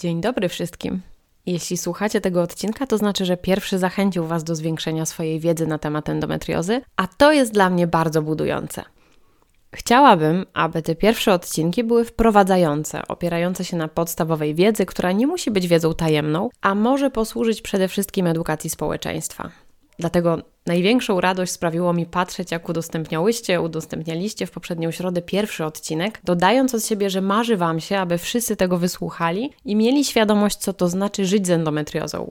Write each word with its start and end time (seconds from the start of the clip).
Dzień 0.00 0.20
dobry 0.20 0.48
wszystkim. 0.48 1.00
Jeśli 1.46 1.76
słuchacie 1.76 2.20
tego 2.20 2.42
odcinka, 2.42 2.86
to 2.86 2.98
znaczy, 2.98 3.24
że 3.24 3.36
pierwszy 3.36 3.78
zachęcił 3.78 4.26
Was 4.26 4.44
do 4.44 4.54
zwiększenia 4.54 5.06
swojej 5.06 5.40
wiedzy 5.40 5.66
na 5.66 5.78
temat 5.78 6.08
endometriozy, 6.08 6.80
a 6.96 7.06
to 7.06 7.32
jest 7.32 7.52
dla 7.52 7.70
mnie 7.70 7.86
bardzo 7.86 8.22
budujące. 8.22 8.82
Chciałabym, 9.74 10.46
aby 10.52 10.82
te 10.82 10.94
pierwsze 10.94 11.32
odcinki 11.32 11.84
były 11.84 12.04
wprowadzające, 12.04 13.08
opierające 13.08 13.64
się 13.64 13.76
na 13.76 13.88
podstawowej 13.88 14.54
wiedzy, 14.54 14.86
która 14.86 15.12
nie 15.12 15.26
musi 15.26 15.50
być 15.50 15.68
wiedzą 15.68 15.94
tajemną, 15.94 16.48
a 16.60 16.74
może 16.74 17.10
posłużyć 17.10 17.62
przede 17.62 17.88
wszystkim 17.88 18.26
edukacji 18.26 18.70
społeczeństwa. 18.70 19.50
Dlatego 20.00 20.38
największą 20.66 21.20
radość 21.20 21.52
sprawiło 21.52 21.92
mi 21.92 22.06
patrzeć, 22.06 22.50
jak 22.50 22.68
udostępniałyście, 22.68 23.60
udostępnialiście 23.60 24.46
w 24.46 24.50
poprzednią 24.50 24.90
środę 24.90 25.22
pierwszy 25.22 25.64
odcinek, 25.64 26.20
dodając 26.24 26.74
od 26.74 26.84
siebie, 26.84 27.10
że 27.10 27.20
marzy 27.20 27.56
Wam 27.56 27.80
się, 27.80 27.98
aby 27.98 28.18
wszyscy 28.18 28.56
tego 28.56 28.78
wysłuchali 28.78 29.52
i 29.64 29.76
mieli 29.76 30.04
świadomość, 30.04 30.56
co 30.56 30.72
to 30.72 30.88
znaczy 30.88 31.26
żyć 31.26 31.46
z 31.46 31.50
endometriozą. 31.50 32.30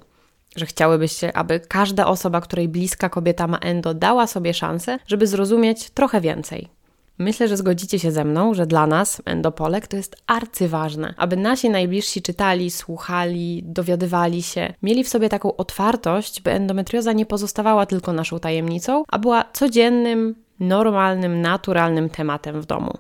Że 0.56 0.66
chciałybyście, 0.66 1.38
aby 1.38 1.60
każda 1.60 2.08
osoba, 2.08 2.42
której 2.42 2.68
bliska 2.68 3.10
kobieta 3.10 3.48
ma 3.48 3.58
endo, 3.58 3.94
dała 3.94 4.28
sobie 4.28 4.54
szansę, 4.54 5.00
żeby 5.08 5.28
zrozumieć 5.28 5.90
trochę 5.90 6.22
więcej. 6.22 6.79
Myślę, 7.20 7.48
że 7.48 7.58
zgodzicie 7.58 8.00
się 8.00 8.12
ze 8.12 8.24
mną, 8.24 8.54
że 8.54 8.68
dla 8.68 8.88
nas, 8.88 9.22
endopolek, 9.26 9.88
to 9.88 9.98
jest 9.98 10.16
arcyważne, 10.28 11.14
aby 11.18 11.38
nasi 11.38 11.70
najbliżsi 11.70 12.22
czytali, 12.22 12.72
słuchali, 12.72 13.64
dowiadywali 13.66 14.44
się, 14.44 14.74
mieli 14.84 15.04
w 15.04 15.10
sobie 15.10 15.30
taką 15.30 15.56
otwartość, 15.56 16.42
by 16.42 16.52
endometrioza 16.52 17.14
nie 17.14 17.26
pozostawała 17.26 17.86
tylko 17.86 18.14
naszą 18.14 18.40
tajemnicą, 18.40 19.04
a 19.08 19.20
była 19.20 19.46
codziennym, 19.54 20.36
normalnym, 20.60 21.42
naturalnym 21.42 22.10
tematem 22.10 22.62
w 22.62 22.66
domu. 22.66 22.94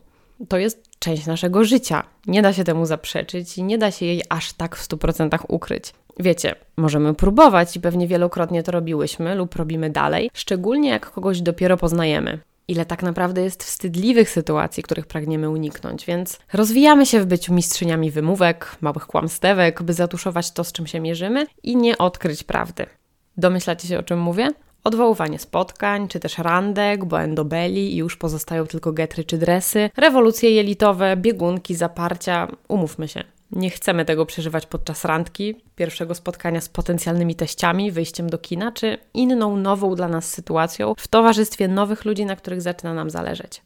To 0.47 0.57
jest 0.57 0.83
część 0.99 1.25
naszego 1.25 1.63
życia. 1.63 2.03
Nie 2.27 2.41
da 2.41 2.53
się 2.53 2.63
temu 2.63 2.85
zaprzeczyć 2.85 3.57
i 3.57 3.63
nie 3.63 3.77
da 3.77 3.91
się 3.91 4.05
jej 4.05 4.21
aż 4.29 4.53
tak 4.53 4.75
w 4.75 4.89
100% 4.89 5.39
ukryć. 5.47 5.93
Wiecie, 6.19 6.55
możemy 6.77 7.13
próbować 7.13 7.75
i 7.75 7.79
pewnie 7.79 8.07
wielokrotnie 8.07 8.63
to 8.63 8.71
robiłyśmy 8.71 9.35
lub 9.35 9.55
robimy 9.55 9.89
dalej, 9.89 10.29
szczególnie 10.33 10.89
jak 10.89 11.11
kogoś 11.11 11.41
dopiero 11.41 11.77
poznajemy 11.77 12.39
ile 12.71 12.85
tak 12.85 13.03
naprawdę 13.03 13.41
jest 13.41 13.63
wstydliwych 13.63 14.29
sytuacji, 14.29 14.83
których 14.83 15.05
pragniemy 15.05 15.49
uniknąć, 15.49 16.05
więc 16.05 16.39
rozwijamy 16.53 17.05
się 17.05 17.19
w 17.19 17.25
byciu 17.25 17.53
mistrzyniami 17.53 18.11
wymówek, 18.11 18.75
małych 18.81 19.07
kłamstewek, 19.07 19.83
by 19.83 19.93
zatuszować 19.93 20.51
to, 20.51 20.63
z 20.63 20.71
czym 20.71 20.87
się 20.87 20.99
mierzymy 20.99 21.45
i 21.63 21.75
nie 21.75 21.97
odkryć 21.97 22.43
prawdy. 22.43 22.85
Domyślacie 23.37 23.87
się, 23.87 23.99
o 23.99 24.03
czym 24.03 24.19
mówię? 24.19 24.49
Odwoływanie 24.83 25.39
spotkań, 25.39 26.07
czy 26.07 26.19
też 26.19 26.37
randek, 26.37 27.05
bo 27.05 27.21
endobeli 27.21 27.93
i 27.93 27.97
już 27.97 28.17
pozostają 28.17 28.67
tylko 28.67 28.91
getry 28.91 29.23
czy 29.23 29.37
dresy, 29.37 29.89
rewolucje 29.97 30.51
jelitowe, 30.51 31.17
biegunki, 31.17 31.75
zaparcia, 31.75 32.47
umówmy 32.67 33.07
się. 33.07 33.23
Nie 33.51 33.69
chcemy 33.69 34.05
tego 34.05 34.25
przeżywać 34.25 34.65
podczas 34.65 35.05
randki, 35.05 35.55
pierwszego 35.75 36.15
spotkania 36.15 36.61
z 36.61 36.69
potencjalnymi 36.69 37.35
teściami, 37.35 37.91
wyjściem 37.91 38.29
do 38.29 38.37
kina, 38.37 38.71
czy 38.71 38.97
inną 39.13 39.57
nową 39.57 39.95
dla 39.95 40.07
nas 40.07 40.29
sytuacją 40.29 40.93
w 40.97 41.07
towarzystwie 41.07 41.67
nowych 41.67 42.05
ludzi, 42.05 42.25
na 42.25 42.35
których 42.35 42.61
zaczyna 42.61 42.93
nam 42.93 43.09
zależeć. 43.09 43.61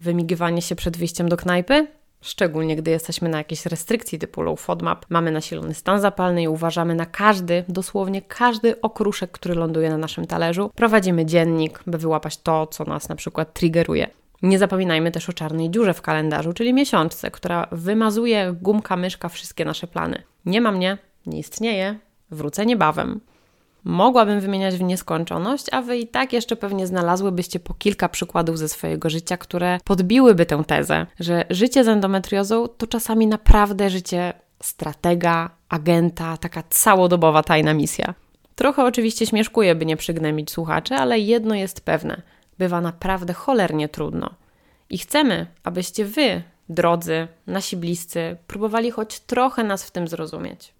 Wymigiwanie 0.00 0.62
się 0.62 0.74
przed 0.74 0.96
wyjściem 0.96 1.28
do 1.28 1.36
knajpy? 1.36 1.86
Szczególnie 2.20 2.76
gdy 2.76 2.90
jesteśmy 2.90 3.28
na 3.28 3.38
jakiejś 3.38 3.66
restrykcji 3.66 4.18
typu 4.18 4.42
low 4.42 4.60
FODMAP, 4.60 5.06
mamy 5.08 5.30
nasilony 5.30 5.74
stan 5.74 6.00
zapalny 6.00 6.42
i 6.42 6.48
uważamy 6.48 6.94
na 6.94 7.06
każdy, 7.06 7.64
dosłownie 7.68 8.22
każdy 8.22 8.80
okruszek, 8.80 9.30
który 9.30 9.54
ląduje 9.54 9.90
na 9.90 9.98
naszym 9.98 10.26
talerzu. 10.26 10.70
Prowadzimy 10.74 11.26
dziennik, 11.26 11.82
by 11.86 11.98
wyłapać 11.98 12.36
to, 12.36 12.66
co 12.66 12.84
nas 12.84 13.08
na 13.08 13.16
przykład 13.16 13.54
triggeruje. 13.54 14.10
Nie 14.42 14.58
zapominajmy 14.58 15.10
też 15.10 15.28
o 15.28 15.32
czarnej 15.32 15.70
dziurze 15.70 15.94
w 15.94 16.02
kalendarzu, 16.02 16.52
czyli 16.52 16.72
miesiączce, 16.72 17.30
która 17.30 17.66
wymazuje 17.72 18.54
gumka 18.60 18.96
myszka 18.96 19.28
wszystkie 19.28 19.64
nasze 19.64 19.86
plany. 19.86 20.22
Nie 20.46 20.60
ma 20.60 20.72
mnie, 20.72 20.98
nie 21.26 21.38
istnieje, 21.38 21.98
wrócę 22.30 22.66
niebawem. 22.66 23.20
Mogłabym 23.84 24.40
wymieniać 24.40 24.74
w 24.74 24.82
nieskończoność, 24.82 25.66
a 25.72 25.82
wy 25.82 25.98
i 25.98 26.06
tak 26.06 26.32
jeszcze 26.32 26.56
pewnie 26.56 26.86
znalazłybyście 26.86 27.60
po 27.60 27.74
kilka 27.74 28.08
przykładów 28.08 28.58
ze 28.58 28.68
swojego 28.68 29.10
życia, 29.10 29.36
które 29.36 29.78
podbiłyby 29.84 30.46
tę 30.46 30.64
tezę, 30.66 31.06
że 31.20 31.44
życie 31.50 31.84
z 31.84 31.88
endometriozą 31.88 32.68
to 32.68 32.86
czasami 32.86 33.26
naprawdę 33.26 33.90
życie 33.90 34.32
stratega, 34.62 35.50
agenta, 35.68 36.36
taka 36.36 36.62
całodobowa 36.70 37.42
tajna 37.42 37.74
misja. 37.74 38.14
Trochę 38.54 38.84
oczywiście 38.84 39.26
śmieszkuję, 39.26 39.74
by 39.74 39.86
nie 39.86 39.96
przygnębić 39.96 40.50
słuchaczy, 40.50 40.94
ale 40.94 41.18
jedno 41.18 41.54
jest 41.54 41.80
pewne– 41.80 42.22
bywa 42.60 42.80
naprawdę 42.80 43.32
cholernie 43.32 43.88
trudno. 43.88 44.30
I 44.90 44.98
chcemy, 44.98 45.46
abyście 45.64 46.04
wy, 46.04 46.42
drodzy, 46.68 47.28
nasi 47.46 47.76
bliscy, 47.76 48.36
próbowali 48.46 48.90
choć 48.90 49.20
trochę 49.20 49.64
nas 49.64 49.84
w 49.84 49.90
tym 49.90 50.08
zrozumieć. 50.08 50.74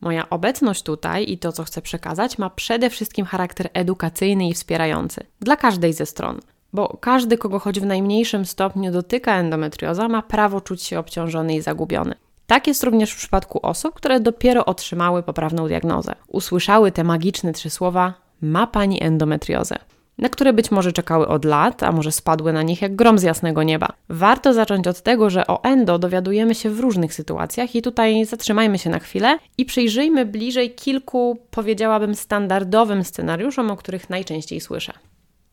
Moja 0.00 0.30
obecność 0.30 0.82
tutaj 0.82 1.30
i 1.30 1.38
to, 1.38 1.52
co 1.52 1.64
chcę 1.64 1.82
przekazać, 1.82 2.38
ma 2.38 2.50
przede 2.50 2.90
wszystkim 2.90 3.26
charakter 3.26 3.68
edukacyjny 3.72 4.48
i 4.48 4.54
wspierający 4.54 5.26
dla 5.40 5.56
każdej 5.56 5.92
ze 5.92 6.06
stron, 6.06 6.40
bo 6.72 6.98
każdy, 7.00 7.38
kogo 7.38 7.58
choć 7.58 7.80
w 7.80 7.86
najmniejszym 7.86 8.46
stopniu 8.46 8.92
dotyka 8.92 9.36
endometrioza, 9.36 10.08
ma 10.08 10.22
prawo 10.22 10.60
czuć 10.60 10.82
się 10.82 10.98
obciążony 10.98 11.54
i 11.54 11.62
zagubiony. 11.62 12.14
Tak 12.46 12.66
jest 12.66 12.84
również 12.84 13.12
w 13.12 13.16
przypadku 13.16 13.58
osób, 13.62 13.94
które 13.94 14.20
dopiero 14.20 14.64
otrzymały 14.64 15.22
poprawną 15.22 15.68
diagnozę. 15.68 16.14
Usłyszały 16.28 16.92
te 16.92 17.04
magiczne 17.04 17.52
trzy 17.52 17.70
słowa: 17.70 18.14
ma 18.40 18.66
pani 18.66 19.02
endometriozę 19.02 19.76
na 20.18 20.28
które 20.28 20.52
być 20.52 20.70
może 20.70 20.92
czekały 20.92 21.28
od 21.28 21.44
lat, 21.44 21.82
a 21.82 21.92
może 21.92 22.12
spadły 22.12 22.52
na 22.52 22.62
nich 22.62 22.82
jak 22.82 22.96
grom 22.96 23.18
z 23.18 23.22
jasnego 23.22 23.62
nieba. 23.62 23.88
Warto 24.08 24.52
zacząć 24.52 24.86
od 24.86 25.02
tego, 25.02 25.30
że 25.30 25.46
o 25.46 25.64
endo 25.64 25.98
dowiadujemy 25.98 26.54
się 26.54 26.70
w 26.70 26.80
różnych 26.80 27.14
sytuacjach 27.14 27.74
i 27.74 27.82
tutaj 27.82 28.24
zatrzymajmy 28.24 28.78
się 28.78 28.90
na 28.90 28.98
chwilę 28.98 29.38
i 29.58 29.64
przyjrzyjmy 29.64 30.26
bliżej 30.26 30.70
kilku, 30.70 31.38
powiedziałabym, 31.50 32.14
standardowym 32.14 33.04
scenariuszom, 33.04 33.70
o 33.70 33.76
których 33.76 34.10
najczęściej 34.10 34.60
słyszę. 34.60 34.92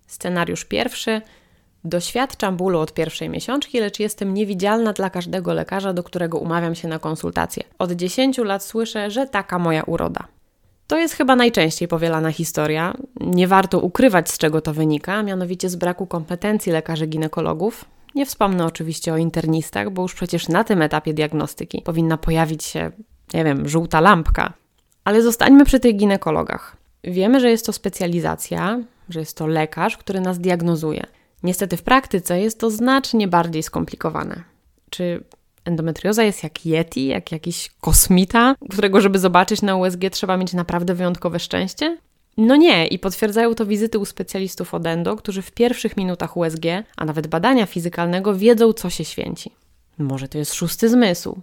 Scenariusz 0.07 0.65
pierwszy. 0.65 1.21
Doświadczam 1.83 2.57
bólu 2.57 2.79
od 2.79 2.93
pierwszej 2.93 3.29
miesiączki, 3.29 3.79
lecz 3.79 3.99
jestem 3.99 4.33
niewidzialna 4.33 4.93
dla 4.93 5.09
każdego 5.09 5.53
lekarza, 5.53 5.93
do 5.93 6.03
którego 6.03 6.37
umawiam 6.37 6.75
się 6.75 6.87
na 6.87 6.99
konsultację. 6.99 7.63
Od 7.79 7.91
10 7.91 8.37
lat 8.37 8.63
słyszę, 8.63 9.11
że 9.11 9.27
taka 9.27 9.59
moja 9.59 9.83
uroda. 9.83 10.27
To 10.91 10.97
jest 10.97 11.13
chyba 11.13 11.35
najczęściej 11.35 11.87
powielana 11.87 12.31
historia. 12.31 12.93
Nie 13.19 13.47
warto 13.47 13.79
ukrywać, 13.79 14.29
z 14.29 14.37
czego 14.37 14.61
to 14.61 14.73
wynika, 14.73 15.23
mianowicie 15.23 15.69
z 15.69 15.75
braku 15.75 16.07
kompetencji 16.07 16.71
lekarzy 16.71 17.07
ginekologów. 17.07 17.85
Nie 18.15 18.25
wspomnę 18.25 18.65
oczywiście 18.65 19.13
o 19.13 19.17
internistach, 19.17 19.89
bo 19.89 20.01
już 20.01 20.13
przecież 20.13 20.47
na 20.47 20.63
tym 20.63 20.81
etapie 20.81 21.13
diagnostyki 21.13 21.81
powinna 21.81 22.17
pojawić 22.17 22.63
się, 22.63 22.91
nie 23.33 23.43
wiem, 23.43 23.69
żółta 23.69 24.01
lampka. 24.01 24.53
Ale 25.03 25.21
zostańmy 25.21 25.65
przy 25.65 25.79
tych 25.79 25.95
ginekologach. 25.95 26.77
Wiemy, 27.03 27.39
że 27.39 27.49
jest 27.49 27.65
to 27.65 27.73
specjalizacja, 27.73 28.79
że 29.09 29.19
jest 29.19 29.37
to 29.37 29.47
lekarz, 29.47 29.97
który 29.97 30.21
nas 30.21 30.39
diagnozuje. 30.39 31.03
Niestety 31.43 31.77
w 31.77 31.83
praktyce 31.83 32.41
jest 32.41 32.59
to 32.59 32.69
znacznie 32.69 33.27
bardziej 33.27 33.63
skomplikowane. 33.63 34.43
Czy 34.89 35.23
Endometrioza 35.65 36.23
jest 36.23 36.43
jak 36.43 36.65
Yeti, 36.65 37.07
jak 37.07 37.31
jakiś 37.31 37.71
kosmita, 37.81 38.55
którego, 38.69 39.01
żeby 39.01 39.19
zobaczyć 39.19 39.61
na 39.61 39.75
USG, 39.75 40.09
trzeba 40.11 40.37
mieć 40.37 40.53
naprawdę 40.53 40.93
wyjątkowe 40.93 41.39
szczęście? 41.39 41.97
No 42.37 42.55
nie, 42.55 42.87
i 42.87 42.99
potwierdzają 42.99 43.55
to 43.55 43.65
wizyty 43.65 43.99
u 43.99 44.05
specjalistów 44.05 44.73
od 44.73 44.85
endo, 44.85 45.15
którzy 45.15 45.41
w 45.41 45.51
pierwszych 45.51 45.97
minutach 45.97 46.37
USG, 46.37 46.65
a 46.97 47.05
nawet 47.05 47.27
badania 47.27 47.65
fizykalnego, 47.65 48.35
wiedzą, 48.35 48.73
co 48.73 48.89
się 48.89 49.05
święci. 49.05 49.51
Może 49.97 50.27
to 50.27 50.37
jest 50.37 50.53
szósty 50.53 50.89
zmysł? 50.89 51.41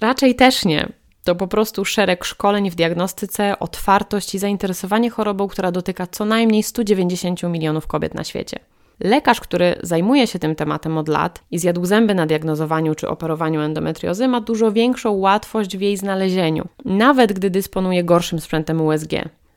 Raczej 0.00 0.34
też 0.34 0.64
nie. 0.64 0.88
To 1.24 1.34
po 1.34 1.48
prostu 1.48 1.84
szereg 1.84 2.24
szkoleń 2.24 2.70
w 2.70 2.74
diagnostyce, 2.74 3.58
otwartość 3.58 4.34
i 4.34 4.38
zainteresowanie 4.38 5.10
chorobą, 5.10 5.48
która 5.48 5.72
dotyka 5.72 6.06
co 6.06 6.24
najmniej 6.24 6.62
190 6.62 7.42
milionów 7.42 7.86
kobiet 7.86 8.14
na 8.14 8.24
świecie. 8.24 8.58
Lekarz, 9.00 9.40
który 9.40 9.78
zajmuje 9.82 10.26
się 10.26 10.38
tym 10.38 10.54
tematem 10.54 10.98
od 10.98 11.08
lat 11.08 11.42
i 11.50 11.58
zjadł 11.58 11.84
zęby 11.84 12.14
na 12.14 12.26
diagnozowaniu 12.26 12.94
czy 12.94 13.08
operowaniu 13.08 13.60
endometriozy, 13.60 14.28
ma 14.28 14.40
dużo 14.40 14.72
większą 14.72 15.12
łatwość 15.12 15.76
w 15.76 15.80
jej 15.80 15.96
znalezieniu, 15.96 16.68
nawet 16.84 17.32
gdy 17.32 17.50
dysponuje 17.50 18.04
gorszym 18.04 18.40
sprzętem 18.40 18.80
USG. 18.80 19.10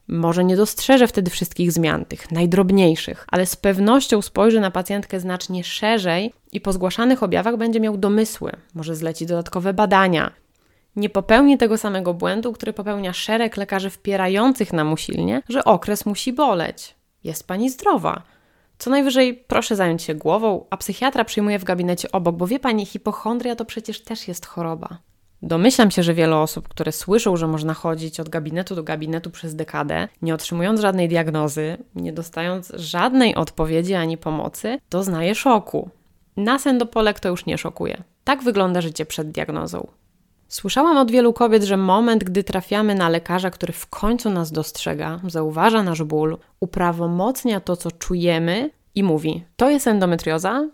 Może 0.07 0.43
nie 0.43 0.55
dostrzeże 0.55 1.07
wtedy 1.07 1.31
wszystkich 1.31 1.71
zmian, 1.71 2.05
tych 2.05 2.31
najdrobniejszych, 2.31 3.25
ale 3.27 3.45
z 3.45 3.55
pewnością 3.55 4.21
spojrzy 4.21 4.59
na 4.59 4.71
pacjentkę 4.71 5.19
znacznie 5.19 5.63
szerzej 5.63 6.33
i 6.51 6.61
po 6.61 6.73
zgłaszanych 6.73 7.23
objawach 7.23 7.57
będzie 7.57 7.79
miał 7.79 7.97
domysły, 7.97 8.51
może 8.73 8.95
zleci 8.95 9.25
dodatkowe 9.25 9.73
badania. 9.73 10.31
Nie 10.95 11.09
popełni 11.09 11.57
tego 11.57 11.77
samego 11.77 12.13
błędu, 12.13 12.53
który 12.53 12.73
popełnia 12.73 13.13
szereg 13.13 13.57
lekarzy 13.57 13.89
wpierających 13.89 14.73
nam 14.73 14.93
usilnie, 14.93 15.41
że 15.49 15.63
okres 15.65 16.05
musi 16.05 16.33
boleć. 16.33 16.95
Jest 17.23 17.47
pani 17.47 17.69
zdrowa. 17.69 18.21
Co 18.79 18.89
najwyżej 18.89 19.33
proszę 19.47 19.75
zająć 19.75 20.03
się 20.03 20.15
głową, 20.15 20.65
a 20.69 20.77
psychiatra 20.77 21.25
przyjmuje 21.25 21.59
w 21.59 21.63
gabinecie 21.63 22.11
obok, 22.11 22.35
bo 22.35 22.47
wie 22.47 22.59
pani, 22.59 22.85
hipochondria 22.85 23.55
to 23.55 23.65
przecież 23.65 24.03
też 24.03 24.27
jest 24.27 24.45
choroba. 24.45 24.97
Domyślam 25.41 25.91
się, 25.91 26.03
że 26.03 26.13
wiele 26.13 26.37
osób, 26.37 26.67
które 26.67 26.91
słyszą, 26.91 27.37
że 27.37 27.47
można 27.47 27.73
chodzić 27.73 28.19
od 28.19 28.29
gabinetu 28.29 28.75
do 28.75 28.83
gabinetu 28.83 29.29
przez 29.29 29.55
dekadę, 29.55 30.07
nie 30.21 30.33
otrzymując 30.33 30.79
żadnej 30.79 31.07
diagnozy, 31.07 31.77
nie 31.95 32.13
dostając 32.13 32.71
żadnej 32.75 33.35
odpowiedzi 33.35 33.93
ani 33.93 34.17
pomocy, 34.17 34.79
doznaje 34.89 35.35
szoku. 35.35 35.89
Nas 36.37 36.67
endopolek 36.67 37.19
to 37.19 37.29
już 37.29 37.45
nie 37.45 37.57
szokuje. 37.57 38.03
Tak 38.23 38.43
wygląda 38.43 38.81
życie 38.81 39.05
przed 39.05 39.31
diagnozą. 39.31 39.87
Słyszałam 40.49 40.97
od 40.97 41.11
wielu 41.11 41.33
kobiet, 41.33 41.63
że 41.63 41.77
moment, 41.77 42.23
gdy 42.23 42.43
trafiamy 42.43 42.95
na 42.95 43.09
lekarza, 43.09 43.51
który 43.51 43.73
w 43.73 43.87
końcu 43.87 44.29
nas 44.29 44.51
dostrzega, 44.51 45.19
zauważa 45.27 45.83
nasz 45.83 46.03
ból, 46.03 46.37
uprawomocnia 46.59 47.59
to, 47.59 47.77
co 47.77 47.91
czujemy 47.91 48.69
i 48.95 49.03
mówi: 49.03 49.43
To 49.57 49.69
jest 49.69 49.87
endometrioza, 49.87 50.67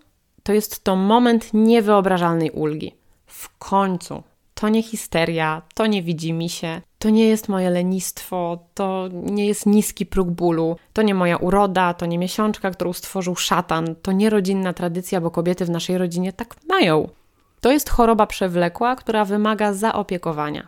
to 0.43 0.53
jest 0.53 0.83
to 0.83 0.95
moment 0.95 1.53
niewyobrażalnej 1.53 2.51
ulgi. 2.51 2.95
W 3.25 3.57
końcu 3.57 4.23
to 4.53 4.69
nie 4.69 4.83
histeria, 4.83 5.61
to 5.73 5.87
nie 5.87 6.03
widzi 6.03 6.33
mi 6.33 6.49
się, 6.49 6.81
to 6.99 7.09
nie 7.09 7.27
jest 7.27 7.49
moje 7.49 7.69
lenistwo, 7.69 8.59
to 8.73 9.09
nie 9.11 9.47
jest 9.47 9.65
niski 9.65 10.05
próg 10.05 10.31
bólu, 10.31 10.75
to 10.93 11.01
nie 11.01 11.13
moja 11.13 11.37
uroda, 11.37 11.93
to 11.93 12.05
nie 12.05 12.17
miesiączka, 12.17 12.71
którą 12.71 12.93
stworzył 12.93 13.35
szatan, 13.35 13.95
to 14.01 14.11
nie 14.11 14.29
rodzinna 14.29 14.73
tradycja, 14.73 15.21
bo 15.21 15.31
kobiety 15.31 15.65
w 15.65 15.69
naszej 15.69 15.97
rodzinie 15.97 16.33
tak 16.33 16.55
mają. 16.69 17.09
To 17.65 17.71
jest 17.71 17.89
choroba 17.89 18.27
przewlekła, 18.27 18.95
która 18.95 19.25
wymaga 19.25 19.73
zaopiekowania. 19.73 20.67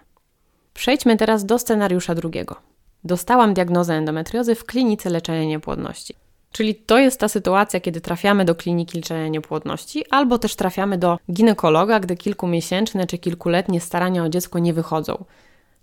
Przejdźmy 0.73 1.17
teraz 1.17 1.45
do 1.45 1.59
scenariusza 1.59 2.15
drugiego. 2.15 2.55
Dostałam 3.03 3.53
diagnozę 3.53 3.93
endometriozy 3.93 4.55
w 4.55 4.65
klinice 4.65 5.09
leczenia 5.09 5.45
niepłodności. 5.45 6.15
Czyli 6.51 6.75
to 6.75 6.97
jest 6.97 7.19
ta 7.19 7.27
sytuacja, 7.27 7.79
kiedy 7.79 8.01
trafiamy 8.01 8.45
do 8.45 8.55
kliniki 8.55 8.97
leczenia 8.97 9.27
niepłodności, 9.27 10.03
albo 10.09 10.39
też 10.39 10.55
trafiamy 10.55 10.97
do 10.97 11.17
ginekologa, 11.31 11.99
gdy 11.99 12.15
kilkumiesięczne 12.15 13.07
czy 13.07 13.17
kilkuletnie 13.17 13.81
starania 13.81 14.23
o 14.23 14.29
dziecko 14.29 14.59
nie 14.59 14.73
wychodzą. 14.73 15.25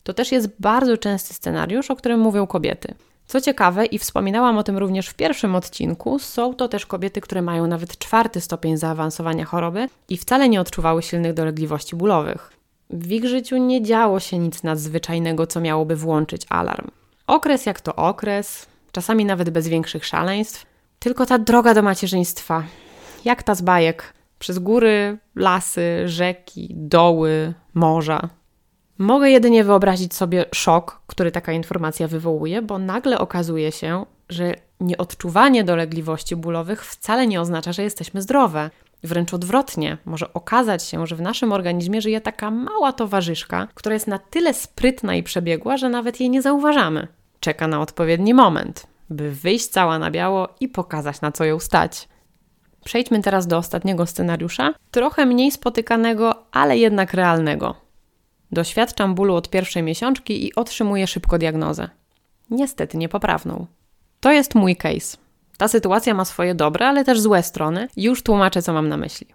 To 0.02 0.14
też 0.14 0.32
jest 0.32 0.48
bardzo 0.60 0.96
częsty 0.96 1.34
scenariusz, 1.34 1.90
o 1.90 1.96
którym 1.96 2.20
mówią 2.20 2.46
kobiety. 2.46 2.94
Co 3.26 3.40
ciekawe, 3.40 3.86
i 3.86 3.98
wspominałam 3.98 4.58
o 4.58 4.62
tym 4.62 4.78
również 4.78 5.08
w 5.08 5.14
pierwszym 5.14 5.54
odcinku, 5.54 6.18
są 6.18 6.54
to 6.54 6.68
też 6.68 6.86
kobiety, 6.86 7.20
które 7.20 7.42
mają 7.42 7.66
nawet 7.66 7.98
czwarty 7.98 8.40
stopień 8.40 8.76
zaawansowania 8.76 9.44
choroby 9.44 9.88
i 10.08 10.16
wcale 10.16 10.48
nie 10.48 10.60
odczuwały 10.60 11.02
silnych 11.02 11.34
dolegliwości 11.34 11.96
bólowych. 11.96 12.52
W 12.90 13.12
ich 13.12 13.26
życiu 13.26 13.56
nie 13.56 13.82
działo 13.82 14.20
się 14.20 14.38
nic 14.38 14.62
nadzwyczajnego, 14.62 15.46
co 15.46 15.60
miałoby 15.60 15.96
włączyć 15.96 16.46
alarm. 16.48 16.90
Okres 17.26 17.66
jak 17.66 17.80
to 17.80 17.96
okres, 17.96 18.66
czasami 18.92 19.24
nawet 19.24 19.50
bez 19.50 19.68
większych 19.68 20.06
szaleństw. 20.06 20.66
Tylko 20.98 21.26
ta 21.26 21.38
droga 21.38 21.74
do 21.74 21.82
macierzyństwa, 21.82 22.62
jak 23.24 23.42
ta 23.42 23.54
z 23.54 23.62
bajek, 23.62 24.14
przez 24.38 24.58
góry, 24.58 25.18
lasy, 25.34 26.08
rzeki, 26.08 26.68
doły, 26.70 27.54
morza. 27.74 28.28
Mogę 28.98 29.30
jedynie 29.30 29.64
wyobrazić 29.64 30.14
sobie 30.14 30.44
szok, 30.54 31.00
który 31.06 31.30
taka 31.30 31.52
informacja 31.52 32.08
wywołuje, 32.08 32.62
bo 32.62 32.78
nagle 32.78 33.18
okazuje 33.18 33.72
się, 33.72 34.06
że 34.28 34.54
nieodczuwanie 34.80 35.64
dolegliwości 35.64 36.36
bólowych 36.36 36.84
wcale 36.84 37.26
nie 37.26 37.40
oznacza, 37.40 37.72
że 37.72 37.82
jesteśmy 37.82 38.22
zdrowe. 38.22 38.70
Wręcz 39.02 39.34
odwrotnie, 39.34 39.98
może 40.04 40.32
okazać 40.32 40.82
się, 40.82 41.06
że 41.06 41.16
w 41.16 41.20
naszym 41.20 41.52
organizmie 41.52 42.02
żyje 42.02 42.20
taka 42.20 42.50
mała 42.50 42.92
towarzyszka, 42.92 43.68
która 43.74 43.94
jest 43.94 44.06
na 44.06 44.18
tyle 44.18 44.54
sprytna 44.54 45.14
i 45.14 45.22
przebiegła, 45.22 45.76
że 45.76 45.88
nawet 45.88 46.20
jej 46.20 46.30
nie 46.30 46.42
zauważamy 46.42 47.08
czeka 47.44 47.68
na 47.68 47.80
odpowiedni 47.80 48.34
moment, 48.34 48.86
by 49.10 49.30
wyjść 49.30 49.66
cała 49.66 49.98
na 49.98 50.10
biało 50.10 50.48
i 50.60 50.68
pokazać, 50.68 51.20
na 51.20 51.32
co 51.32 51.44
ją 51.44 51.58
stać. 51.58 52.08
Przejdźmy 52.84 53.22
teraz 53.22 53.46
do 53.46 53.58
ostatniego 53.58 54.06
scenariusza, 54.06 54.74
trochę 54.90 55.26
mniej 55.26 55.50
spotykanego, 55.50 56.34
ale 56.52 56.78
jednak 56.78 57.14
realnego. 57.14 57.83
Doświadczam 58.54 59.14
bólu 59.14 59.34
od 59.34 59.50
pierwszej 59.50 59.82
miesiączki 59.82 60.46
i 60.46 60.54
otrzymuję 60.54 61.06
szybko 61.06 61.38
diagnozę. 61.38 61.88
Niestety 62.50 62.98
niepoprawną. 62.98 63.66
To 64.20 64.32
jest 64.32 64.54
mój 64.54 64.76
case. 64.76 65.16
Ta 65.58 65.68
sytuacja 65.68 66.14
ma 66.14 66.24
swoje 66.24 66.54
dobre, 66.54 66.86
ale 66.86 67.04
też 67.04 67.20
złe 67.20 67.42
strony. 67.42 67.88
Już 67.96 68.22
tłumaczę, 68.22 68.62
co 68.62 68.72
mam 68.72 68.88
na 68.88 68.96
myśli. 68.96 69.26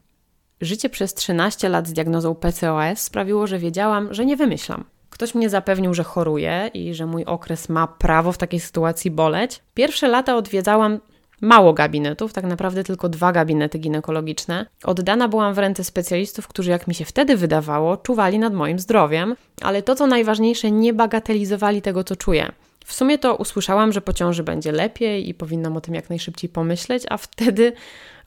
Życie 0.62 0.90
przez 0.90 1.14
13 1.14 1.70
lat 1.70 1.88
z 1.88 1.94
diagnozą 1.94 2.36
PCOS 2.36 3.00
sprawiło, 3.00 3.48
że 3.48 3.60
wiedziałam, 3.60 4.14
że 4.14 4.26
nie 4.26 4.38
wymyślam. 4.38 4.84
Ktoś 5.10 5.36
mnie 5.36 5.50
zapewnił, 5.50 5.94
że 5.94 6.04
choruję 6.04 6.70
i 6.74 6.94
że 6.94 7.06
mój 7.06 7.26
okres 7.26 7.70
ma 7.70 7.88
prawo 7.88 8.32
w 8.32 8.38
takiej 8.38 8.60
sytuacji 8.60 9.12
boleć. 9.12 9.62
Pierwsze 9.74 10.08
lata 10.08 10.36
odwiedzałam 10.36 11.00
mało 11.42 11.74
gabinetów, 11.74 12.34
tak 12.34 12.44
naprawdę 12.44 12.84
tylko 12.84 13.10
dwa 13.10 13.32
gabinety 13.32 13.80
ginekologiczne. 13.80 14.66
Oddana 14.84 15.28
byłam 15.28 15.54
w 15.54 15.58
ręce 15.58 15.84
specjalistów, 15.84 16.48
którzy, 16.48 16.72
jak 16.72 16.88
mi 16.88 16.96
się 16.96 17.06
wtedy 17.06 17.38
wydawało, 17.38 17.98
czuwali 17.98 18.40
nad 18.40 18.54
moim 18.54 18.80
zdrowiem, 18.80 19.36
ale 19.62 19.82
to, 19.82 19.96
co 19.96 20.08
najważniejsze, 20.08 20.72
nie 20.72 20.94
bagatelizowali 20.94 21.82
tego, 21.82 22.04
co 22.04 22.16
czuję. 22.16 22.52
W 22.86 22.94
sumie 22.94 23.18
to 23.18 23.36
usłyszałam, 23.36 23.94
że 23.94 24.02
po 24.02 24.14
ciąży 24.14 24.44
będzie 24.44 24.72
lepiej 24.72 25.30
i 25.30 25.34
powinnam 25.34 25.78
o 25.78 25.82
tym 25.82 25.96
jak 25.96 26.10
najszybciej 26.10 26.50
pomyśleć, 26.50 27.04
a 27.10 27.18
wtedy 27.18 27.74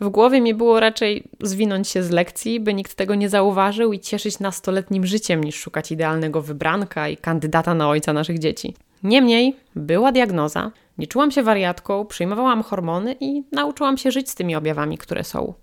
w 0.01 0.09
głowie 0.09 0.41
mi 0.41 0.55
było 0.55 0.81
raczej 0.81 1.25
zwinąć 1.41 1.89
się 1.89 2.03
z 2.03 2.11
lekcji, 2.11 2.61
by 2.61 2.75
nikt 2.75 2.95
tego 2.95 3.15
nie 3.15 3.29
zauważył 3.29 3.93
i 3.93 4.01
cieszyć 4.01 4.39
nastoletnim 4.39 5.07
życiem, 5.07 5.45
niż 5.45 5.57
szukać 5.57 5.93
idealnego 5.93 6.43
wybranka 6.43 7.09
i 7.09 7.17
kandydata 7.17 7.75
na 7.75 7.89
ojca 7.89 8.13
naszych 8.13 8.39
dzieci. 8.39 8.75
Niemniej 9.03 9.57
była 9.77 10.13
diagnoza, 10.13 10.71
nie 10.99 11.07
czułam 11.07 11.31
się 11.31 11.43
wariatką, 11.43 12.05
przyjmowałam 12.05 12.63
hormony 12.63 13.17
i 13.21 13.45
nauczyłam 13.53 13.99
się 13.99 14.11
żyć 14.11 14.31
z 14.31 14.35
tymi 14.35 14.57
objawami, 14.57 14.99
które 14.99 15.25
są. 15.25 15.55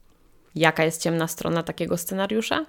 Jaka 0.56 0.86
jest 0.86 1.02
ciemna 1.02 1.28
strona 1.28 1.64
takiego 1.64 1.98
scenariusza? 1.98 2.66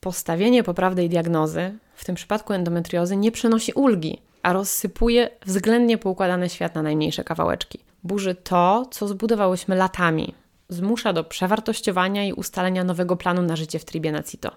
Postawienie 0.00 0.62
poprawnej 0.62 1.08
diagnozy, 1.08 1.78
w 1.94 2.04
tym 2.04 2.14
przypadku 2.14 2.52
endometriozy, 2.52 3.16
nie 3.16 3.32
przynosi 3.32 3.72
ulgi 3.72 4.18
a 4.42 4.52
rozsypuje 4.52 5.30
względnie 5.46 5.98
poukładany 5.98 6.48
świat 6.48 6.74
na 6.74 6.82
najmniejsze 6.82 7.24
kawałeczki. 7.24 7.78
Burzy 8.04 8.34
to, 8.34 8.86
co 8.90 9.08
zbudowałyśmy 9.08 9.76
latami. 9.76 10.34
Zmusza 10.68 11.12
do 11.12 11.24
przewartościowania 11.24 12.24
i 12.24 12.32
ustalenia 12.32 12.84
nowego 12.84 13.16
planu 13.16 13.42
na 13.42 13.56
życie 13.56 13.78
w 13.78 13.84
tribie 13.84 14.12
Nacito. 14.12 14.56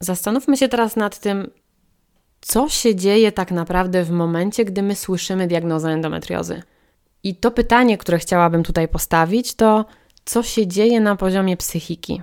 Zastanówmy 0.00 0.56
się 0.56 0.68
teraz 0.68 0.96
nad 0.96 1.18
tym, 1.18 1.50
co 2.42 2.68
się 2.68 2.94
dzieje 2.94 3.32
tak 3.32 3.50
naprawdę 3.50 4.04
w 4.04 4.10
momencie, 4.10 4.64
gdy 4.64 4.82
my 4.82 4.94
słyszymy 4.94 5.46
diagnozę 5.46 5.90
endometriozy. 5.90 6.62
I 7.22 7.36
to 7.36 7.50
pytanie, 7.50 7.98
które 7.98 8.18
chciałabym 8.18 8.62
tutaj 8.62 8.88
postawić, 8.88 9.54
to 9.54 9.84
co 10.24 10.42
się 10.42 10.66
dzieje 10.66 11.00
na 11.00 11.16
poziomie 11.16 11.56
psychiki. 11.56 12.22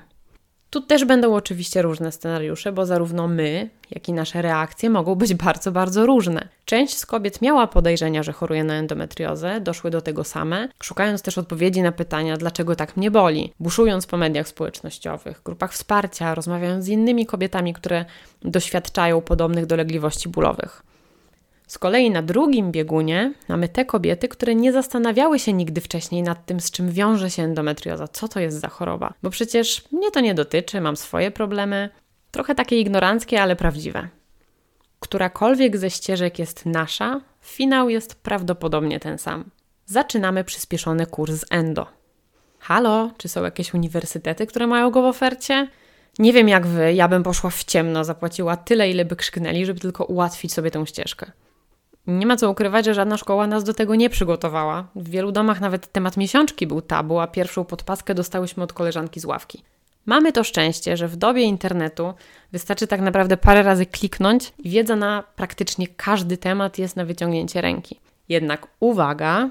Tu 0.69 0.81
też 0.81 1.05
będą 1.05 1.35
oczywiście 1.35 1.81
różne 1.81 2.11
scenariusze, 2.11 2.71
bo 2.71 2.85
zarówno 2.85 3.27
my, 3.27 3.69
jak 3.91 4.09
i 4.09 4.13
nasze 4.13 4.41
reakcje 4.41 4.89
mogą 4.89 5.15
być 5.15 5.33
bardzo, 5.33 5.71
bardzo 5.71 6.05
różne. 6.05 6.47
Część 6.65 6.97
z 6.97 7.05
kobiet 7.05 7.41
miała 7.41 7.67
podejrzenia, 7.67 8.23
że 8.23 8.33
choruje 8.33 8.63
na 8.63 8.73
endometriozę, 8.73 9.61
doszły 9.61 9.91
do 9.91 10.01
tego 10.01 10.23
same, 10.23 10.67
szukając 10.83 11.21
też 11.21 11.37
odpowiedzi 11.37 11.81
na 11.81 11.91
pytania, 11.91 12.37
dlaczego 12.37 12.75
tak 12.75 12.97
mnie 12.97 13.11
boli, 13.11 13.53
buszując 13.59 14.07
po 14.07 14.17
mediach 14.17 14.47
społecznościowych, 14.47 15.41
grupach 15.45 15.73
wsparcia, 15.73 16.35
rozmawiając 16.35 16.85
z 16.85 16.87
innymi 16.87 17.25
kobietami, 17.25 17.73
które 17.73 18.05
doświadczają 18.41 19.21
podobnych 19.21 19.65
dolegliwości 19.65 20.29
bólowych. 20.29 20.83
Z 21.69 21.77
kolei 21.77 22.11
na 22.11 22.21
drugim 22.21 22.71
biegunie 22.71 23.33
mamy 23.47 23.69
te 23.69 23.85
kobiety, 23.85 24.27
które 24.27 24.55
nie 24.55 24.73
zastanawiały 24.73 25.39
się 25.39 25.53
nigdy 25.53 25.81
wcześniej 25.81 26.23
nad 26.23 26.45
tym, 26.45 26.59
z 26.59 26.71
czym 26.71 26.91
wiąże 26.91 27.29
się 27.29 27.43
endometrioza, 27.43 28.07
co 28.07 28.27
to 28.27 28.39
jest 28.39 28.59
za 28.59 28.67
choroba, 28.67 29.13
bo 29.23 29.29
przecież 29.29 29.91
mnie 29.91 30.11
to 30.11 30.19
nie 30.19 30.33
dotyczy, 30.33 30.81
mam 30.81 30.97
swoje 30.97 31.31
problemy, 31.31 31.89
trochę 32.31 32.55
takie 32.55 32.79
ignoranckie, 32.79 33.41
ale 33.41 33.55
prawdziwe. 33.55 34.07
Którakolwiek 34.99 35.77
ze 35.77 35.89
ścieżek 35.89 36.39
jest 36.39 36.65
nasza, 36.65 37.21
finał 37.41 37.89
jest 37.89 38.15
prawdopodobnie 38.15 38.99
ten 38.99 39.17
sam. 39.17 39.45
Zaczynamy 39.85 40.43
przyspieszony 40.43 41.05
kurs 41.05 41.45
endo. 41.49 41.87
Halo, 42.59 43.11
czy 43.17 43.27
są 43.27 43.43
jakieś 43.43 43.73
uniwersytety, 43.73 44.47
które 44.47 44.67
mają 44.67 44.91
go 44.91 45.01
w 45.01 45.05
ofercie? 45.05 45.67
Nie 46.19 46.33
wiem 46.33 46.49
jak 46.49 46.67
wy, 46.67 46.93
ja 46.93 47.07
bym 47.07 47.23
poszła 47.23 47.49
w 47.49 47.63
ciemno, 47.63 48.03
zapłaciła 48.03 48.57
tyle, 48.57 48.89
ile 48.89 49.05
by 49.05 49.15
krzyknęli, 49.15 49.65
żeby 49.65 49.79
tylko 49.79 50.05
ułatwić 50.05 50.53
sobie 50.53 50.71
tę 50.71 50.87
ścieżkę. 50.87 51.31
Nie 52.09 52.25
ma 52.25 52.35
co 52.35 52.51
ukrywać, 52.51 52.85
że 52.85 52.93
żadna 52.93 53.17
szkoła 53.17 53.47
nas 53.47 53.63
do 53.63 53.73
tego 53.73 53.95
nie 53.95 54.09
przygotowała. 54.09 54.87
W 54.95 55.09
wielu 55.09 55.31
domach 55.31 55.61
nawet 55.61 55.91
temat 55.91 56.17
miesiączki 56.17 56.67
był 56.67 56.81
tabu, 56.81 57.19
a 57.19 57.27
pierwszą 57.27 57.65
podpaskę 57.65 58.15
dostałyśmy 58.15 58.63
od 58.63 58.73
koleżanki 58.73 59.19
z 59.19 59.25
ławki. 59.25 59.63
Mamy 60.05 60.31
to 60.31 60.43
szczęście, 60.43 60.97
że 60.97 61.07
w 61.07 61.15
dobie 61.15 61.41
internetu 61.41 62.13
wystarczy 62.51 62.87
tak 62.87 63.01
naprawdę 63.01 63.37
parę 63.37 63.63
razy 63.63 63.85
kliknąć 63.85 64.53
i 64.59 64.69
wiedza 64.69 64.95
na 64.95 65.23
praktycznie 65.35 65.87
każdy 65.87 66.37
temat 66.37 66.77
jest 66.77 66.95
na 66.95 67.05
wyciągnięcie 67.05 67.61
ręki. 67.61 67.99
Jednak 68.29 68.67
uwaga, 68.79 69.49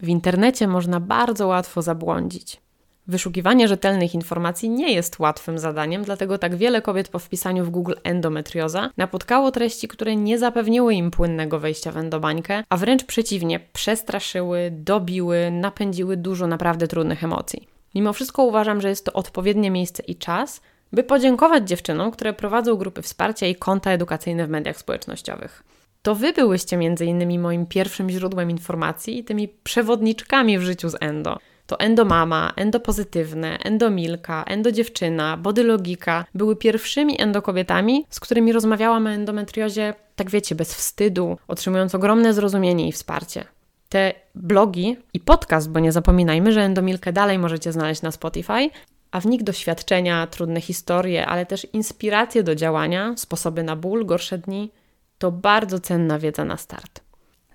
w 0.00 0.08
internecie 0.08 0.68
można 0.68 1.00
bardzo 1.00 1.46
łatwo 1.46 1.82
zabłądzić. 1.82 2.63
Wyszukiwanie 3.06 3.68
rzetelnych 3.68 4.14
informacji 4.14 4.70
nie 4.70 4.92
jest 4.92 5.18
łatwym 5.18 5.58
zadaniem, 5.58 6.02
dlatego 6.04 6.38
tak 6.38 6.56
wiele 6.56 6.82
kobiet 6.82 7.08
po 7.08 7.18
wpisaniu 7.18 7.64
w 7.64 7.70
Google 7.70 7.94
endometrioza 8.04 8.90
napotkało 8.96 9.50
treści, 9.50 9.88
które 9.88 10.16
nie 10.16 10.38
zapewniły 10.38 10.94
im 10.94 11.10
płynnego 11.10 11.60
wejścia 11.60 11.92
w 11.92 11.96
endobańkę, 11.96 12.64
a 12.68 12.76
wręcz 12.76 13.04
przeciwnie, 13.04 13.60
przestraszyły, 13.72 14.70
dobiły, 14.72 15.50
napędziły 15.50 16.16
dużo 16.16 16.46
naprawdę 16.46 16.88
trudnych 16.88 17.24
emocji. 17.24 17.68
Mimo 17.94 18.12
wszystko 18.12 18.44
uważam, 18.44 18.80
że 18.80 18.88
jest 18.88 19.04
to 19.04 19.12
odpowiednie 19.12 19.70
miejsce 19.70 20.02
i 20.02 20.16
czas, 20.16 20.60
by 20.92 21.02
podziękować 21.02 21.68
dziewczynom, 21.68 22.10
które 22.10 22.32
prowadzą 22.32 22.76
grupy 22.76 23.02
wsparcia 23.02 23.46
i 23.46 23.54
konta 23.54 23.90
edukacyjne 23.90 24.46
w 24.46 24.50
mediach 24.50 24.78
społecznościowych. 24.78 25.62
To 26.02 26.14
wy 26.14 26.32
byłyście 26.32 26.76
między 26.76 27.06
innymi 27.06 27.38
moim 27.38 27.66
pierwszym 27.66 28.10
źródłem 28.10 28.50
informacji 28.50 29.18
i 29.18 29.24
tymi 29.24 29.48
przewodniczkami 29.48 30.58
w 30.58 30.62
życiu 30.62 30.88
z 30.88 30.96
endo. 31.00 31.38
To 31.66 31.80
endomama, 31.80 32.52
endopozytywne, 32.56 33.58
endomilka, 33.58 34.44
endodziewczyna, 34.44 35.36
bodylogika 35.36 36.24
były 36.34 36.56
pierwszymi 36.56 37.20
endokobietami, 37.20 38.06
z 38.10 38.20
którymi 38.20 38.52
rozmawiałam 38.52 39.06
o 39.06 39.10
endometriozie, 39.10 39.94
tak 40.16 40.30
wiecie, 40.30 40.54
bez 40.54 40.74
wstydu, 40.74 41.38
otrzymując 41.48 41.94
ogromne 41.94 42.34
zrozumienie 42.34 42.88
i 42.88 42.92
wsparcie. 42.92 43.44
Te 43.88 44.14
blogi 44.34 44.96
i 45.12 45.20
podcast, 45.20 45.70
bo 45.70 45.80
nie 45.80 45.92
zapominajmy, 45.92 46.52
że 46.52 46.62
endomilkę 46.62 47.12
dalej 47.12 47.38
możecie 47.38 47.72
znaleźć 47.72 48.02
na 48.02 48.10
Spotify, 48.10 48.70
a 49.10 49.20
w 49.20 49.26
nich 49.26 49.42
doświadczenia, 49.42 50.26
trudne 50.26 50.60
historie, 50.60 51.26
ale 51.26 51.46
też 51.46 51.66
inspiracje 51.72 52.42
do 52.42 52.54
działania, 52.54 53.14
sposoby 53.16 53.62
na 53.62 53.76
ból, 53.76 54.06
gorsze 54.06 54.38
dni 54.38 54.70
to 55.18 55.32
bardzo 55.32 55.80
cenna 55.80 56.18
wiedza 56.18 56.44
na 56.44 56.56
start. 56.56 57.03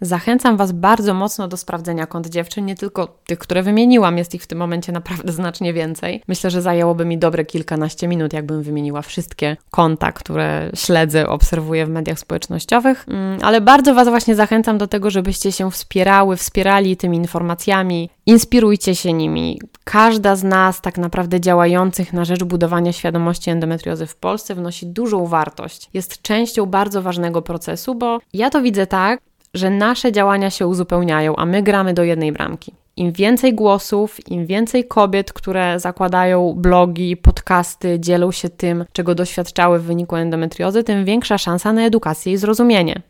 Zachęcam 0.01 0.57
Was 0.57 0.71
bardzo 0.71 1.13
mocno 1.13 1.47
do 1.47 1.57
sprawdzenia 1.57 2.07
kont 2.07 2.29
dziewczyn, 2.29 2.65
nie 2.65 2.75
tylko 2.75 3.07
tych, 3.25 3.39
które 3.39 3.63
wymieniłam, 3.63 4.17
jest 4.17 4.35
ich 4.35 4.43
w 4.43 4.47
tym 4.47 4.57
momencie 4.57 4.91
naprawdę 4.91 5.31
znacznie 5.39 5.73
więcej. 5.73 6.23
Myślę, 6.27 6.51
że 6.51 6.61
zajęłoby 6.61 7.05
mi 7.05 7.17
dobre 7.17 7.45
kilkanaście 7.45 8.07
minut, 8.07 8.33
jakbym 8.33 8.63
wymieniła 8.63 9.01
wszystkie 9.01 9.57
konta, 9.71 10.11
które 10.11 10.69
śledzę, 10.73 11.27
obserwuję 11.27 11.85
w 11.85 11.89
mediach 11.89 12.19
społecznościowych, 12.19 13.05
mm, 13.07 13.39
ale 13.41 13.61
bardzo 13.61 13.93
Was 13.93 14.09
właśnie 14.09 14.35
zachęcam 14.35 14.77
do 14.77 14.87
tego, 14.87 15.09
żebyście 15.09 15.51
się 15.51 15.71
wspierały, 15.71 16.35
wspierali 16.35 16.97
tymi 16.97 17.17
informacjami, 17.17 18.09
inspirujcie 18.25 18.95
się 18.95 19.13
nimi. 19.13 19.61
Każda 19.83 20.35
z 20.35 20.43
nas, 20.43 20.81
tak 20.81 20.97
naprawdę 20.97 21.41
działających 21.41 22.13
na 22.13 22.25
rzecz 22.25 22.43
budowania 22.43 22.93
świadomości 22.93 23.49
endometriozy 23.49 24.07
w 24.07 24.15
Polsce, 24.15 24.55
wnosi 24.55 24.87
dużą 24.87 25.25
wartość. 25.25 25.89
Jest 25.93 26.21
częścią 26.21 26.65
bardzo 26.65 27.01
ważnego 27.01 27.41
procesu, 27.41 27.95
bo 27.95 28.19
ja 28.33 28.49
to 28.49 28.61
widzę 28.61 28.87
tak, 28.87 29.19
że 29.53 29.69
nasze 29.69 30.11
działania 30.11 30.49
się 30.49 30.67
uzupełniają, 30.67 31.35
a 31.35 31.45
my 31.45 31.63
gramy 31.63 31.93
do 31.93 32.03
jednej 32.03 32.31
bramki. 32.31 32.73
Im 32.97 33.11
więcej 33.11 33.53
głosów, 33.53 34.29
im 34.31 34.45
więcej 34.45 34.85
kobiet, 34.85 35.33
które 35.33 35.79
zakładają 35.79 36.53
blogi, 36.57 37.17
podcasty, 37.17 37.99
dzielą 37.99 38.31
się 38.31 38.49
tym, 38.49 38.85
czego 38.91 39.15
doświadczały 39.15 39.79
w 39.79 39.83
wyniku 39.83 40.15
endometriozy, 40.15 40.83
tym 40.83 41.05
większa 41.05 41.37
szansa 41.37 41.73
na 41.73 41.81
edukację 41.81 42.33
i 42.33 42.37
zrozumienie. 42.37 43.01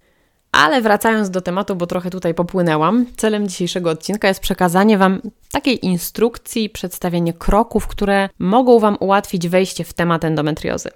Ale 0.51 0.81
wracając 0.81 1.29
do 1.29 1.41
tematu, 1.41 1.75
bo 1.75 1.88
trochę 1.88 2.10
tutaj 2.10 2.34
popłynęłam, 2.34 3.05
celem 3.17 3.48
dzisiejszego 3.48 3.89
odcinka 3.89 4.27
jest 4.27 4.39
przekazanie 4.39 4.98
Wam 4.98 5.22
takiej 5.51 5.86
instrukcji, 5.86 6.69
przedstawienie 6.69 7.34
kroków, 7.34 7.88
które 7.88 8.29
mogą 8.39 8.79
Wam 8.79 8.98
ułatwić 9.00 9.48
wejście 9.48 9.84
w 9.84 9.93
temat 9.93 10.25
endometriozy. 10.25 10.89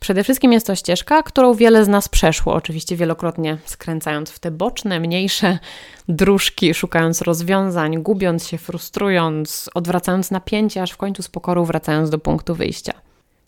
Przede 0.00 0.24
wszystkim 0.24 0.52
jest 0.52 0.66
to 0.66 0.74
ścieżka, 0.74 1.22
którą 1.22 1.54
wiele 1.54 1.84
z 1.84 1.88
nas 1.88 2.08
przeszło, 2.08 2.54
oczywiście 2.54 2.96
wielokrotnie 2.96 3.58
skręcając 3.64 4.30
w 4.30 4.38
te 4.38 4.50
boczne, 4.50 5.00
mniejsze 5.00 5.58
dróżki, 6.08 6.74
szukając 6.74 7.22
rozwiązań, 7.22 8.02
gubiąc 8.02 8.46
się, 8.46 8.58
frustrując, 8.58 9.70
odwracając 9.74 10.30
napięcie, 10.30 10.82
aż 10.82 10.90
w 10.90 10.96
końcu 10.96 11.22
z 11.22 11.28
pokorą 11.28 11.64
wracając 11.64 12.10
do 12.10 12.18
punktu 12.18 12.54
wyjścia. 12.54 12.92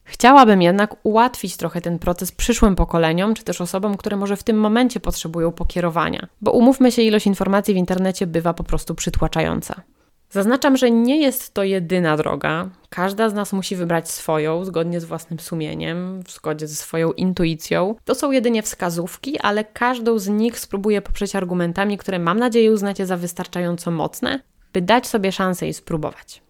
Chciałabym 0.04 0.62
jednak 0.62 0.96
ułatwić 1.02 1.56
trochę 1.56 1.80
ten 1.80 1.98
proces 1.98 2.32
przyszłym 2.32 2.76
pokoleniom, 2.76 3.34
czy 3.34 3.44
też 3.44 3.60
osobom, 3.60 3.96
które 3.96 4.16
może 4.16 4.36
w 4.36 4.42
tym 4.42 4.56
momencie 4.60 5.00
potrzebują 5.00 5.52
pokierowania, 5.52 6.28
bo 6.40 6.52
umówmy 6.52 6.92
się, 6.92 7.02
ilość 7.02 7.26
informacji 7.26 7.74
w 7.74 7.76
internecie 7.76 8.26
bywa 8.26 8.54
po 8.54 8.64
prostu 8.64 8.94
przytłaczająca. 8.94 9.82
Zaznaczam, 10.30 10.76
że 10.76 10.90
nie 10.90 11.20
jest 11.20 11.54
to 11.54 11.64
jedyna 11.64 12.16
droga. 12.16 12.70
Każda 12.88 13.28
z 13.28 13.34
nas 13.34 13.52
musi 13.52 13.76
wybrać 13.76 14.10
swoją, 14.10 14.64
zgodnie 14.64 15.00
z 15.00 15.04
własnym 15.04 15.40
sumieniem, 15.40 16.22
w 16.22 16.30
zgodzie 16.30 16.66
ze 16.66 16.74
swoją 16.74 17.12
intuicją. 17.12 17.94
To 18.04 18.14
są 18.14 18.30
jedynie 18.30 18.62
wskazówki, 18.62 19.38
ale 19.38 19.64
każdą 19.64 20.18
z 20.18 20.28
nich 20.28 20.58
spróbuję 20.58 21.02
poprzeć 21.02 21.36
argumentami, 21.36 21.98
które 21.98 22.18
mam 22.18 22.38
nadzieję 22.38 22.72
uznacie 22.72 23.06
za 23.06 23.16
wystarczająco 23.16 23.90
mocne, 23.90 24.40
by 24.72 24.82
dać 24.82 25.06
sobie 25.06 25.32
szansę 25.32 25.68
i 25.68 25.74
spróbować. 25.74 26.42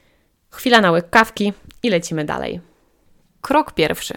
Chwila 0.51 0.81
na 0.81 0.91
łyk 0.91 1.11
kawki 1.11 1.53
i 1.83 1.91
lecimy 1.91 2.25
dalej. 2.25 2.61
Krok 3.41 3.73
pierwszy. 3.73 4.15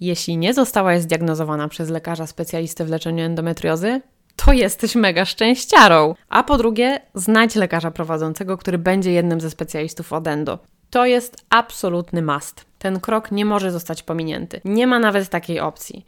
Jeśli 0.00 0.36
nie 0.36 0.54
zostałaś 0.54 1.00
zdiagnozowana 1.00 1.68
przez 1.68 1.90
lekarza 1.90 2.26
specjalistę 2.26 2.84
w 2.84 2.90
leczeniu 2.90 3.24
endometriozy, 3.24 4.00
to 4.36 4.52
jesteś 4.52 4.94
mega 4.94 5.24
szczęściarą. 5.24 6.14
A 6.28 6.42
po 6.42 6.58
drugie, 6.58 7.00
znajdź 7.14 7.54
lekarza 7.54 7.90
prowadzącego, 7.90 8.58
który 8.58 8.78
będzie 8.78 9.12
jednym 9.12 9.40
ze 9.40 9.50
specjalistów 9.50 10.12
od 10.12 10.26
endo. 10.26 10.58
To 10.90 11.06
jest 11.06 11.36
absolutny 11.50 12.22
must. 12.22 12.64
Ten 12.78 13.00
krok 13.00 13.30
nie 13.30 13.44
może 13.44 13.70
zostać 13.70 14.02
pominięty. 14.02 14.60
Nie 14.64 14.86
ma 14.86 14.98
nawet 14.98 15.28
takiej 15.28 15.60
opcji. 15.60 16.06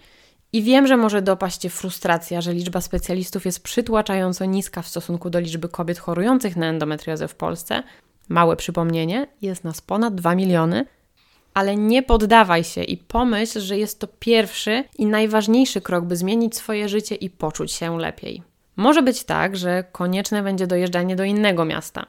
I 0.52 0.62
wiem, 0.62 0.86
że 0.86 0.96
może 0.96 1.22
dopaść 1.22 1.58
Cię 1.58 1.70
frustracja, 1.70 2.40
że 2.40 2.54
liczba 2.54 2.80
specjalistów 2.80 3.46
jest 3.46 3.62
przytłaczająco 3.62 4.44
niska 4.44 4.82
w 4.82 4.88
stosunku 4.88 5.30
do 5.30 5.40
liczby 5.40 5.68
kobiet 5.68 5.98
chorujących 5.98 6.56
na 6.56 6.66
endometriozę 6.66 7.28
w 7.28 7.34
Polsce. 7.34 7.82
Małe 8.28 8.56
przypomnienie, 8.56 9.26
jest 9.42 9.64
nas 9.64 9.80
ponad 9.80 10.14
2 10.14 10.34
miliony, 10.34 10.86
ale 11.54 11.76
nie 11.76 12.02
poddawaj 12.02 12.64
się 12.64 12.82
i 12.82 12.96
pomyśl, 12.96 13.60
że 13.60 13.78
jest 13.78 14.00
to 14.00 14.06
pierwszy 14.18 14.84
i 14.98 15.06
najważniejszy 15.06 15.80
krok, 15.80 16.04
by 16.04 16.16
zmienić 16.16 16.56
swoje 16.56 16.88
życie 16.88 17.14
i 17.14 17.30
poczuć 17.30 17.72
się 17.72 17.98
lepiej. 17.98 18.42
Może 18.76 19.02
być 19.02 19.24
tak, 19.24 19.56
że 19.56 19.84
konieczne 19.92 20.42
będzie 20.42 20.66
dojeżdżanie 20.66 21.16
do 21.16 21.24
innego 21.24 21.64
miasta. 21.64 22.06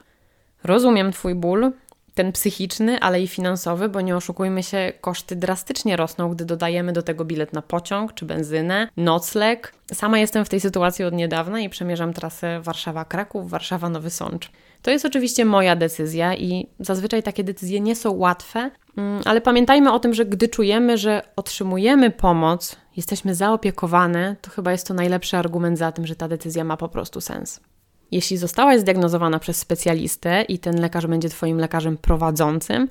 Rozumiem 0.64 1.12
Twój 1.12 1.34
ból, 1.34 1.72
ten 2.16 2.32
psychiczny, 2.32 3.00
ale 3.00 3.22
i 3.22 3.28
finansowy, 3.28 3.88
bo 3.88 4.00
nie 4.00 4.16
oszukujmy 4.16 4.62
się, 4.62 4.92
koszty 5.00 5.36
drastycznie 5.36 5.96
rosną, 5.96 6.28
gdy 6.28 6.44
dodajemy 6.44 6.92
do 6.92 7.02
tego 7.02 7.24
bilet 7.24 7.52
na 7.52 7.62
pociąg 7.62 8.14
czy 8.14 8.24
benzynę, 8.24 8.88
nocleg. 8.96 9.72
Sama 9.92 10.18
jestem 10.18 10.44
w 10.44 10.48
tej 10.48 10.60
sytuacji 10.60 11.04
od 11.04 11.14
niedawna 11.14 11.60
i 11.60 11.68
przemierzam 11.68 12.12
trasę 12.12 12.60
Warszawa-Kraków, 12.60 13.50
Warszawa-Nowy 13.50 14.10
Sącz. 14.10 14.50
To 14.82 14.90
jest 14.90 15.04
oczywiście 15.04 15.44
moja 15.44 15.76
decyzja 15.76 16.34
i 16.34 16.66
zazwyczaj 16.80 17.22
takie 17.22 17.44
decyzje 17.44 17.80
nie 17.80 17.96
są 17.96 18.12
łatwe, 18.12 18.70
mm, 18.96 19.22
ale 19.24 19.40
pamiętajmy 19.40 19.92
o 19.92 19.98
tym, 19.98 20.14
że 20.14 20.24
gdy 20.24 20.48
czujemy, 20.48 20.98
że 20.98 21.22
otrzymujemy 21.36 22.10
pomoc, 22.10 22.76
jesteśmy 22.96 23.34
zaopiekowane, 23.34 24.36
to 24.40 24.50
chyba 24.50 24.72
jest 24.72 24.86
to 24.86 24.94
najlepszy 24.94 25.36
argument 25.36 25.78
za 25.78 25.92
tym, 25.92 26.06
że 26.06 26.16
ta 26.16 26.28
decyzja 26.28 26.64
ma 26.64 26.76
po 26.76 26.88
prostu 26.88 27.20
sens. 27.20 27.60
Jeśli 28.10 28.36
zostałaś 28.36 28.80
zdiagnozowana 28.80 29.38
przez 29.38 29.56
specjalistę 29.56 30.42
i 30.42 30.58
ten 30.58 30.80
lekarz 30.80 31.06
będzie 31.06 31.28
Twoim 31.28 31.58
lekarzem 31.58 31.96
prowadzącym, 31.96 32.88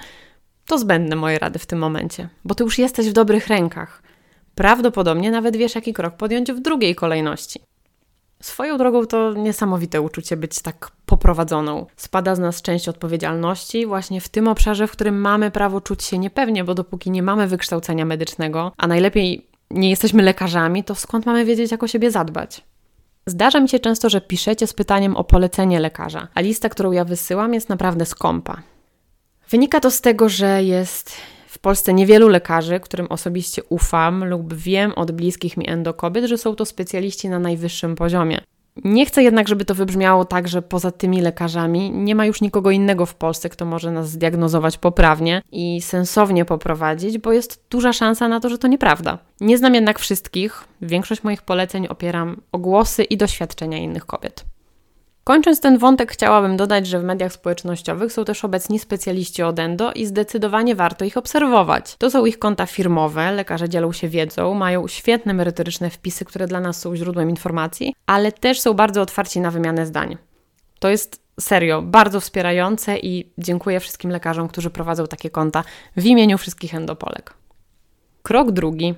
to 0.65 0.77
zbędne 0.77 1.15
moje 1.15 1.39
rady 1.39 1.59
w 1.59 1.65
tym 1.65 1.79
momencie, 1.79 2.29
bo 2.45 2.55
Ty 2.55 2.63
już 2.63 2.77
jesteś 2.77 3.09
w 3.09 3.13
dobrych 3.13 3.47
rękach. 3.47 4.03
Prawdopodobnie 4.55 5.31
nawet 5.31 5.57
wiesz, 5.57 5.75
jaki 5.75 5.93
krok 5.93 6.15
podjąć 6.15 6.51
w 6.51 6.59
drugiej 6.59 6.95
kolejności. 6.95 7.59
Swoją 8.41 8.77
drogą 8.77 9.05
to 9.05 9.33
niesamowite 9.33 10.01
uczucie 10.01 10.37
być 10.37 10.61
tak 10.61 10.91
poprowadzoną. 11.05 11.85
Spada 11.95 12.35
z 12.35 12.39
nas 12.39 12.61
część 12.61 12.89
odpowiedzialności 12.89 13.85
właśnie 13.85 14.21
w 14.21 14.29
tym 14.29 14.47
obszarze, 14.47 14.87
w 14.87 14.91
którym 14.91 15.21
mamy 15.21 15.51
prawo 15.51 15.81
czuć 15.81 16.03
się 16.03 16.17
niepewnie, 16.17 16.63
bo 16.63 16.73
dopóki 16.73 17.11
nie 17.11 17.23
mamy 17.23 17.47
wykształcenia 17.47 18.05
medycznego, 18.05 18.71
a 18.77 18.87
najlepiej 18.87 19.47
nie 19.71 19.89
jesteśmy 19.89 20.23
lekarzami, 20.23 20.83
to 20.83 20.95
skąd 20.95 21.25
mamy 21.25 21.45
wiedzieć, 21.45 21.71
jak 21.71 21.83
o 21.83 21.87
siebie 21.87 22.11
zadbać? 22.11 22.63
Zdarza 23.27 23.59
mi 23.59 23.69
się 23.69 23.79
często, 23.79 24.09
że 24.09 24.21
piszecie 24.21 24.67
z 24.67 24.73
pytaniem 24.73 25.17
o 25.17 25.23
polecenie 25.23 25.79
lekarza, 25.79 26.27
a 26.35 26.41
lista, 26.41 26.69
którą 26.69 26.91
ja 26.91 27.05
wysyłam, 27.05 27.53
jest 27.53 27.69
naprawdę 27.69 28.05
skąpa. 28.05 28.61
Wynika 29.49 29.79
to 29.79 29.91
z 29.91 30.01
tego, 30.01 30.29
że 30.29 30.63
jest 30.63 31.11
w 31.47 31.59
Polsce 31.59 31.93
niewielu 31.93 32.27
lekarzy, 32.27 32.79
którym 32.79 33.07
osobiście 33.07 33.63
ufam 33.63 34.25
lub 34.25 34.53
wiem 34.53 34.93
od 34.93 35.11
bliskich 35.11 35.57
mi 35.57 35.69
endokobiet, 35.69 36.25
że 36.25 36.37
są 36.37 36.55
to 36.55 36.65
specjaliści 36.65 37.29
na 37.29 37.39
najwyższym 37.39 37.95
poziomie. 37.95 38.41
Nie 38.83 39.05
chcę 39.05 39.23
jednak, 39.23 39.47
żeby 39.47 39.65
to 39.65 39.75
wybrzmiało 39.75 40.25
tak, 40.25 40.47
że 40.47 40.61
poza 40.61 40.91
tymi 40.91 41.21
lekarzami 41.21 41.91
nie 41.91 42.15
ma 42.15 42.25
już 42.25 42.41
nikogo 42.41 42.71
innego 42.71 43.05
w 43.05 43.15
Polsce, 43.15 43.49
kto 43.49 43.65
może 43.65 43.91
nas 43.91 44.09
zdiagnozować 44.09 44.77
poprawnie 44.77 45.41
i 45.51 45.81
sensownie 45.81 46.45
poprowadzić, 46.45 47.17
bo 47.17 47.31
jest 47.31 47.65
duża 47.69 47.93
szansa 47.93 48.27
na 48.27 48.39
to, 48.39 48.49
że 48.49 48.57
to 48.57 48.67
nieprawda. 48.67 49.17
Nie 49.41 49.57
znam 49.57 49.75
jednak 49.75 49.99
wszystkich, 49.99 50.63
większość 50.81 51.23
moich 51.23 51.41
poleceń 51.41 51.87
opieram 51.87 52.41
o 52.51 52.57
głosy 52.57 53.03
i 53.03 53.17
doświadczenia 53.17 53.77
innych 53.77 54.05
kobiet. 54.05 54.45
Kończąc 55.27 55.59
ten 55.59 55.77
wątek, 55.77 56.11
chciałabym 56.11 56.57
dodać, 56.57 56.87
że 56.87 56.99
w 56.99 57.03
mediach 57.03 57.33
społecznościowych 57.33 58.13
są 58.13 58.25
też 58.25 58.45
obecni 58.45 58.79
specjaliści 58.79 59.43
od 59.43 59.59
endo 59.59 59.93
i 59.93 60.05
zdecydowanie 60.05 60.75
warto 60.75 61.05
ich 61.05 61.17
obserwować. 61.17 61.95
To 61.95 62.09
są 62.11 62.25
ich 62.25 62.39
konta 62.39 62.65
firmowe, 62.65 63.31
lekarze 63.31 63.69
dzielą 63.69 63.91
się 63.91 64.07
wiedzą, 64.09 64.53
mają 64.53 64.87
świetne 64.87 65.33
merytoryczne 65.33 65.89
wpisy, 65.89 66.25
które 66.25 66.47
dla 66.47 66.59
nas 66.59 66.79
są 66.79 66.95
źródłem 66.95 67.29
informacji, 67.29 67.95
ale 68.05 68.31
też 68.31 68.59
są 68.59 68.73
bardzo 68.73 69.01
otwarci 69.01 69.39
na 69.39 69.51
wymianę 69.51 69.85
zdań. 69.85 70.17
To 70.79 70.89
jest 70.89 71.21
serio 71.39 71.81
bardzo 71.81 72.19
wspierające 72.19 72.97
i 72.97 73.33
dziękuję 73.37 73.79
wszystkim 73.79 74.11
lekarzom, 74.11 74.47
którzy 74.47 74.69
prowadzą 74.69 75.07
takie 75.07 75.29
konta 75.29 75.63
w 75.97 76.05
imieniu 76.05 76.37
wszystkich 76.37 76.75
endopolek. 76.75 77.33
Krok 78.23 78.51
drugi. 78.51 78.95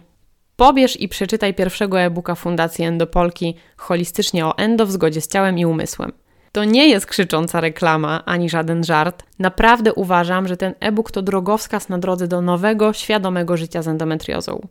Pobierz 0.57 0.99
i 0.99 1.09
przeczytaj 1.09 1.53
pierwszego 1.53 1.99
e-booka 1.99 2.35
Fundacji 2.35 2.85
Endopolki 2.85 3.55
holistycznie 3.77 4.45
o 4.45 4.57
endo 4.57 4.85
w 4.85 4.91
zgodzie 4.91 5.21
z 5.21 5.27
ciałem 5.27 5.59
i 5.59 5.65
umysłem. 5.65 6.11
To 6.51 6.63
nie 6.63 6.87
jest 6.87 7.05
krzycząca 7.05 7.61
reklama 7.61 8.25
ani 8.25 8.49
żaden 8.49 8.83
żart. 8.83 9.23
Naprawdę 9.39 9.93
uważam, 9.93 10.47
że 10.47 10.57
ten 10.57 10.73
e-book 10.79 11.11
to 11.11 11.21
drogowskaz 11.21 11.89
na 11.89 11.97
drodze 11.97 12.27
do 12.27 12.41
nowego, 12.41 12.93
świadomego 12.93 13.57
życia 13.57 13.81
z 13.81 13.87
endometriozą. 13.87 14.67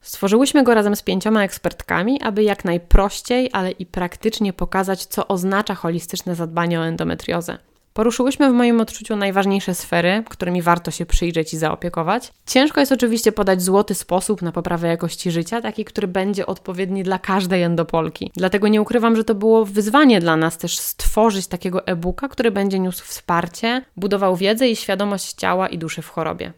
Stworzyłyśmy 0.00 0.64
go 0.64 0.74
razem 0.74 0.96
z 0.96 1.02
pięcioma 1.02 1.44
ekspertkami, 1.44 2.22
aby 2.22 2.42
jak 2.42 2.64
najprościej, 2.64 3.50
ale 3.52 3.70
i 3.70 3.86
praktycznie 3.86 4.52
pokazać, 4.52 5.06
co 5.06 5.28
oznacza 5.28 5.74
holistyczne 5.74 6.34
zadbanie 6.34 6.80
o 6.80 6.86
endometriozę. 6.86 7.58
Poruszyłyśmy 7.98 8.50
w 8.50 8.52
moim 8.52 8.80
odczuciu 8.80 9.16
najważniejsze 9.16 9.74
sfery, 9.74 10.22
którymi 10.28 10.62
warto 10.62 10.90
się 10.90 11.06
przyjrzeć 11.06 11.54
i 11.54 11.56
zaopiekować. 11.56 12.32
Ciężko 12.46 12.80
jest 12.80 12.92
oczywiście 12.92 13.32
podać 13.32 13.62
złoty 13.62 13.94
sposób 13.94 14.42
na 14.42 14.52
poprawę 14.52 14.88
jakości 14.88 15.30
życia, 15.30 15.60
taki, 15.60 15.84
który 15.84 16.08
będzie 16.08 16.46
odpowiedni 16.46 17.02
dla 17.02 17.18
każdej 17.18 17.62
endopolki. 17.62 18.32
Dlatego 18.36 18.68
nie 18.68 18.82
ukrywam, 18.82 19.16
że 19.16 19.24
to 19.24 19.34
było 19.34 19.64
wyzwanie 19.64 20.20
dla 20.20 20.36
nas 20.36 20.58
też 20.58 20.78
stworzyć 20.78 21.46
takiego 21.46 21.86
e-booka, 21.86 22.28
który 22.28 22.50
będzie 22.50 22.78
niósł 22.78 23.04
wsparcie, 23.04 23.84
budował 23.96 24.36
wiedzę 24.36 24.68
i 24.68 24.76
świadomość 24.76 25.32
ciała 25.32 25.68
i 25.68 25.78
duszy 25.78 26.02
w 26.02 26.08
chorobie. 26.08 26.52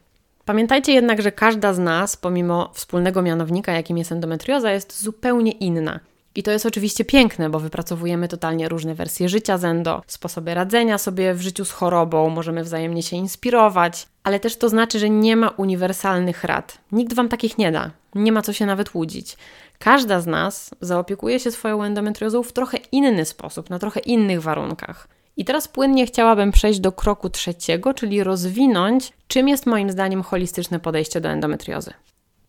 Pamiętajcie 0.44 0.92
jednak, 0.92 1.23
że 1.23 1.32
każda 1.32 1.73
z 1.73 1.78
nas, 1.78 2.16
pomimo 2.16 2.70
wspólnego 2.75 3.23
mianownika, 3.23 3.73
jakim 3.73 3.99
jest 3.99 4.12
endometrioza, 4.12 4.73
jest 4.73 5.02
zupełnie 5.02 5.52
inna. 5.52 6.00
I 6.34 6.42
to 6.42 6.50
jest 6.50 6.66
oczywiście 6.66 7.04
piękne, 7.04 7.50
bo 7.50 7.60
wypracowujemy 7.60 8.28
totalnie 8.28 8.68
różne 8.68 8.94
wersje 8.94 9.28
życia 9.28 9.58
z 9.58 9.64
endo, 9.64 10.02
sposoby 10.06 10.54
radzenia 10.54 10.99
sobie 10.99 11.34
w 11.34 11.42
życiu 11.42 11.64
z 11.64 11.70
chorobą, 11.70 12.30
możemy 12.30 12.64
wzajemnie 12.64 13.02
się 13.02 13.16
inspirować, 13.16 14.06
ale 14.22 14.40
też 14.40 14.56
to 14.56 14.68
znaczy, 14.68 14.99
że 14.99 15.10
nie 15.10 15.37
ma 15.37 15.49
uniwersalnych 15.49 16.44
rad. 16.44 16.78
Nikt 16.92 17.14
Wam 17.14 17.28
takich 17.28 17.58
nie 17.58 17.72
da, 17.72 17.90
nie 18.14 18.32
ma 18.32 18.42
co 18.42 18.52
się 18.52 18.66
nawet 18.66 18.94
łudzić. 18.94 19.37
Każda 19.78 20.20
z 20.20 20.26
nas 20.26 20.70
zaopiekuje 20.80 21.40
się 21.40 21.50
swoją 21.50 21.82
endometriozą 21.82 22.42
w 22.42 22.52
trochę 22.52 22.78
inny 22.92 23.25
sposób, 23.25 23.70
na 23.70 23.78
trochę 23.78 24.00
innych 24.00 24.42
warunkach. 24.42 25.08
I 25.37 25.44
teraz 25.44 25.68
płynnie 25.68 26.06
chciałabym 26.06 26.52
przejść 26.52 26.80
do 26.80 26.92
kroku 26.92 27.30
trzeciego, 27.30 27.94
czyli 27.94 28.25
rozwinąć, 28.25 29.12
czym 29.28 29.49
jest 29.49 29.66
moim 29.66 29.90
zdaniem 29.90 30.22
holistyczne 30.22 30.80
podejście 30.80 31.20
do 31.20 31.28
endometriozy. 31.28 31.92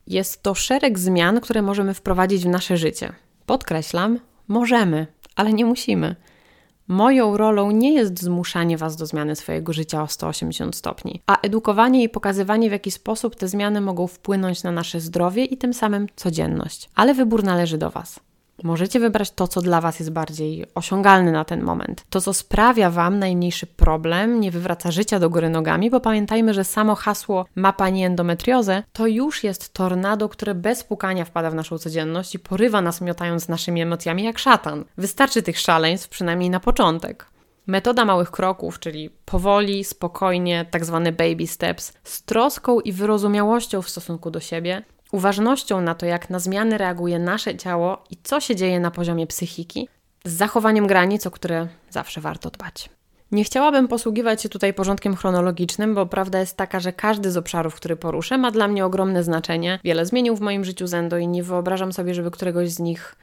Jest 0.07 0.43
to 0.43 0.55
szereg 0.55 1.00
zmian, 1.00 1.41
które 1.41 1.61
możemy 1.61 1.93
wprowadzić 1.93 2.43
w 2.43 2.50
nasze 2.50 2.77
życie. 2.77 3.13
Podkreślam, 3.51 4.20
możemy, 4.48 5.08
ale 5.36 5.53
nie 5.53 5.65
musimy. 5.65 6.15
Moją 6.88 7.38
rolą 7.38 7.72
nie 7.72 7.93
jest 7.93 8.24
zmuszanie 8.24 8.77
Was 8.77 8.96
do 8.96 9.05
zmiany 9.05 9.36
swojego 9.36 9.74
życia 9.74 10.03
o 10.03 10.08
180 10.08 10.75
stopni, 10.75 11.22
a 11.27 11.41
edukowanie 11.41 12.03
i 12.03 12.10
pokazywanie, 12.10 12.70
w 12.70 12.72
jaki 12.72 12.91
sposób 12.91 13.36
te 13.36 13.48
zmiany 13.48 13.81
mogą 13.81 14.08
wpłynąć 14.08 14.63
na 14.63 14.72
nasze 14.72 15.00
zdrowie 15.00 15.46
i 15.46 15.58
tym 15.58 15.74
samym 15.74 16.08
codzienność. 16.15 16.89
Ale 16.96 17.13
wybór 17.13 17.43
należy 17.43 17.77
do 17.77 17.89
Was. 17.89 18.20
Możecie 18.63 19.00
wybrać 19.00 19.32
to, 19.32 19.48
co 19.48 19.62
dla 19.62 19.82
Was 19.82 20.00
jest 20.00 20.12
bardziej 20.12 20.65
osiągalne 20.75 21.32
na 21.32 21.46
ten 21.46 21.63
moment. 21.63 22.03
To, 22.10 22.22
co 22.22 22.34
sprawia 22.34 22.89
Wam 22.89 23.20
najmniejszy 23.20 23.68
problem, 23.68 24.39
nie 24.39 24.51
wywraca 24.51 24.91
życia 24.91 25.20
do 25.20 25.30
góry 25.30 25.50
nogami, 25.50 25.89
bo 25.89 26.00
pamiętajmy, 26.00 26.53
że 26.53 26.63
samo 26.63 26.96
hasło 26.96 27.46
ma 27.56 27.74
Pani 27.74 28.06
endometriozę 28.06 28.84
to 28.94 29.08
już 29.08 29.44
jest 29.44 29.74
tornado, 29.74 30.30
które 30.30 30.56
bez 30.56 30.84
pukania 30.84 31.25
wpada 31.25 31.51
w 31.51 31.56
naszą 31.56 31.77
codzienność 31.77 32.36
i 32.36 32.39
porywa 32.39 32.82
nas 32.82 33.01
miotając 33.01 33.48
naszymi 33.48 33.82
emocjami 33.82 34.24
jak 34.24 34.39
szatan. 34.39 34.86
Wystarczy 34.98 35.41
tych 35.41 35.60
szaleństw, 35.60 36.10
przynajmniej 36.10 36.50
na 36.50 36.60
początek. 36.60 37.25
Metoda 37.68 38.06
małych 38.06 38.32
kroków, 38.32 38.80
czyli 38.80 39.10
powoli, 39.25 39.84
spokojnie, 39.84 40.65
tak 40.72 40.86
zwane 40.86 41.12
baby 41.12 41.48
steps, 41.48 41.94
z 42.03 42.24
troską 42.24 42.79
i 42.79 42.92
wyrozumiałością 42.92 43.81
w 43.81 43.90
stosunku 43.90 44.31
do 44.31 44.40
siebie, 44.40 44.83
uważnością 45.11 45.81
na 45.81 45.95
to, 45.95 46.05
jak 46.05 46.29
na 46.29 46.39
zmiany 46.39 46.77
reaguje 46.77 47.19
nasze 47.19 47.57
ciało 47.57 48.03
i 48.09 48.17
co 48.24 48.39
się 48.39 48.55
dzieje 48.55 48.79
na 48.79 48.91
poziomie 48.91 49.27
psychiki, 49.27 49.89
z 50.25 50.33
zachowaniem 50.33 50.87
granic, 50.87 51.27
o 51.27 51.31
które 51.31 51.67
zawsze 51.89 52.21
warto 52.21 52.50
dbać. 52.50 52.89
Nie 53.31 53.43
chciałabym 53.43 53.87
posługiwać 53.87 54.41
się 54.41 54.50
tutaj 54.50 54.74
porządkiem 54.74 55.15
chronologicznym, 55.15 55.95
bo 55.95 56.05
prawda 56.05 56.39
jest 56.39 56.57
taka, 56.57 56.79
że 56.79 56.93
każdy 56.93 57.31
z 57.31 57.37
obszarów, 57.37 57.75
który 57.75 57.95
poruszę, 57.95 58.37
ma 58.37 58.51
dla 58.51 58.67
mnie 58.67 58.85
ogromne 58.85 59.24
znaczenie. 59.24 59.79
Wiele 59.83 60.05
zmienił 60.05 60.35
w 60.35 60.41
moim 60.41 60.65
życiu 60.65 60.87
zendo 60.87 61.17
i 61.17 61.27
nie 61.27 61.43
wyobrażam 61.43 61.93
sobie, 61.93 62.13
żeby 62.13 62.31
któregoś 62.31 62.69
z 62.69 62.79
nich 62.79 63.15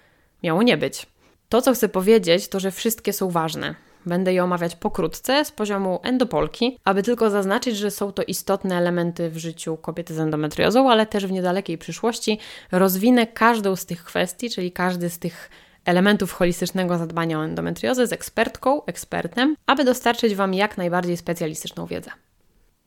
miało 0.42 0.62
nie 0.62 0.76
być. 0.76 1.06
To, 1.48 1.62
co 1.62 1.72
chcę 1.72 1.88
powiedzieć, 1.88 2.48
to 2.48 2.60
że 2.60 2.70
wszystkie 2.70 3.12
są 3.12 3.30
ważne. 3.30 3.74
Będę 4.08 4.32
je 4.32 4.44
omawiać 4.44 4.76
pokrótce 4.76 5.44
z 5.44 5.50
poziomu 5.50 6.00
endopolki, 6.02 6.78
aby 6.84 7.02
tylko 7.02 7.30
zaznaczyć, 7.30 7.76
że 7.76 7.90
są 7.90 8.12
to 8.12 8.22
istotne 8.22 8.76
elementy 8.76 9.30
w 9.30 9.38
życiu 9.38 9.76
kobiety 9.76 10.14
z 10.14 10.18
endometriozą, 10.18 10.90
ale 10.90 11.06
też 11.06 11.26
w 11.26 11.32
niedalekiej 11.32 11.78
przyszłości 11.78 12.38
rozwinę 12.72 13.26
każdą 13.26 13.76
z 13.76 13.86
tych 13.86 14.04
kwestii, 14.04 14.50
czyli 14.50 14.72
każdy 14.72 15.10
z 15.10 15.18
tych 15.18 15.50
elementów 15.84 16.32
holistycznego 16.32 16.98
zadbania 16.98 17.38
o 17.38 17.44
endometriozę 17.44 18.06
z 18.06 18.12
ekspertką, 18.12 18.84
ekspertem, 18.84 19.56
aby 19.66 19.84
dostarczyć 19.84 20.34
Wam 20.34 20.54
jak 20.54 20.78
najbardziej 20.78 21.16
specjalistyczną 21.16 21.86
wiedzę. 21.86 22.10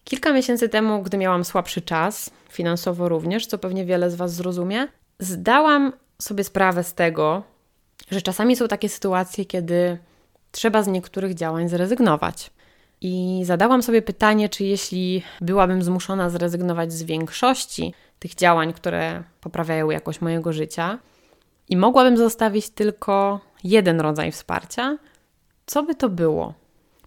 Kilka 0.04 0.34
miesięcy 0.34 0.70
temu, 0.70 1.02
gdy 1.02 1.18
miałam 1.18 1.46
słabszy 1.46 1.82
czas, 1.82 2.30
finansowo 2.50 3.10
również, 3.10 3.48
co 3.48 3.58
pewnie 3.58 3.86
wiele 3.86 4.12
z 4.12 4.16
Was 4.16 4.34
zrozumie, 4.34 4.88
zdałam 5.20 5.94
sobie 6.22 6.44
sprawę 6.44 6.84
z 6.84 6.94
tego, 6.94 7.44
że 8.12 8.22
czasami 8.22 8.56
są 8.56 8.68
takie 8.68 8.90
sytuacje, 8.90 9.46
kiedy 9.46 9.98
trzeba 10.52 10.84
z 10.84 10.88
niektórych 10.88 11.34
działań 11.34 11.70
zrezygnować. 11.70 12.52
I 13.02 13.42
zadałam 13.46 13.84
sobie 13.84 14.02
pytanie, 14.02 14.50
czy 14.50 14.64
jeśli 14.64 15.24
byłabym 15.42 15.84
zmuszona 15.84 16.30
zrezygnować 16.30 16.94
z 16.94 17.04
większości 17.04 17.94
tych 18.20 18.36
działań, 18.36 18.74
które 18.74 19.24
poprawiają 19.42 19.90
jakość 19.90 20.22
mojego 20.22 20.54
życia, 20.54 21.00
i 21.70 21.78
mogłabym 21.78 22.18
zostawić 22.18 22.70
tylko 22.70 23.40
jeden 23.64 24.02
rodzaj 24.02 24.32
wsparcia, 24.32 24.98
co 25.66 25.84
by 25.84 25.96
to 25.96 26.10
było? 26.10 26.54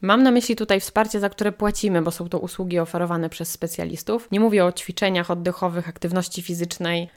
Mam 0.01 0.23
na 0.23 0.31
myśli 0.31 0.57
tutaj 0.57 0.81
wsparcie, 0.81 1.21
za 1.21 1.29
które 1.29 1.53
płacimy, 1.53 2.03
bo 2.03 2.11
są 2.11 2.29
to 2.29 2.39
usługi 2.39 2.79
oferowane 2.79 3.29
przez 3.29 3.51
specjalistów. 3.51 4.29
Nie 4.33 4.41
mówię 4.41 4.65
o 4.65 4.73
ćwiczeniach 4.73 5.31
oddechowych, 5.31 5.89
aktywności 5.89 6.43
fizycznej 6.43 7.09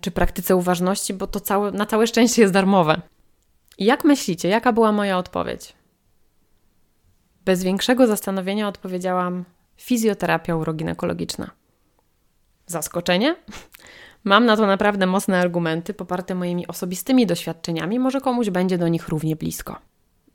czy 0.00 0.10
praktyce 0.10 0.56
uważności, 0.56 1.14
bo 1.14 1.26
to 1.26 1.40
całe, 1.40 1.72
na 1.72 1.86
całe 1.86 2.06
szczęście 2.06 2.42
jest 2.42 2.54
darmowe. 2.54 3.00
Jak 3.78 4.04
myślicie, 4.04 4.48
jaka 4.48 4.72
była 4.72 4.92
moja 4.92 5.18
odpowiedź? 5.18 5.74
Bez 7.44 7.62
większego 7.64 8.06
zastanowienia 8.06 8.68
odpowiedziałam: 8.68 9.44
fizjoterapia 9.76 10.56
uroginekologiczna. 10.56 11.50
Zaskoczenie? 12.66 13.36
Mam 14.24 14.46
na 14.46 14.56
to 14.56 14.66
naprawdę 14.66 15.06
mocne 15.06 15.40
argumenty, 15.40 15.94
poparte 15.94 16.34
moimi 16.34 16.66
osobistymi 16.66 17.26
doświadczeniami, 17.26 17.98
może 17.98 18.20
komuś 18.20 18.50
będzie 18.50 18.78
do 18.78 18.88
nich 18.88 19.08
równie 19.08 19.36
blisko. 19.36 19.80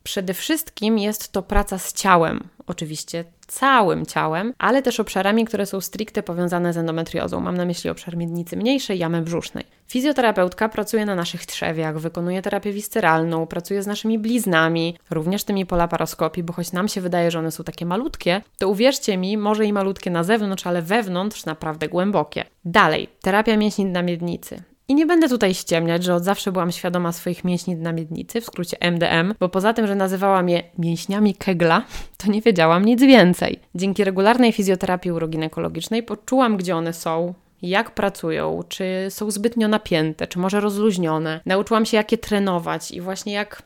Przede 0.09 0.33
wszystkim 0.33 0.99
jest 0.99 1.31
to 1.31 1.43
praca 1.43 1.77
z 1.77 1.93
ciałem, 1.93 2.47
oczywiście 2.67 3.25
całym 3.47 4.05
ciałem, 4.05 4.53
ale 4.57 4.81
też 4.81 4.99
obszarami, 4.99 5.45
które 5.45 5.65
są 5.65 5.81
stricte 5.81 6.23
powiązane 6.23 6.73
z 6.73 6.77
endometriozą. 6.77 7.39
Mam 7.39 7.57
na 7.57 7.65
myśli 7.65 7.89
obszar 7.89 8.17
miednicy 8.17 8.57
mniejszej, 8.57 8.99
jamy 8.99 9.21
brzusznej. 9.21 9.65
Fizjoterapeutka 9.87 10.69
pracuje 10.69 11.05
na 11.05 11.15
naszych 11.15 11.45
trzewiach, 11.45 11.99
wykonuje 11.99 12.41
terapię 12.41 12.73
wisceralną, 12.73 13.47
pracuje 13.47 13.83
z 13.83 13.87
naszymi 13.87 14.19
bliznami, 14.19 14.97
również 15.09 15.43
tymi 15.43 15.65
po 15.65 15.75
laparoskopii, 15.75 16.43
bo 16.43 16.53
choć 16.53 16.71
nam 16.71 16.87
się 16.87 17.01
wydaje, 17.01 17.31
że 17.31 17.39
one 17.39 17.51
są 17.51 17.63
takie 17.63 17.85
malutkie, 17.85 18.41
to 18.57 18.69
uwierzcie 18.69 19.17
mi, 19.17 19.37
może 19.37 19.65
i 19.65 19.73
malutkie 19.73 20.11
na 20.11 20.23
zewnątrz, 20.23 20.67
ale 20.67 20.81
wewnątrz 20.81 21.45
naprawdę 21.45 21.87
głębokie. 21.87 22.45
Dalej, 22.65 23.09
terapia 23.21 23.57
mięśni 23.57 23.85
na 23.85 24.01
miednicy. 24.01 24.63
I 24.89 24.95
nie 24.95 25.05
będę 25.05 25.29
tutaj 25.29 25.53
ściemniać, 25.53 26.03
że 26.03 26.15
od 26.15 26.23
zawsze 26.23 26.51
byłam 26.51 26.71
świadoma 26.71 27.11
swoich 27.11 27.43
mięśni 27.43 27.75
na 27.75 27.93
miednicy, 27.93 28.41
w 28.41 28.45
skrócie 28.45 28.77
MDM, 28.79 29.33
bo 29.39 29.49
poza 29.49 29.73
tym, 29.73 29.87
że 29.87 29.95
nazywałam 29.95 30.49
je 30.49 30.63
mięśniami 30.77 31.35
Kegla, 31.35 31.83
to 32.17 32.31
nie 32.31 32.41
wiedziałam 32.41 32.85
nic 32.85 33.01
więcej. 33.01 33.59
Dzięki 33.75 34.03
regularnej 34.03 34.51
fizjoterapii 34.51 35.11
uroginekologicznej 35.11 36.03
poczułam, 36.03 36.57
gdzie 36.57 36.75
one 36.75 36.93
są, 36.93 37.33
jak 37.61 37.91
pracują, 37.91 38.63
czy 38.69 39.07
są 39.09 39.31
zbytnio 39.31 39.67
napięte, 39.67 40.27
czy 40.27 40.39
może 40.39 40.59
rozluźnione. 40.59 41.39
Nauczyłam 41.45 41.85
się, 41.85 41.97
jak 41.97 42.11
je 42.11 42.17
trenować 42.17 42.91
i 42.91 43.01
właśnie 43.01 43.33
jak 43.33 43.63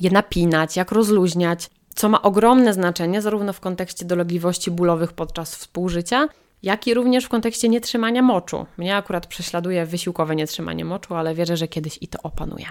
je 0.00 0.10
napinać, 0.10 0.76
jak 0.76 0.92
rozluźniać, 0.92 1.70
co 1.94 2.08
ma 2.08 2.22
ogromne 2.22 2.74
znaczenie 2.74 3.22
zarówno 3.22 3.52
w 3.52 3.60
kontekście 3.60 4.04
dolegliwości 4.04 4.70
bólowych 4.70 5.12
podczas 5.12 5.56
współżycia, 5.56 6.28
jak 6.62 6.86
i 6.86 6.94
również 6.94 7.24
w 7.24 7.28
kontekście 7.28 7.68
nietrzymania 7.68 8.22
moczu. 8.22 8.66
Mnie 8.76 8.96
akurat 8.96 9.26
prześladuje 9.26 9.86
wysiłkowe 9.86 10.36
nietrzymanie 10.36 10.84
moczu, 10.84 11.14
ale 11.14 11.34
wierzę, 11.34 11.56
że 11.56 11.68
kiedyś 11.68 11.98
i 12.00 12.08
to 12.08 12.18
opanuje. 12.22 12.66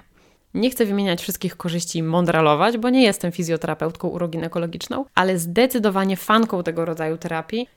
Nie 0.54 0.70
chcę 0.70 0.86
wymieniać 0.86 1.22
wszystkich 1.22 1.58
korzyści 1.58 2.00
i 2.00 2.04
mądralować, 2.04 2.78
bo 2.78 2.90
nie 2.90 3.04
jestem 3.04 3.32
fizjoterapeutką 3.32 4.08
uroginekologiczną, 4.08 5.06
ale 5.16 5.38
zdecydowanie 5.38 6.18
fanką 6.18 6.64
tego 6.64 6.86
rodzaju 6.86 7.18
terapii 7.18 7.68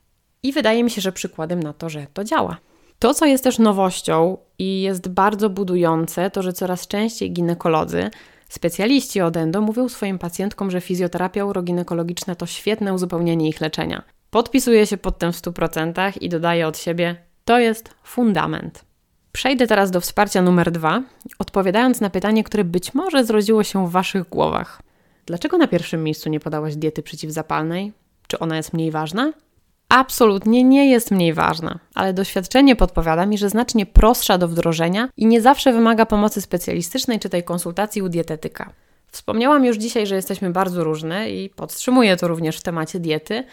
i 0.43 0.53
wydaje 0.53 0.85
mi 0.85 0.91
się, 0.91 1.01
że 1.01 1.13
przykładem 1.13 1.63
na 1.63 1.73
to, 1.73 1.89
że 1.89 2.07
to 2.13 2.25
działa. 2.25 2.57
To, 2.99 3.15
co 3.15 3.27
jest 3.27 3.45
też 3.45 3.59
nowością 3.59 4.37
i 4.59 4.83
jest 4.83 5.09
bardzo 5.09 5.51
budujące, 5.51 6.31
to 6.31 6.43
że 6.43 6.53
coraz 6.53 6.87
częściej 6.87 7.33
ginekolodzy, 7.33 8.11
specjaliści 8.49 9.21
od 9.21 9.37
endo 9.37 9.61
mówią 9.61 9.89
swoim 9.89 10.19
pacjentkom, 10.19 10.71
że 10.71 10.81
fizjoterapia 10.81 11.45
uroginekologiczna 11.45 12.35
to 12.35 12.47
świetne 12.47 12.95
uzupełnienie 12.95 13.49
ich 13.49 13.61
leczenia. 13.61 14.03
Podpisuję 14.31 14.87
się 14.87 14.97
pod 14.97 15.19
tym 15.19 15.33
w 15.33 15.37
100% 15.37 16.13
i 16.21 16.29
dodaję 16.29 16.67
od 16.67 16.79
siebie, 16.79 17.17
to 17.45 17.59
jest 17.59 17.95
fundament. 18.03 18.85
Przejdę 19.33 19.67
teraz 19.67 19.91
do 19.91 20.01
wsparcia 20.01 20.43
numer 20.43 20.71
dwa, 20.71 21.03
odpowiadając 21.39 22.01
na 22.01 22.11
pytanie, 22.11 22.45
które 22.45 22.65
być 22.65 22.95
może 22.95 23.25
zrodziło 23.25 23.65
się 23.65 23.87
w 23.87 23.91
Waszych 23.91 24.29
głowach. 24.29 24.83
Dlaczego 25.27 25.59
na 25.59 25.69
pierwszym 25.69 26.05
miejscu 26.05 26.31
nie 26.31 26.41
podałaś 26.41 26.77
diety 26.77 27.03
przeciwzapalnej? 27.03 27.93
Czy 28.27 28.39
ona 28.39 28.57
jest 28.57 28.73
mniej 28.73 28.91
ważna? 28.91 29.33
Absolutnie 29.89 30.65
nie 30.65 30.91
jest 30.91 31.11
mniej 31.11 31.35
ważna, 31.35 31.79
ale 31.95 32.13
doświadczenie 32.13 32.77
podpowiada 32.77 33.27
mi, 33.27 33.39
że 33.39 33.49
znacznie 33.49 33.87
prostsza 33.87 34.39
do 34.39 34.49
wdrożenia 34.49 35.09
i 35.17 35.27
nie 35.27 35.41
zawsze 35.41 35.73
wymaga 35.73 36.07
pomocy 36.07 36.41
specjalistycznej 36.41 37.21
czy 37.21 37.29
tej 37.29 37.45
konsultacji 37.45 38.03
u 38.03 38.09
dietetyka. 38.09 38.73
Wspomniałam 39.13 39.65
już 39.65 39.77
dzisiaj, 39.77 40.07
że 40.07 40.15
jesteśmy 40.15 40.51
bardzo 40.51 40.85
różne 40.85 41.31
i 41.31 41.49
podtrzymuję 41.49 42.17
to 42.17 42.29
również 42.29 42.59
w 42.59 42.63
temacie 42.63 43.01
diety. 43.01 43.45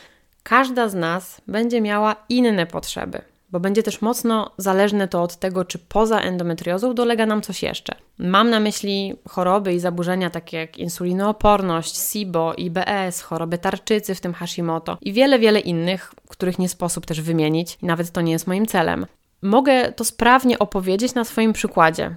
Każda 0.48 0.90
z 0.90 0.96
nas 0.96 1.42
będzie 1.48 1.82
miała 1.82 2.16
inne 2.30 2.66
potrzeby 2.66 3.22
bo 3.52 3.60
będzie 3.60 3.84
też 3.84 4.02
mocno 4.02 4.52
zależne 4.58 5.08
to 5.08 5.24
od 5.24 5.36
tego, 5.36 5.66
czy 5.66 5.80
poza 5.80 6.20
endometriozą 6.20 6.94
dolega 6.94 7.26
nam 7.26 7.42
coś 7.42 7.64
jeszcze. 7.64 7.96
Mam 8.20 8.50
na 8.50 8.60
myśli 8.60 9.16
choroby 9.30 9.74
i 9.74 9.80
zaburzenia 9.80 10.30
takie 10.30 10.58
jak 10.58 10.78
insulinooporność, 10.78 11.98
SIBO, 11.98 12.54
IBS, 12.54 13.22
choroby 13.22 13.58
tarczycy, 13.58 14.16
w 14.16 14.22
tym 14.22 14.34
Hashimoto 14.34 14.98
i 15.02 15.14
wiele, 15.14 15.40
wiele 15.40 15.60
innych, 15.60 16.14
których 16.28 16.60
nie 16.60 16.70
sposób 16.70 17.06
też 17.06 17.22
wymienić 17.22 17.78
i 17.84 17.86
nawet 17.86 18.12
to 18.12 18.22
nie 18.22 18.32
jest 18.32 18.48
moim 18.48 18.66
celem. 18.66 19.06
Mogę 19.42 19.92
to 19.92 20.04
sprawnie 20.04 20.60
opowiedzieć 20.60 21.14
na 21.14 21.24
swoim 21.24 21.54
przykładzie. 21.54 22.16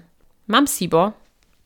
Mam 0.48 0.66
SIBO, 0.66 1.12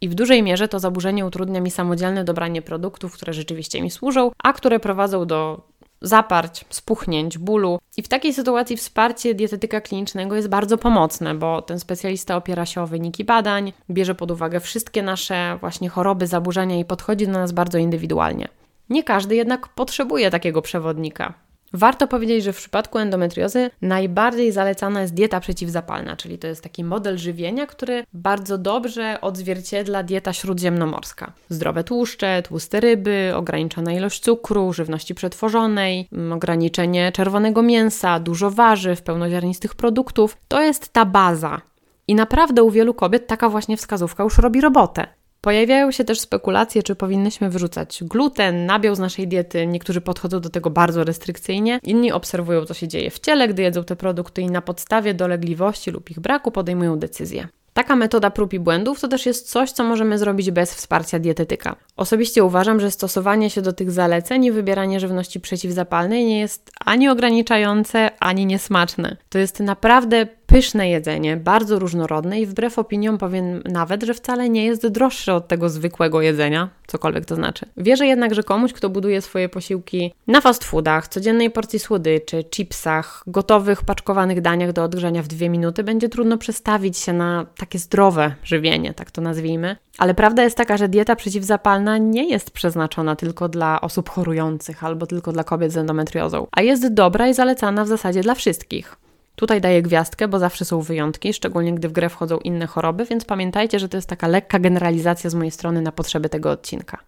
i 0.04 0.08
w 0.08 0.14
dużej 0.14 0.42
mierze 0.42 0.68
to 0.68 0.78
zaburzenie 0.78 1.26
utrudnia 1.26 1.60
mi 1.60 1.70
samodzielne 1.70 2.24
dobranie 2.24 2.62
produktów, 2.62 3.12
które 3.12 3.32
rzeczywiście 3.32 3.82
mi 3.82 3.90
służą, 3.90 4.30
a 4.42 4.52
które 4.52 4.80
prowadzą 4.80 5.26
do 5.26 5.60
zaparć, 6.06 6.64
spuchnięć, 6.70 7.38
bólu. 7.38 7.78
I 7.96 8.02
w 8.02 8.08
takiej 8.08 8.34
sytuacji 8.34 8.76
wsparcie 8.76 9.34
dietetyka 9.34 9.80
klinicznego 9.80 10.36
jest 10.36 10.48
bardzo 10.48 10.78
pomocne, 10.78 11.34
bo 11.34 11.62
ten 11.62 11.80
specjalista 11.80 12.36
opiera 12.36 12.66
się 12.66 12.82
o 12.82 12.86
wyniki 12.86 13.24
badań, 13.24 13.72
bierze 13.90 14.14
pod 14.14 14.30
uwagę 14.30 14.60
wszystkie 14.60 15.02
nasze 15.02 15.58
właśnie 15.60 15.88
choroby, 15.88 16.26
zaburzenia 16.26 16.78
i 16.78 16.84
podchodzi 16.84 17.26
do 17.26 17.32
nas 17.32 17.52
bardzo 17.52 17.78
indywidualnie. 17.78 18.48
Nie 18.90 19.04
każdy 19.04 19.34
jednak 19.36 19.68
potrzebuje 19.68 20.30
takiego 20.30 20.62
przewodnika. 20.62 21.34
Warto 21.74 22.06
powiedzieć, 22.06 22.44
że 22.44 22.52
w 22.52 22.56
przypadku 22.56 22.98
endometriozy 22.98 23.70
najbardziej 23.82 24.52
zalecana 24.52 25.00
jest 25.00 25.14
dieta 25.14 25.40
przeciwzapalna, 25.40 26.16
czyli 26.16 26.38
to 26.38 26.46
jest 26.46 26.62
taki 26.62 26.84
model 26.84 27.18
żywienia, 27.18 27.66
który 27.66 28.04
bardzo 28.12 28.58
dobrze 28.58 29.20
odzwierciedla 29.20 30.02
dieta 30.02 30.32
śródziemnomorska. 30.32 31.32
Zdrowe 31.48 31.84
tłuszcze, 31.84 32.42
tłuste 32.42 32.80
ryby, 32.80 33.32
ograniczona 33.36 33.92
ilość 33.92 34.20
cukru, 34.20 34.72
żywności 34.72 35.14
przetworzonej, 35.14 36.08
mm, 36.12 36.32
ograniczenie 36.32 37.12
czerwonego 37.12 37.62
mięsa, 37.62 38.20
dużo 38.20 38.50
warzyw, 38.50 39.02
pełnoziarnistych 39.02 39.74
produktów 39.74 40.36
to 40.48 40.62
jest 40.62 40.92
ta 40.92 41.04
baza. 41.04 41.60
I 42.08 42.14
naprawdę 42.14 42.62
u 42.62 42.70
wielu 42.70 42.94
kobiet 42.94 43.26
taka 43.26 43.48
właśnie 43.48 43.76
wskazówka 43.76 44.24
już 44.24 44.38
robi 44.38 44.60
robotę. 44.60 45.06
Pojawiają 45.44 45.90
się 45.90 46.04
też 46.04 46.20
spekulacje, 46.20 46.82
czy 46.82 46.94
powinnyśmy 46.94 47.50
wyrzucać 47.50 48.04
gluten, 48.04 48.66
nabiał 48.66 48.94
z 48.94 48.98
naszej 48.98 49.28
diety. 49.28 49.66
Niektórzy 49.66 50.00
podchodzą 50.00 50.40
do 50.40 50.50
tego 50.50 50.70
bardzo 50.70 51.04
restrykcyjnie, 51.04 51.80
inni 51.82 52.12
obserwują, 52.12 52.64
co 52.64 52.74
się 52.74 52.88
dzieje 52.88 53.10
w 53.10 53.18
ciele, 53.18 53.48
gdy 53.48 53.62
jedzą 53.62 53.84
te 53.84 53.96
produkty 53.96 54.42
i 54.42 54.50
na 54.50 54.62
podstawie 54.62 55.14
dolegliwości 55.14 55.90
lub 55.90 56.10
ich 56.10 56.20
braku 56.20 56.50
podejmują 56.50 56.98
decyzje. 56.98 57.48
Taka 57.74 57.96
metoda 57.96 58.30
prób 58.30 58.52
i 58.52 58.60
błędów 58.60 59.00
to 59.00 59.08
też 59.08 59.26
jest 59.26 59.50
coś, 59.50 59.72
co 59.72 59.84
możemy 59.84 60.18
zrobić 60.18 60.50
bez 60.50 60.74
wsparcia 60.74 61.18
dietetyka. 61.18 61.76
Osobiście 61.96 62.44
uważam, 62.44 62.80
że 62.80 62.90
stosowanie 62.90 63.50
się 63.50 63.62
do 63.62 63.72
tych 63.72 63.90
zaleceń 63.90 64.44
i 64.44 64.52
wybieranie 64.52 65.00
żywności 65.00 65.40
przeciwzapalnej 65.40 66.24
nie 66.24 66.40
jest 66.40 66.70
ani 66.84 67.08
ograniczające, 67.08 68.10
ani 68.20 68.46
niesmaczne. 68.46 69.16
To 69.28 69.38
jest 69.38 69.60
naprawdę 69.60 70.26
pyszne 70.54 70.90
jedzenie, 70.90 71.36
bardzo 71.36 71.78
różnorodne 71.78 72.40
i 72.40 72.46
wbrew 72.46 72.78
opiniom 72.78 73.18
powiem 73.18 73.62
nawet, 73.64 74.02
że 74.02 74.14
wcale 74.14 74.48
nie 74.48 74.66
jest 74.66 74.86
droższe 74.86 75.34
od 75.34 75.48
tego 75.48 75.68
zwykłego 75.68 76.22
jedzenia, 76.22 76.68
cokolwiek 76.86 77.24
to 77.24 77.34
znaczy. 77.34 77.66
Wierzę 77.76 78.06
jednak, 78.06 78.34
że 78.34 78.42
komuś, 78.42 78.72
kto 78.72 78.90
buduje 78.90 79.20
swoje 79.20 79.48
posiłki 79.48 80.14
na 80.26 80.40
fast 80.40 80.64
foodach, 80.64 81.08
codziennej 81.08 81.50
porcji 81.50 81.78
słodyczy, 81.78 82.44
chipsach, 82.44 83.22
gotowych, 83.26 83.84
paczkowanych 83.84 84.40
daniach 84.40 84.72
do 84.72 84.82
odgrzania 84.82 85.22
w 85.22 85.28
dwie 85.28 85.48
minuty, 85.48 85.84
będzie 85.84 86.08
trudno 86.08 86.38
przestawić 86.38 86.98
się 86.98 87.12
na 87.12 87.46
takie 87.56 87.78
zdrowe 87.78 88.34
żywienie, 88.44 88.94
tak 88.94 89.10
to 89.10 89.20
nazwijmy. 89.22 89.76
Ale 89.98 90.14
prawda 90.14 90.42
jest 90.42 90.56
taka, 90.56 90.76
że 90.76 90.88
dieta 90.88 91.16
przeciwzapalna 91.16 91.98
nie 91.98 92.28
jest 92.30 92.50
przeznaczona 92.50 93.16
tylko 93.16 93.48
dla 93.48 93.80
osób 93.80 94.10
chorujących 94.10 94.84
albo 94.84 95.06
tylko 95.06 95.32
dla 95.32 95.44
kobiet 95.44 95.72
z 95.72 95.76
endometriozą, 95.76 96.46
a 96.52 96.62
jest 96.62 96.94
dobra 96.94 97.28
i 97.28 97.34
zalecana 97.34 97.84
w 97.84 97.88
zasadzie 97.88 98.20
dla 98.20 98.34
wszystkich. 98.34 99.03
Tutaj 99.36 99.60
daję 99.60 99.82
gwiazdkę, 99.82 100.28
bo 100.28 100.38
zawsze 100.38 100.64
są 100.64 100.80
wyjątki, 100.80 101.32
szczególnie 101.32 101.74
gdy 101.74 101.88
w 101.88 101.92
grę 101.92 102.08
wchodzą 102.08 102.38
inne 102.38 102.66
choroby, 102.66 103.04
więc 103.04 103.24
pamiętajcie, 103.24 103.78
że 103.78 103.88
to 103.88 103.96
jest 103.96 104.08
taka 104.08 104.28
lekka 104.28 104.58
generalizacja 104.58 105.30
z 105.30 105.34
mojej 105.34 105.50
strony 105.50 105.82
na 105.82 105.92
potrzeby 105.92 106.28
tego 106.28 106.50
odcinka. 106.50 106.98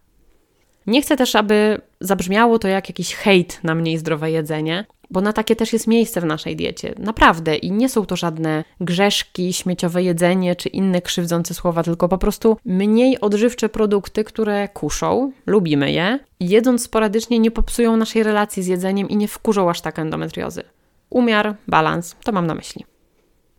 Nie 0.87 1.01
chcę 1.01 1.17
też, 1.17 1.35
aby 1.35 1.81
zabrzmiało 1.99 2.59
to 2.59 2.67
jak 2.67 2.89
jakiś 2.89 3.15
hejt 3.15 3.59
na 3.63 3.75
mniej 3.75 3.97
zdrowe 3.97 4.31
jedzenie, 4.31 4.85
bo 5.09 5.21
na 5.21 5.33
takie 5.33 5.55
też 5.55 5.73
jest 5.73 5.87
miejsce 5.87 6.21
w 6.21 6.25
naszej 6.25 6.55
diecie. 6.55 6.93
Naprawdę. 6.97 7.55
I 7.55 7.71
nie 7.71 7.89
są 7.89 8.05
to 8.05 8.15
żadne 8.15 8.63
grzeszki, 8.81 9.53
śmieciowe 9.53 10.03
jedzenie 10.03 10.55
czy 10.55 10.69
inne 10.69 11.01
krzywdzące 11.01 11.53
słowa, 11.53 11.83
tylko 11.83 12.09
po 12.09 12.17
prostu 12.17 12.57
mniej 12.65 13.19
odżywcze 13.21 13.69
produkty, 13.69 14.23
które 14.23 14.67
kuszą, 14.67 15.31
lubimy 15.45 15.91
je, 15.91 16.19
jedząc 16.39 16.83
sporadycznie 16.83 17.39
nie 17.39 17.51
popsują 17.51 17.97
naszej 17.97 18.23
relacji 18.23 18.63
z 18.63 18.67
jedzeniem 18.67 19.09
i 19.09 19.17
nie 19.17 19.27
wkurzą 19.27 19.69
aż 19.69 19.81
tak 19.81 19.99
endometriozy. 19.99 20.63
Umiar, 21.09 21.55
balans, 21.67 22.15
to 22.23 22.31
mam 22.31 22.47
na 22.47 22.55
myśli. 22.55 22.85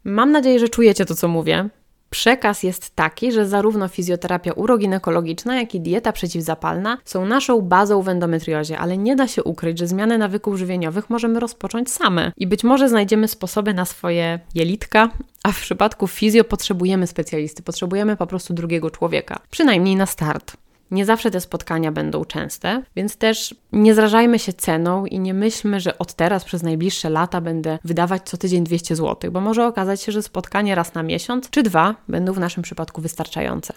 Mam 0.05 0.33
nadzieję, 0.33 0.59
że 0.59 0.69
czujecie 0.69 1.05
to, 1.05 1.15
co 1.15 1.29
mówię. 1.29 1.69
Przekaz 2.11 2.63
jest 2.63 2.95
taki, 2.95 3.33
że 3.33 3.47
zarówno 3.47 3.89
fizjoterapia 3.89 4.53
uroginekologiczna, 4.53 5.57
jak 5.57 5.75
i 5.75 5.81
dieta 5.81 6.13
przeciwzapalna 6.13 6.99
są 7.05 7.27
naszą 7.27 7.61
bazą 7.61 8.03
w 8.03 8.09
endometriozie, 8.09 8.79
ale 8.79 8.99
nie 8.99 9.17
da 9.17 9.29
się 9.29 9.43
ukryć, 9.45 9.79
że 9.79 9.87
zmianę 9.87 10.19
nawyków 10.19 10.57
żywieniowych 10.57 11.11
możemy 11.11 11.41
rozpocząć 11.41 11.91
same 11.91 12.33
i 12.37 12.47
być 12.47 12.65
może 12.65 12.89
znajdziemy 12.89 13.29
sposoby 13.29 13.75
na 13.75 13.85
swoje 13.85 14.41
jelitka, 14.55 15.11
a 15.43 15.53
w 15.53 15.61
przypadku 15.61 16.07
fizjo 16.07 16.45
potrzebujemy 16.45 17.07
specjalisty, 17.07 17.63
potrzebujemy 17.63 18.17
po 18.17 18.27
prostu 18.27 18.55
drugiego 18.55 18.91
człowieka, 18.91 19.41
przynajmniej 19.51 19.97
na 19.97 20.07
start. 20.07 20.57
Nie 20.91 21.05
zawsze 21.05 21.31
te 21.31 21.41
spotkania 21.41 21.93
będą 21.93 22.25
częste, 22.25 22.83
więc 22.97 23.17
też 23.17 23.55
nie 23.73 23.95
zrażajmy 23.95 24.39
się 24.39 24.53
ceną 24.53 25.07
i 25.07 25.21
nie 25.21 25.35
myślmy, 25.35 25.81
że 25.81 25.99
od 25.99 26.15
teraz 26.15 26.45
przez 26.45 26.63
najbliższe 26.63 27.11
lata 27.11 27.41
będę 27.41 27.79
wydawać 27.85 28.23
co 28.25 28.37
tydzień 28.37 28.65
200 28.65 28.97
zł, 28.97 29.31
bo 29.33 29.41
może 29.41 29.67
okazać 29.67 30.03
się, 30.03 30.13
że 30.13 30.23
spotkanie 30.23 30.75
raz 30.75 30.95
na 30.95 31.03
miesiąc 31.03 31.51
czy 31.51 31.63
dwa 31.63 31.95
będą 32.09 32.33
w 32.33 32.39
naszym 32.39 32.63
przypadku 32.63 33.01
wystarczające. 33.01 33.75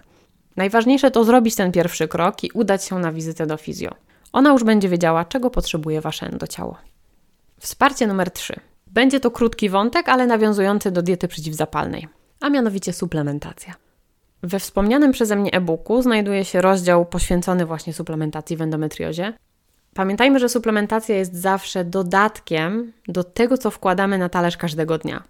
Najważniejsze 0.55 1.11
to 1.11 1.23
zrobić 1.23 1.55
ten 1.55 1.71
pierwszy 1.71 2.07
krok 2.07 2.43
i 2.43 2.51
udać 2.53 2.85
się 2.85 2.99
na 2.99 3.11
wizytę 3.11 3.47
do 3.47 3.57
fizjo. 3.57 3.91
Ona 4.33 4.49
już 4.49 4.63
będzie 4.63 4.89
wiedziała, 4.89 5.25
czego 5.25 5.49
potrzebuje 5.49 6.01
wasze 6.01 6.25
endociało. 6.25 6.77
Wsparcie 7.59 8.07
numer 8.07 8.31
3. 8.31 8.53
Będzie 8.87 9.19
to 9.19 9.31
krótki 9.31 9.69
wątek, 9.69 10.09
ale 10.09 10.27
nawiązujący 10.27 10.91
do 10.91 11.01
diety 11.01 11.27
przeciwzapalnej, 11.27 12.07
a 12.39 12.49
mianowicie 12.49 12.93
suplementacja. 12.93 13.90
We 14.43 14.59
wspomnianym 14.59 15.11
przeze 15.11 15.35
mnie 15.35 15.53
e-booku 15.53 16.01
znajduje 16.01 16.45
się 16.45 16.61
rozdział 16.61 17.05
poświęcony 17.05 17.65
właśnie 17.65 17.93
suplementacji 17.93 18.57
w 18.57 18.61
endometriozie. 18.61 19.33
Pamiętajmy, 19.93 20.39
że 20.39 20.49
suplementacja 20.49 21.15
jest 21.15 21.35
zawsze 21.35 21.85
dodatkiem 21.85 22.93
do 23.07 23.23
tego, 23.23 23.57
co 23.57 23.71
wkładamy 23.71 24.17
na 24.17 24.29
talerz 24.29 24.57
każdego 24.57 24.97
dnia. 24.97 25.23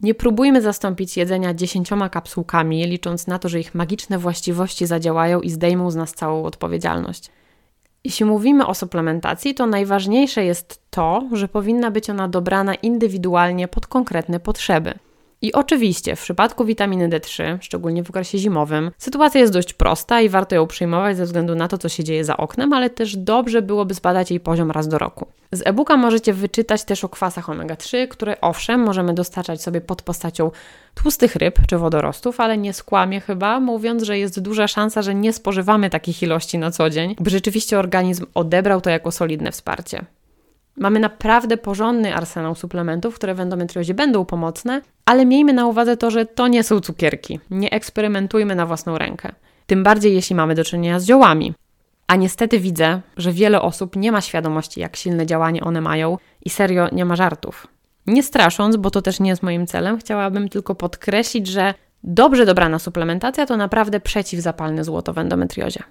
Nie 0.00 0.14
próbujmy 0.14 0.62
zastąpić 0.62 1.16
jedzenia 1.16 1.54
dziesięcioma 1.54 2.08
kapsułkami, 2.08 2.86
licząc 2.86 3.26
na 3.26 3.38
to, 3.38 3.48
że 3.48 3.60
ich 3.60 3.74
magiczne 3.74 4.18
właściwości 4.18 4.86
zadziałają 4.86 5.40
i 5.40 5.50
zdejmą 5.50 5.90
z 5.90 5.96
nas 5.96 6.12
całą 6.12 6.44
odpowiedzialność. 6.44 7.30
Jeśli 8.04 8.26
mówimy 8.26 8.66
o 8.66 8.74
suplementacji, 8.74 9.54
to 9.54 9.66
najważniejsze 9.66 10.44
jest 10.44 10.82
to, 10.90 11.28
że 11.32 11.48
powinna 11.48 11.90
być 11.90 12.10
ona 12.10 12.28
dobrana 12.28 12.74
indywidualnie 12.74 13.68
pod 13.68 13.86
konkretne 13.86 14.40
potrzeby. 14.40 14.94
I 15.42 15.52
oczywiście 15.52 16.16
w 16.16 16.22
przypadku 16.22 16.64
witaminy 16.64 17.08
D3, 17.08 17.58
szczególnie 17.60 18.04
w 18.04 18.10
okresie 18.10 18.38
zimowym, 18.38 18.90
sytuacja 18.98 19.40
jest 19.40 19.52
dość 19.52 19.72
prosta 19.72 20.20
i 20.20 20.28
warto 20.28 20.54
ją 20.54 20.66
przyjmować 20.66 21.16
ze 21.16 21.24
względu 21.24 21.54
na 21.54 21.68
to, 21.68 21.78
co 21.78 21.88
się 21.88 22.04
dzieje 22.04 22.24
za 22.24 22.36
oknem, 22.36 22.72
ale 22.72 22.90
też 22.90 23.16
dobrze 23.16 23.62
byłoby 23.62 23.94
zbadać 23.94 24.30
jej 24.30 24.40
poziom 24.40 24.70
raz 24.70 24.88
do 24.88 24.98
roku. 24.98 25.26
Z 25.52 25.66
e-booka 25.66 25.96
możecie 25.96 26.32
wyczytać 26.32 26.84
też 26.84 27.04
o 27.04 27.08
kwasach 27.08 27.46
omega-3, 27.46 28.08
które 28.08 28.40
owszem 28.40 28.80
możemy 28.80 29.14
dostarczać 29.14 29.62
sobie 29.62 29.80
pod 29.80 30.02
postacią 30.02 30.50
tłustych 30.94 31.36
ryb 31.36 31.58
czy 31.68 31.78
wodorostów, 31.78 32.40
ale 32.40 32.58
nie 32.58 32.72
skłamię 32.72 33.20
chyba, 33.20 33.60
mówiąc, 33.60 34.02
że 34.02 34.18
jest 34.18 34.40
duża 34.40 34.68
szansa, 34.68 35.02
że 35.02 35.14
nie 35.14 35.32
spożywamy 35.32 35.90
takich 35.90 36.22
ilości 36.22 36.58
na 36.58 36.70
co 36.70 36.90
dzień, 36.90 37.16
by 37.20 37.30
rzeczywiście 37.30 37.78
organizm 37.78 38.26
odebrał 38.34 38.80
to 38.80 38.90
jako 38.90 39.12
solidne 39.12 39.52
wsparcie. 39.52 40.04
Mamy 40.76 41.00
naprawdę 41.00 41.56
porządny 41.56 42.14
arsenał 42.14 42.54
suplementów, 42.54 43.14
które 43.14 43.34
w 43.34 43.40
endometriozie 43.40 43.94
będą 43.94 44.24
pomocne, 44.24 44.82
ale 45.04 45.26
miejmy 45.26 45.52
na 45.52 45.66
uwadze 45.66 45.96
to, 45.96 46.10
że 46.10 46.26
to 46.26 46.48
nie 46.48 46.62
są 46.62 46.80
cukierki. 46.80 47.40
Nie 47.50 47.70
eksperymentujmy 47.70 48.54
na 48.54 48.66
własną 48.66 48.98
rękę. 48.98 49.32
Tym 49.66 49.82
bardziej, 49.82 50.14
jeśli 50.14 50.36
mamy 50.36 50.54
do 50.54 50.64
czynienia 50.64 51.00
z 51.00 51.06
ziołami. 51.06 51.54
A 52.06 52.16
niestety 52.16 52.60
widzę, 52.60 53.00
że 53.16 53.32
wiele 53.32 53.62
osób 53.62 53.96
nie 53.96 54.12
ma 54.12 54.20
świadomości, 54.20 54.80
jak 54.80 54.96
silne 54.96 55.26
działanie 55.26 55.60
one 55.64 55.80
mają 55.80 56.18
i 56.44 56.50
serio 56.50 56.88
nie 56.92 57.04
ma 57.04 57.16
żartów. 57.16 57.66
Nie 58.06 58.22
strasząc, 58.22 58.76
bo 58.76 58.90
to 58.90 59.02
też 59.02 59.20
nie 59.20 59.30
jest 59.30 59.42
moim 59.42 59.66
celem, 59.66 59.98
chciałabym 59.98 60.48
tylko 60.48 60.74
podkreślić, 60.74 61.46
że 61.46 61.74
dobrze 62.04 62.46
dobrana 62.46 62.78
suplementacja 62.78 63.46
to 63.46 63.56
naprawdę 63.56 64.00
przeciwzapalne 64.00 64.84
złoto 64.84 65.12
w 65.12 65.18
endometriozie. 65.18 65.82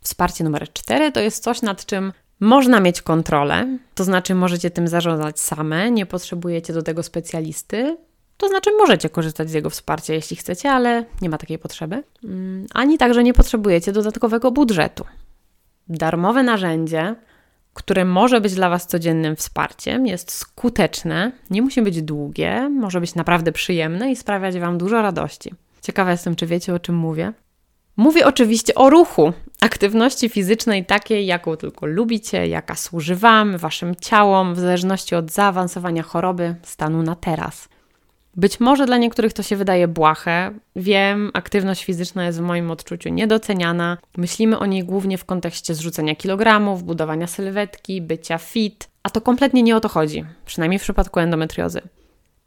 Wsparcie 0.00 0.44
numer 0.44 0.72
4 0.72 1.12
to 1.12 1.20
jest 1.20 1.42
coś, 1.42 1.62
nad 1.62 1.86
czym 1.86 2.12
można 2.40 2.80
mieć 2.80 3.02
kontrolę, 3.02 3.78
to 3.94 4.04
znaczy 4.04 4.34
możecie 4.34 4.70
tym 4.70 4.88
zarządzać 4.88 5.40
same, 5.40 5.90
nie 5.90 6.06
potrzebujecie 6.06 6.72
do 6.72 6.82
tego 6.82 7.02
specjalisty, 7.02 7.96
to 8.36 8.48
znaczy 8.48 8.70
możecie 8.78 9.10
korzystać 9.10 9.50
z 9.50 9.52
jego 9.52 9.70
wsparcia, 9.70 10.14
jeśli 10.14 10.36
chcecie, 10.36 10.70
ale 10.70 11.04
nie 11.22 11.28
ma 11.28 11.38
takiej 11.38 11.58
potrzeby. 11.58 12.02
Mm, 12.24 12.66
ani 12.74 12.98
także 12.98 13.22
nie 13.22 13.34
potrzebujecie 13.34 13.92
dodatkowego 13.92 14.50
budżetu. 14.50 15.04
Darmowe 15.88 16.42
narzędzie, 16.42 17.14
które 17.74 18.04
może 18.04 18.40
być 18.40 18.54
dla 18.54 18.68
Was 18.68 18.86
codziennym 18.86 19.36
wsparciem, 19.36 20.06
jest 20.06 20.32
skuteczne, 20.32 21.32
nie 21.50 21.62
musi 21.62 21.82
być 21.82 22.02
długie, 22.02 22.68
może 22.68 23.00
być 23.00 23.14
naprawdę 23.14 23.52
przyjemne 23.52 24.10
i 24.10 24.16
sprawiać 24.16 24.58
Wam 24.58 24.78
dużo 24.78 25.02
radości. 25.02 25.54
Ciekawa 25.82 26.10
jestem, 26.10 26.36
czy 26.36 26.46
wiecie 26.46 26.74
o 26.74 26.78
czym 26.78 26.94
mówię. 26.94 27.32
Mówię 27.98 28.26
oczywiście 28.26 28.74
o 28.74 28.90
ruchu, 28.90 29.32
aktywności 29.60 30.28
fizycznej 30.28 30.84
takiej, 30.84 31.26
jaką 31.26 31.56
tylko 31.56 31.86
lubicie, 31.86 32.46
jaka 32.46 32.74
służy 32.74 33.14
Wam, 33.14 33.56
Waszym 33.56 33.94
ciałom, 33.96 34.54
w 34.54 34.58
zależności 34.58 35.14
od 35.14 35.30
zaawansowania 35.30 36.02
choroby, 36.02 36.54
stanu 36.62 37.02
na 37.02 37.16
teraz. 37.16 37.68
Być 38.36 38.60
może 38.60 38.86
dla 38.86 38.96
niektórych 38.96 39.32
to 39.32 39.42
się 39.42 39.56
wydaje 39.56 39.88
błahe. 39.88 40.50
Wiem, 40.76 41.30
aktywność 41.34 41.84
fizyczna 41.84 42.24
jest 42.24 42.38
w 42.38 42.42
moim 42.42 42.70
odczuciu 42.70 43.08
niedoceniana. 43.08 43.98
Myślimy 44.16 44.58
o 44.58 44.66
niej 44.66 44.84
głównie 44.84 45.18
w 45.18 45.24
kontekście 45.24 45.74
zrzucenia 45.74 46.16
kilogramów, 46.16 46.82
budowania 46.82 47.26
sylwetki, 47.26 48.02
bycia 48.02 48.38
fit, 48.38 48.88
a 49.02 49.10
to 49.10 49.20
kompletnie 49.20 49.62
nie 49.62 49.76
o 49.76 49.80
to 49.80 49.88
chodzi, 49.88 50.24
przynajmniej 50.46 50.78
w 50.78 50.82
przypadku 50.82 51.20
endometriozy. 51.20 51.80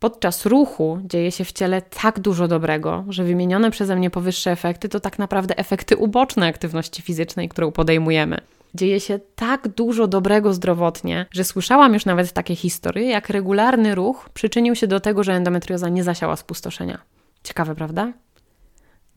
Podczas 0.01 0.45
ruchu 0.45 0.99
dzieje 1.03 1.31
się 1.31 1.45
w 1.45 1.51
ciele 1.51 1.81
tak 1.81 2.19
dużo 2.19 2.47
dobrego, 2.47 3.05
że 3.09 3.23
wymienione 3.23 3.71
przeze 3.71 3.95
mnie 3.95 4.09
powyższe 4.09 4.51
efekty 4.51 4.89
to 4.89 4.99
tak 4.99 5.19
naprawdę 5.19 5.57
efekty 5.57 5.97
uboczne 5.97 6.47
aktywności 6.47 7.01
fizycznej, 7.01 7.49
którą 7.49 7.71
podejmujemy. 7.71 8.37
Dzieje 8.75 8.99
się 8.99 9.19
tak 9.35 9.67
dużo 9.67 10.07
dobrego 10.07 10.53
zdrowotnie, 10.53 11.25
że 11.31 11.43
słyszałam 11.43 11.93
już 11.93 12.05
nawet 12.05 12.33
takie 12.33 12.55
historie, 12.55 13.09
jak 13.09 13.29
regularny 13.29 13.95
ruch 13.95 14.29
przyczynił 14.33 14.75
się 14.75 14.87
do 14.87 14.99
tego, 14.99 15.23
że 15.23 15.33
endometrioza 15.33 15.89
nie 15.89 16.03
zasiała 16.03 16.35
spustoszenia. 16.35 17.01
Ciekawe, 17.43 17.75
prawda? 17.75 18.13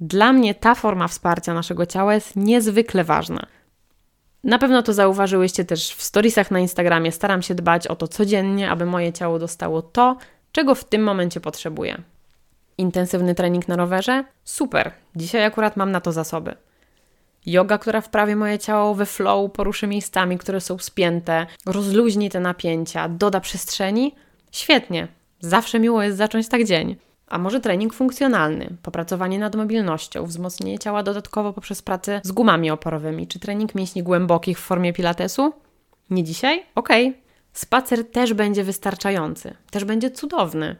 Dla 0.00 0.32
mnie 0.32 0.54
ta 0.54 0.74
forma 0.74 1.08
wsparcia 1.08 1.54
naszego 1.54 1.86
ciała 1.86 2.14
jest 2.14 2.36
niezwykle 2.36 3.04
ważna. 3.04 3.46
Na 4.44 4.58
pewno 4.58 4.82
to 4.82 4.92
zauważyłyście 4.92 5.64
też 5.64 5.94
w 5.94 6.02
storiesach 6.02 6.50
na 6.50 6.58
Instagramie. 6.58 7.12
Staram 7.12 7.42
się 7.42 7.54
dbać 7.54 7.86
o 7.86 7.96
to 7.96 8.08
codziennie, 8.08 8.70
aby 8.70 8.86
moje 8.86 9.12
ciało 9.12 9.38
dostało 9.38 9.82
to, 9.82 10.16
czego 10.54 10.74
w 10.74 10.84
tym 10.84 11.02
momencie 11.02 11.40
potrzebuję. 11.40 12.02
Intensywny 12.78 13.34
trening 13.34 13.68
na 13.68 13.76
rowerze? 13.76 14.24
Super. 14.44 14.92
Dzisiaj 15.16 15.44
akurat 15.44 15.76
mam 15.76 15.90
na 15.90 16.00
to 16.00 16.12
zasoby. 16.12 16.54
Yoga, 17.46 17.78
która 17.78 18.00
wprawi 18.00 18.36
moje 18.36 18.58
ciało 18.58 18.94
we 18.94 19.06
flow, 19.06 19.52
poruszy 19.52 19.86
miejscami, 19.86 20.38
które 20.38 20.60
są 20.60 20.78
spięte, 20.78 21.46
rozluźni 21.66 22.30
te 22.30 22.40
napięcia, 22.40 23.08
doda 23.08 23.40
przestrzeni? 23.40 24.14
Świetnie. 24.52 25.08
Zawsze 25.40 25.80
miło 25.80 26.02
jest 26.02 26.16
zacząć 26.16 26.48
tak 26.48 26.64
dzień. 26.64 26.96
A 27.26 27.38
może 27.38 27.60
trening 27.60 27.94
funkcjonalny, 27.94 28.76
popracowanie 28.82 29.38
nad 29.38 29.54
mobilnością, 29.54 30.26
wzmocnienie 30.26 30.78
ciała 30.78 31.02
dodatkowo 31.02 31.52
poprzez 31.52 31.82
pracę 31.82 32.20
z 32.24 32.32
gumami 32.32 32.70
oporowymi, 32.70 33.26
czy 33.26 33.38
trening 33.38 33.74
mięśni 33.74 34.02
głębokich 34.02 34.58
w 34.58 34.62
formie 34.62 34.92
pilatesu? 34.92 35.52
Nie 36.10 36.24
dzisiaj? 36.24 36.66
Okej. 36.74 37.08
Okay. 37.08 37.23
Spacer 37.54 38.10
też 38.10 38.34
będzie 38.34 38.64
wystarczający, 38.64 39.54
też 39.70 39.84
będzie 39.84 40.10
cudowny. 40.10 40.76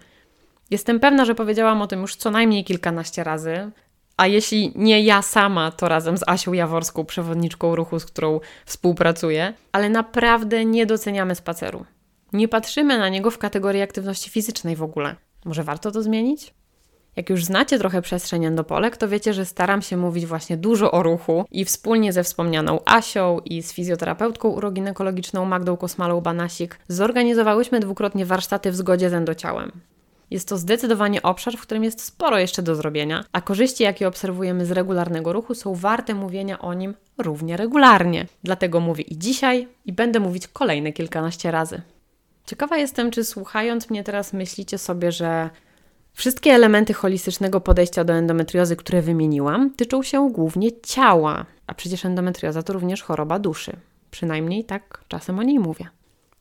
Jestem 0.71 1.01
pewna, 1.01 1.25
że 1.25 1.35
powiedziałam 1.35 1.83
o 1.83 1.87
tym 1.87 2.01
już 2.01 2.17
co 2.17 2.31
najmniej 2.31 2.65
kilkanaście 2.65 3.25
razy, 3.25 3.71
a 4.17 4.27
jeśli 4.27 4.73
nie 4.75 5.03
ja 5.03 5.23
sama, 5.23 5.71
to 5.71 5.89
razem 5.89 6.19
z 6.19 6.29
Asią 6.29 6.53
Jaworską, 6.53 7.05
przewodniczką 7.05 7.77
ruchu, 7.77 7.99
z 7.99 8.05
którą 8.05 8.41
współpracuję, 8.67 9.55
ale 9.73 9.89
naprawdę 9.89 10.65
nie 10.65 10.87
doceniamy 10.87 11.35
spaceru. 11.35 11.85
Nie 12.33 12.49
patrzymy 12.49 12.99
na 12.99 13.09
niego 13.09 13.31
w 13.31 13.39
kategorii 13.39 13.83
aktywności 13.83 14.31
fizycznej 14.31 14.77
w 14.77 14.83
ogóle. 14.83 15.17
Może 15.45 15.63
warto 15.63 15.91
to 15.91 16.03
zmienić? 16.03 16.55
Jak 17.16 17.31
już 17.31 17.44
znacie 17.44 17.79
trochę 17.79 18.03
przestrzeń 18.03 18.44
endopolek, 18.44 18.96
to 18.96 19.09
wiecie, 19.09 19.35
że 19.35 19.44
staram 19.44 19.83
się 19.83 19.96
mówić 19.96 20.27
właśnie 20.27 20.57
dużo 20.57 20.92
o 20.92 21.03
ruchu 21.03 21.44
i 21.50 21.64
wspólnie 21.64 22.12
ze 22.12 22.24
wspomnianą 22.24 22.81
Asią 22.85 23.38
i 23.44 23.62
z 23.62 23.72
fizjoterapeutką 23.72 24.48
uroginekologiczną 24.48 25.44
Magdą 25.44 25.74
Kosmalą-Banasik 25.74 26.68
zorganizowałyśmy 26.88 27.81
dwukrotnie 27.81 28.27
warsztaty 28.27 28.70
w 28.70 28.77
zgodzie 28.77 29.11
z 29.11 29.14
endociałem. 29.14 29.72
Jest 30.31 30.48
to 30.48 30.59
zdecydowanie 30.59 31.22
obszar, 31.22 31.57
w 31.57 31.61
którym 31.61 31.85
jest 31.85 32.03
sporo 32.03 32.38
jeszcze 32.38 32.62
do 32.62 32.74
zrobienia, 32.74 33.24
a 33.33 33.40
korzyści, 33.40 33.83
jakie 33.83 34.09
obserwujemy 34.09 34.66
z 34.66 34.70
regularnego 34.70 35.33
ruchu, 35.33 35.55
są 35.55 35.74
warte 35.74 36.14
mówienia 36.14 36.59
o 36.59 36.74
nim 36.74 36.94
równie 37.18 37.57
regularnie. 37.57 38.27
Dlatego 38.44 38.81
mówię 38.81 39.05
i 39.05 39.18
dzisiaj, 39.18 39.68
i 39.85 39.92
będę 39.92 40.20
mówić 40.20 40.48
kolejne 40.48 40.92
kilkanaście 40.92 41.50
razy. 41.50 41.83
Ciekawa 42.46 42.77
jestem, 42.77 43.11
czy 43.11 43.24
słuchając 43.24 43.90
mnie 43.90 44.05
teraz 44.05 44.33
myślicie 44.33 44.79
sobie, 44.79 45.12
że 45.12 45.50
wszystkie 46.14 46.53
elementy 46.53 46.92
holistycznego 46.92 47.61
podejścia 47.61 48.05
do 48.05 48.12
endometriozy, 48.12 48.77
które 48.77 49.03
wymieniłam, 49.03 49.70
tyczą 49.70 50.03
się 50.03 50.31
głównie 50.33 50.81
ciała, 50.83 51.46
a 51.66 51.74
przecież 51.74 52.05
endometrioza 52.05 52.62
to 52.62 52.72
również 52.72 53.03
choroba 53.03 53.38
duszy. 53.38 53.77
Przynajmniej 54.11 54.64
tak 54.64 55.05
czasem 55.09 55.38
o 55.38 55.42
niej 55.42 55.59
mówię. 55.59 55.88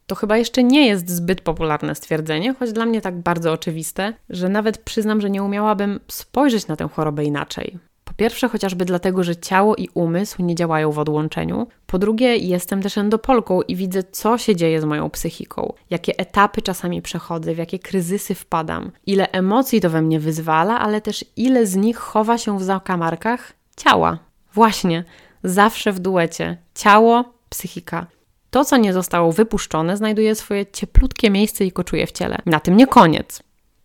To 0.07 0.15
chyba 0.15 0.37
jeszcze 0.37 0.63
nie 0.63 0.87
jest 0.87 1.09
zbyt 1.09 1.41
popularne 1.41 1.95
stwierdzenie, 1.95 2.53
choć 2.53 2.71
dla 2.71 2.85
mnie 2.85 3.01
tak 3.01 3.19
bardzo 3.19 3.51
oczywiste, 3.51 4.13
że 4.29 4.49
nawet 4.49 4.77
przyznam, 4.77 5.21
że 5.21 5.29
nie 5.29 5.43
umiałabym 5.43 5.99
spojrzeć 6.07 6.67
na 6.67 6.75
tę 6.75 6.87
chorobę 6.87 7.23
inaczej. 7.23 7.77
Po 8.13 8.17
pierwsze, 8.17 8.49
chociażby 8.49 8.85
dlatego, 8.85 9.23
że 9.23 9.35
ciało 9.35 9.75
i 9.75 9.89
umysł 9.93 10.41
nie 10.41 10.55
działają 10.55 10.91
w 10.91 10.99
odłączeniu. 10.99 11.67
Po 11.87 11.99
drugie, 11.99 12.37
jestem 12.37 12.81
też 12.81 12.97
endopolką 12.97 13.61
i 13.61 13.75
widzę, 13.75 14.03
co 14.03 14.37
się 14.37 14.55
dzieje 14.55 14.81
z 14.81 14.85
moją 14.85 15.09
psychiką, 15.09 15.73
jakie 15.89 16.19
etapy 16.19 16.61
czasami 16.61 17.01
przechodzę, 17.01 17.53
w 17.53 17.57
jakie 17.57 17.79
kryzysy 17.79 18.35
wpadam, 18.35 18.91
ile 19.05 19.31
emocji 19.31 19.81
to 19.81 19.89
we 19.89 20.01
mnie 20.01 20.19
wyzwala, 20.19 20.79
ale 20.79 21.01
też 21.01 21.25
ile 21.35 21.65
z 21.65 21.75
nich 21.75 21.97
chowa 21.97 22.37
się 22.37 22.59
w 22.59 22.63
zakamarkach 22.63 23.53
ciała. 23.77 24.19
Właśnie, 24.53 25.03
zawsze 25.43 25.91
w 25.91 25.99
duecie 25.99 26.57
ciało, 26.75 27.33
psychika. 27.49 28.07
To, 28.49 28.65
co 28.65 28.77
nie 28.77 28.93
zostało 28.93 29.31
wypuszczone, 29.31 29.97
znajduje 29.97 30.35
swoje 30.35 30.65
cieplutkie 30.65 31.29
miejsce 31.29 31.65
i 31.65 31.71
koczuje 31.71 32.07
w 32.07 32.11
ciele. 32.11 32.37
Na 32.45 32.59
tym 32.59 32.77
nie 32.77 32.87
koniec. 32.87 33.43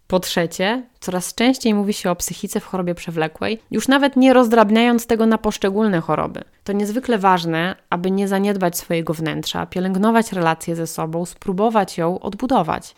Po 0.09 0.21
trzecie, 0.21 0.83
coraz 1.01 1.35
częściej 1.35 1.75
mówi 1.75 1.93
się 1.93 2.11
o 2.11 2.17
psychice 2.17 2.61
w 2.61 2.65
chorobie 2.65 2.95
przewlekłej, 2.95 3.61
już 3.71 3.89
nawet 3.89 4.17
nie 4.17 4.33
rozdrabniając 4.33 5.07
tego 5.07 5.27
na 5.27 5.39
poszczególne 5.39 6.01
choroby. 6.01 6.45
To 6.65 6.73
niezwykle 6.73 7.19
ważne, 7.19 7.77
aby 7.91 8.11
nie 8.11 8.29
zaniedbać 8.29 8.79
swojego 8.79 9.15
wnętrza, 9.15 9.67
pielęgnować 9.67 10.33
relacje 10.33 10.77
ze 10.77 10.87
sobą, 10.87 11.27
spróbować 11.27 11.99
ją 11.99 12.21
odbudować. 12.21 12.95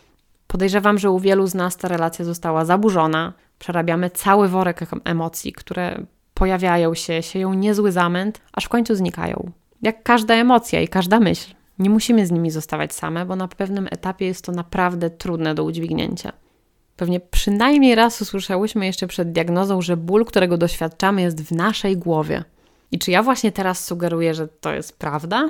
Podejrzewam, 0.47 0.97
że 0.97 1.11
u 1.11 1.19
wielu 1.19 1.47
z 1.47 1.55
nas 1.55 1.77
ta 1.77 1.87
relacja 1.87 2.25
została 2.25 2.65
zaburzona, 2.65 3.33
przerabiamy 3.59 4.09
cały 4.09 4.47
worek 4.47 4.79
emocji, 5.03 5.53
które 5.53 6.05
pojawiają 6.33 6.93
się, 6.93 7.23
sieją 7.23 7.53
niezły 7.53 7.91
zamęt, 7.91 8.41
aż 8.53 8.65
w 8.65 8.69
końcu 8.69 8.95
znikają. 8.95 9.51
Jak 9.81 10.03
każda 10.03 10.33
emocja 10.33 10.81
i 10.81 10.87
każda 10.87 11.19
myśl. 11.19 11.53
Nie 11.79 11.89
musimy 11.89 12.25
z 12.27 12.31
nimi 12.31 12.51
zostawać 12.51 12.93
same, 12.93 13.25
bo 13.25 13.35
na 13.35 13.47
pewnym 13.47 13.87
etapie 13.91 14.25
jest 14.25 14.45
to 14.45 14.51
naprawdę 14.51 15.09
trudne 15.09 15.55
do 15.55 15.63
udźwignięcia. 15.63 16.40
Pewnie 17.01 17.19
przynajmniej 17.19 17.95
raz 17.95 18.21
usłyszałyśmy 18.21 18.85
jeszcze 18.85 19.07
przed 19.07 19.31
diagnozą, 19.31 19.81
że 19.81 19.97
ból, 19.97 20.25
którego 20.25 20.57
doświadczamy, 20.57 21.21
jest 21.21 21.43
w 21.43 21.51
naszej 21.51 21.97
głowie. 21.97 22.43
I 22.91 22.99
czy 22.99 23.11
ja 23.11 23.23
właśnie 23.23 23.51
teraz 23.51 23.85
sugeruję, 23.85 24.33
że 24.33 24.47
to 24.47 24.73
jest 24.73 24.99
prawda? 24.99 25.49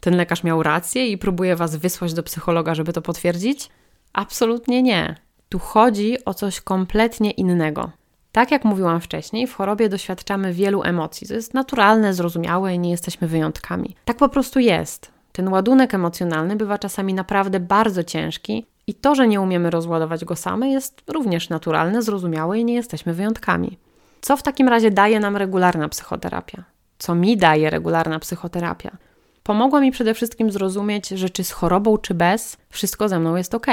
Ten 0.00 0.16
lekarz 0.16 0.44
miał 0.44 0.62
rację 0.62 1.08
i 1.08 1.18
próbuje 1.18 1.56
was 1.56 1.76
wysłać 1.76 2.14
do 2.14 2.22
psychologa, 2.22 2.74
żeby 2.74 2.92
to 2.92 3.02
potwierdzić? 3.02 3.70
Absolutnie 4.12 4.82
nie. 4.82 5.14
Tu 5.48 5.58
chodzi 5.58 6.24
o 6.24 6.34
coś 6.34 6.60
kompletnie 6.60 7.30
innego. 7.30 7.90
Tak 8.32 8.50
jak 8.50 8.64
mówiłam 8.64 9.00
wcześniej, 9.00 9.46
w 9.46 9.54
chorobie 9.54 9.88
doświadczamy 9.88 10.52
wielu 10.52 10.82
emocji. 10.82 11.28
To 11.28 11.34
jest 11.34 11.54
naturalne, 11.54 12.14
zrozumiałe 12.14 12.74
i 12.74 12.78
nie 12.78 12.90
jesteśmy 12.90 13.28
wyjątkami. 13.28 13.96
Tak 14.04 14.16
po 14.16 14.28
prostu 14.28 14.60
jest. 14.60 15.10
Ten 15.32 15.48
ładunek 15.48 15.94
emocjonalny 15.94 16.56
bywa 16.56 16.78
czasami 16.78 17.14
naprawdę 17.14 17.60
bardzo 17.60 18.04
ciężki 18.04 18.66
i 18.86 18.94
to, 18.94 19.14
że 19.14 19.28
nie 19.28 19.40
umiemy 19.40 19.70
rozładować 19.70 20.24
go 20.24 20.36
same, 20.36 20.70
jest 20.70 21.02
również 21.08 21.48
naturalne, 21.48 22.02
zrozumiałe 22.02 22.58
i 22.58 22.64
nie 22.64 22.74
jesteśmy 22.74 23.14
wyjątkami. 23.14 23.78
Co 24.20 24.36
w 24.36 24.42
takim 24.42 24.68
razie 24.68 24.90
daje 24.90 25.20
nam 25.20 25.36
regularna 25.36 25.88
psychoterapia? 25.88 26.64
Co 26.98 27.14
mi 27.14 27.36
daje 27.36 27.70
regularna 27.70 28.18
psychoterapia? 28.18 28.96
Pomogła 29.42 29.80
mi 29.80 29.90
przede 29.92 30.14
wszystkim 30.14 30.50
zrozumieć, 30.50 31.08
że 31.08 31.30
czy 31.30 31.44
z 31.44 31.50
chorobą, 31.50 31.98
czy 31.98 32.14
bez, 32.14 32.56
wszystko 32.70 33.08
ze 33.08 33.18
mną 33.18 33.36
jest 33.36 33.54
ok. 33.54 33.66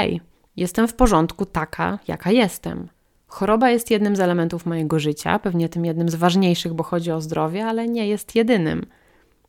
Jestem 0.56 0.88
w 0.88 0.94
porządku 0.94 1.46
taka, 1.46 1.98
jaka 2.08 2.30
jestem. 2.30 2.88
Choroba 3.26 3.70
jest 3.70 3.90
jednym 3.90 4.16
z 4.16 4.20
elementów 4.20 4.66
mojego 4.66 4.98
życia, 4.98 5.38
pewnie 5.38 5.68
tym 5.68 5.84
jednym 5.84 6.08
z 6.08 6.14
ważniejszych, 6.14 6.74
bo 6.74 6.84
chodzi 6.84 7.12
o 7.12 7.20
zdrowie, 7.20 7.66
ale 7.66 7.88
nie 7.88 8.08
jest 8.08 8.34
jedynym. 8.34 8.86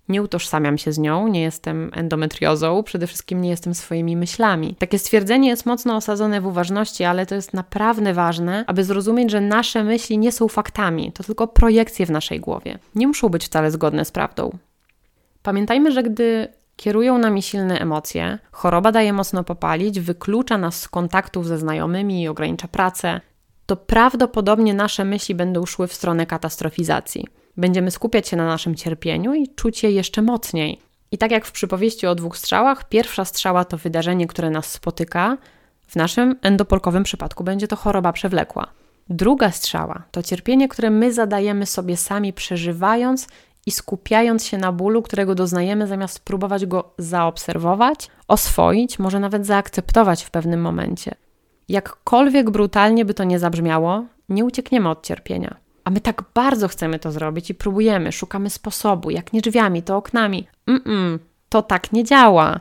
Nie 0.10 0.22
utożsamiam 0.22 0.78
się 0.78 0.92
z 0.92 0.98
nią, 0.98 1.28
nie 1.28 1.42
jestem 1.42 1.92
endometriozą, 1.94 2.84
przede 2.84 3.08
wszystkim 3.08 3.42
nie 3.42 3.50
jestem 3.50 3.76
swoimi 3.76 4.16
myślami. 4.16 4.76
Takie 4.80 5.00
stwierdzenie 5.00 5.50
jest 5.50 5.66
mocno 5.66 5.96
osadzone 5.96 6.42
w 6.42 6.46
uważności, 6.46 7.04
ale 7.04 7.26
to 7.26 7.36
jest 7.36 7.54
naprawdę 7.54 8.14
ważne, 8.14 8.64
aby 8.68 8.84
zrozumieć, 8.84 9.32
że 9.32 9.42
nasze 9.42 9.84
myśli 9.84 10.18
nie 10.18 10.32
są 10.32 10.48
faktami, 10.48 11.12
to 11.12 11.24
tylko 11.24 11.48
projekcje 11.48 12.06
w 12.06 12.12
naszej 12.12 12.40
głowie. 12.40 12.80
Nie 12.96 13.08
muszą 13.08 13.30
być 13.30 13.46
wcale 13.46 13.72
zgodne 13.72 14.06
z 14.06 14.12
prawdą. 14.12 14.58
Pamiętajmy, 15.44 15.92
że 15.92 16.04
gdy 16.04 16.48
kierują 16.76 17.18
nami 17.18 17.42
silne 17.42 17.80
emocje, 17.80 18.40
choroba 18.52 18.92
daje 18.92 19.14
mocno 19.14 19.44
popalić, 19.44 20.00
wyklucza 20.00 20.58
nas 20.58 20.82
z 20.82 20.90
kontaktów 20.90 21.48
ze 21.48 21.58
znajomymi 21.58 22.28
ogranicza 22.28 22.68
pracę, 22.68 23.22
to 23.66 23.76
prawdopodobnie 23.76 24.74
nasze 24.74 25.06
myśli 25.06 25.36
będą 25.36 25.66
szły 25.66 25.88
w 25.88 25.94
stronę 25.94 26.26
katastrofizacji. 26.26 27.28
Będziemy 27.58 27.92
skupiać 27.92 28.28
się 28.28 28.38
na 28.38 28.46
naszym 28.46 28.76
cierpieniu 28.76 29.34
i 29.34 29.48
czuć 29.48 29.84
je 29.84 29.92
jeszcze 29.92 30.22
mocniej. 30.22 30.80
I 31.12 31.18
tak 31.18 31.32
jak 31.32 31.46
w 31.46 31.52
przypowieści 31.52 32.08
o 32.08 32.16
dwóch 32.16 32.38
strzałach, 32.38 32.90
pierwsza 32.90 33.26
strzała 33.26 33.66
to 33.66 33.78
wydarzenie, 33.78 34.28
które 34.28 34.50
nas 34.50 34.72
spotyka. 34.72 35.38
W 35.88 35.96
naszym 35.96 36.36
endopolkowym 36.42 37.04
przypadku 37.04 37.44
będzie 37.44 37.68
to 37.68 37.76
choroba 37.76 38.14
przewlekła. 38.14 38.68
Druga 39.10 39.52
strzała 39.52 40.04
to 40.12 40.24
cierpienie, 40.24 40.68
które 40.68 40.90
my 40.90 41.14
zadajemy 41.14 41.66
sobie 41.66 41.98
sami, 41.98 42.34
przeżywając 42.34 43.28
i 43.66 43.72
skupiając 43.72 44.46
się 44.46 44.58
na 44.58 44.72
bólu, 44.72 45.02
którego 45.02 45.36
doznajemy, 45.36 45.88
zamiast 45.88 46.20
próbować 46.20 46.66
go 46.66 46.92
zaobserwować, 46.98 48.10
oswoić, 48.28 49.00
może 49.00 49.20
nawet 49.20 49.46
zaakceptować 49.46 50.24
w 50.24 50.32
pewnym 50.32 50.62
momencie. 50.62 51.16
Jakkolwiek 51.70 52.50
brutalnie 52.50 53.06
by 53.06 53.14
to 53.14 53.24
nie 53.24 53.40
zabrzmiało, 53.40 54.06
nie 54.30 54.46
uciekniemy 54.46 54.90
od 54.90 55.06
cierpienia. 55.06 55.65
A 55.86 55.90
my 55.90 56.02
tak 56.02 56.24
bardzo 56.34 56.68
chcemy 56.68 57.00
to 57.00 57.12
zrobić 57.12 57.50
i 57.50 57.56
próbujemy, 57.56 58.12
szukamy 58.12 58.50
sposobu, 58.50 59.10
jak 59.10 59.34
nie 59.34 59.42
drzwiami, 59.42 59.84
to 59.84 59.98
oknami. 59.98 60.48
Mm-mm, 60.68 61.20
to 61.50 61.62
tak 61.62 61.94
nie 61.94 62.04
działa. 62.04 62.60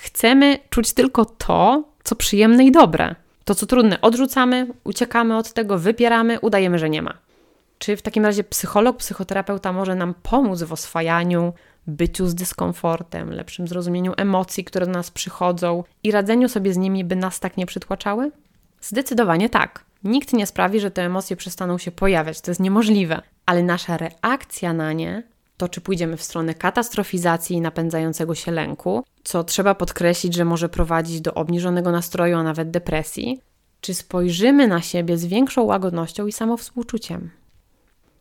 Chcemy 0.00 0.58
czuć 0.70 0.92
tylko 0.92 1.24
to, 1.24 1.84
co 2.04 2.16
przyjemne 2.16 2.64
i 2.64 2.72
dobre. 2.72 3.14
To, 3.44 3.54
co 3.54 3.66
trudne, 3.66 4.00
odrzucamy, 4.00 4.66
uciekamy 4.84 5.36
od 5.36 5.52
tego, 5.52 5.78
wypieramy, 5.78 6.40
udajemy, 6.40 6.78
że 6.78 6.90
nie 6.90 7.02
ma. 7.02 7.14
Czy 7.78 7.96
w 7.96 8.02
takim 8.02 8.24
razie 8.24 8.44
psycholog, 8.44 8.96
psychoterapeuta 8.96 9.72
może 9.72 9.94
nam 9.94 10.14
pomóc 10.22 10.62
w 10.62 10.72
oswajaniu, 10.72 11.52
byciu 11.86 12.26
z 12.26 12.34
dyskomfortem, 12.34 13.30
lepszym 13.30 13.68
zrozumieniu 13.68 14.12
emocji, 14.16 14.64
które 14.64 14.86
do 14.86 14.92
nas 14.92 15.10
przychodzą 15.10 15.84
i 16.02 16.10
radzeniu 16.10 16.48
sobie 16.48 16.72
z 16.72 16.76
nimi, 16.76 17.04
by 17.04 17.16
nas 17.16 17.40
tak 17.40 17.56
nie 17.56 17.66
przytłaczały? 17.66 18.30
Zdecydowanie 18.80 19.48
tak. 19.48 19.84
Nikt 20.04 20.32
nie 20.32 20.46
sprawi, 20.46 20.80
że 20.80 20.90
te 20.90 21.02
emocje 21.02 21.36
przestaną 21.36 21.78
się 21.78 21.90
pojawiać, 21.90 22.40
to 22.40 22.50
jest 22.50 22.60
niemożliwe, 22.60 23.22
ale 23.46 23.62
nasza 23.62 23.96
reakcja 23.96 24.72
na 24.72 24.92
nie, 24.92 25.22
to 25.56 25.68
czy 25.68 25.80
pójdziemy 25.80 26.16
w 26.16 26.22
stronę 26.22 26.54
katastrofizacji 26.54 27.56
i 27.56 27.60
napędzającego 27.60 28.34
się 28.34 28.52
lęku, 28.52 29.04
co 29.24 29.44
trzeba 29.44 29.74
podkreślić, 29.74 30.34
że 30.34 30.44
może 30.44 30.68
prowadzić 30.68 31.20
do 31.20 31.34
obniżonego 31.34 31.90
nastroju, 31.92 32.36
a 32.36 32.42
nawet 32.42 32.70
depresji, 32.70 33.40
czy 33.80 33.94
spojrzymy 33.94 34.68
na 34.68 34.80
siebie 34.80 35.18
z 35.18 35.26
większą 35.26 35.62
łagodnością 35.62 36.26
i 36.26 36.32
samowspółczuciem. 36.32 37.30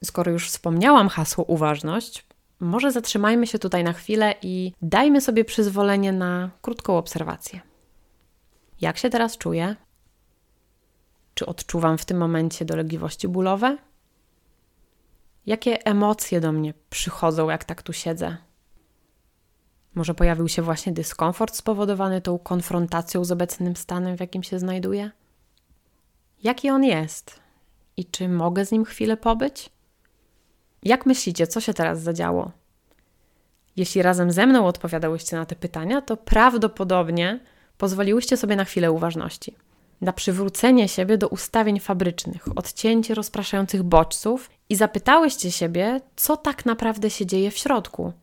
Skoro 0.03 0.31
już 0.31 0.47
wspomniałam 0.47 1.09
hasło 1.09 1.43
uważność, 1.43 2.25
może 2.59 2.91
zatrzymajmy 2.91 3.47
się 3.47 3.59
tutaj 3.59 3.83
na 3.83 3.93
chwilę 3.93 4.35
i 4.41 4.73
dajmy 4.81 5.21
sobie 5.21 5.45
przyzwolenie 5.45 6.11
na 6.11 6.49
krótką 6.61 6.97
obserwację. 6.97 7.59
Jak 8.81 8.97
się 8.97 9.09
teraz 9.09 9.37
czuję? 9.37 9.75
Czy 11.33 11.45
odczuwam 11.45 11.97
w 11.97 12.05
tym 12.05 12.17
momencie 12.17 12.65
dolegliwości 12.65 13.27
bólowe? 13.27 13.77
Jakie 15.45 15.85
emocje 15.85 16.41
do 16.41 16.51
mnie 16.51 16.73
przychodzą, 16.89 17.49
jak 17.49 17.63
tak 17.63 17.81
tu 17.81 17.93
siedzę? 17.93 18.37
Może 19.95 20.13
pojawił 20.13 20.47
się 20.47 20.61
właśnie 20.61 20.93
dyskomfort 20.93 21.55
spowodowany 21.55 22.21
tą 22.21 22.39
konfrontacją 22.39 23.25
z 23.25 23.31
obecnym 23.31 23.75
stanem, 23.75 24.17
w 24.17 24.19
jakim 24.19 24.43
się 24.43 24.59
znajduję? 24.59 25.11
Jaki 26.43 26.69
on 26.69 26.83
jest? 26.83 27.39
I 27.97 28.05
czy 28.05 28.29
mogę 28.29 28.65
z 28.65 28.71
nim 28.71 28.85
chwilę 28.85 29.17
pobyć? 29.17 29.69
Jak 30.83 31.05
myślicie, 31.05 31.47
co 31.47 31.61
się 31.61 31.73
teraz 31.73 32.01
zadziało? 32.01 32.51
Jeśli 33.75 34.01
razem 34.01 34.31
ze 34.31 34.47
mną 34.47 34.67
odpowiadałyście 34.67 35.35
na 35.35 35.45
te 35.45 35.55
pytania, 35.55 36.01
to 36.01 36.17
prawdopodobnie 36.17 37.39
pozwoliłyście 37.77 38.37
sobie 38.37 38.55
na 38.55 38.65
chwilę 38.65 38.91
uważności. 38.91 39.55
Na 40.03 40.13
przywrócenie 40.13 40.87
siebie 40.87 41.17
do 41.17 41.27
ustawień 41.27 41.79
fabrycznych, 41.79 42.45
odcięcie 42.55 43.15
rozpraszających 43.15 43.83
bodźców 43.83 44.49
i 44.69 44.75
zapytałyście 44.75 45.51
siebie, 45.51 46.01
co 46.15 46.37
tak 46.37 46.65
naprawdę 46.65 47.09
się 47.09 47.25
dzieje 47.25 47.51
w 47.51 47.57
środku. 47.57 48.13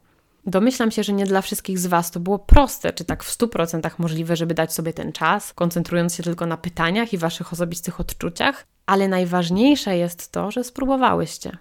Domyślam 0.47 0.91
się, 0.91 1.03
że 1.03 1.13
nie 1.13 1.25
dla 1.25 1.43
wszystkich 1.43 1.79
z 1.79 1.87
Was 1.87 2.11
to 2.11 2.21
było 2.21 2.39
proste, 2.39 2.93
czy 2.93 3.05
tak 3.05 3.25
w 3.25 3.39
100% 3.39 3.91
możliwe, 3.99 4.37
żeby 4.37 4.55
dać 4.55 4.73
sobie 4.73 4.93
ten 4.93 5.13
czas, 5.13 5.53
koncentrując 5.53 6.15
się 6.15 6.23
tylko 6.23 6.47
na 6.47 6.57
pytaniach 6.57 7.13
i 7.13 7.19
Waszych 7.19 7.53
osobistych 7.53 8.01
odczuciach, 8.01 8.67
ale 8.87 9.09
najważniejsze 9.09 9.97
jest 9.97 10.33
to, 10.33 10.51
że 10.51 10.65
spróbowałyście. 10.65 11.59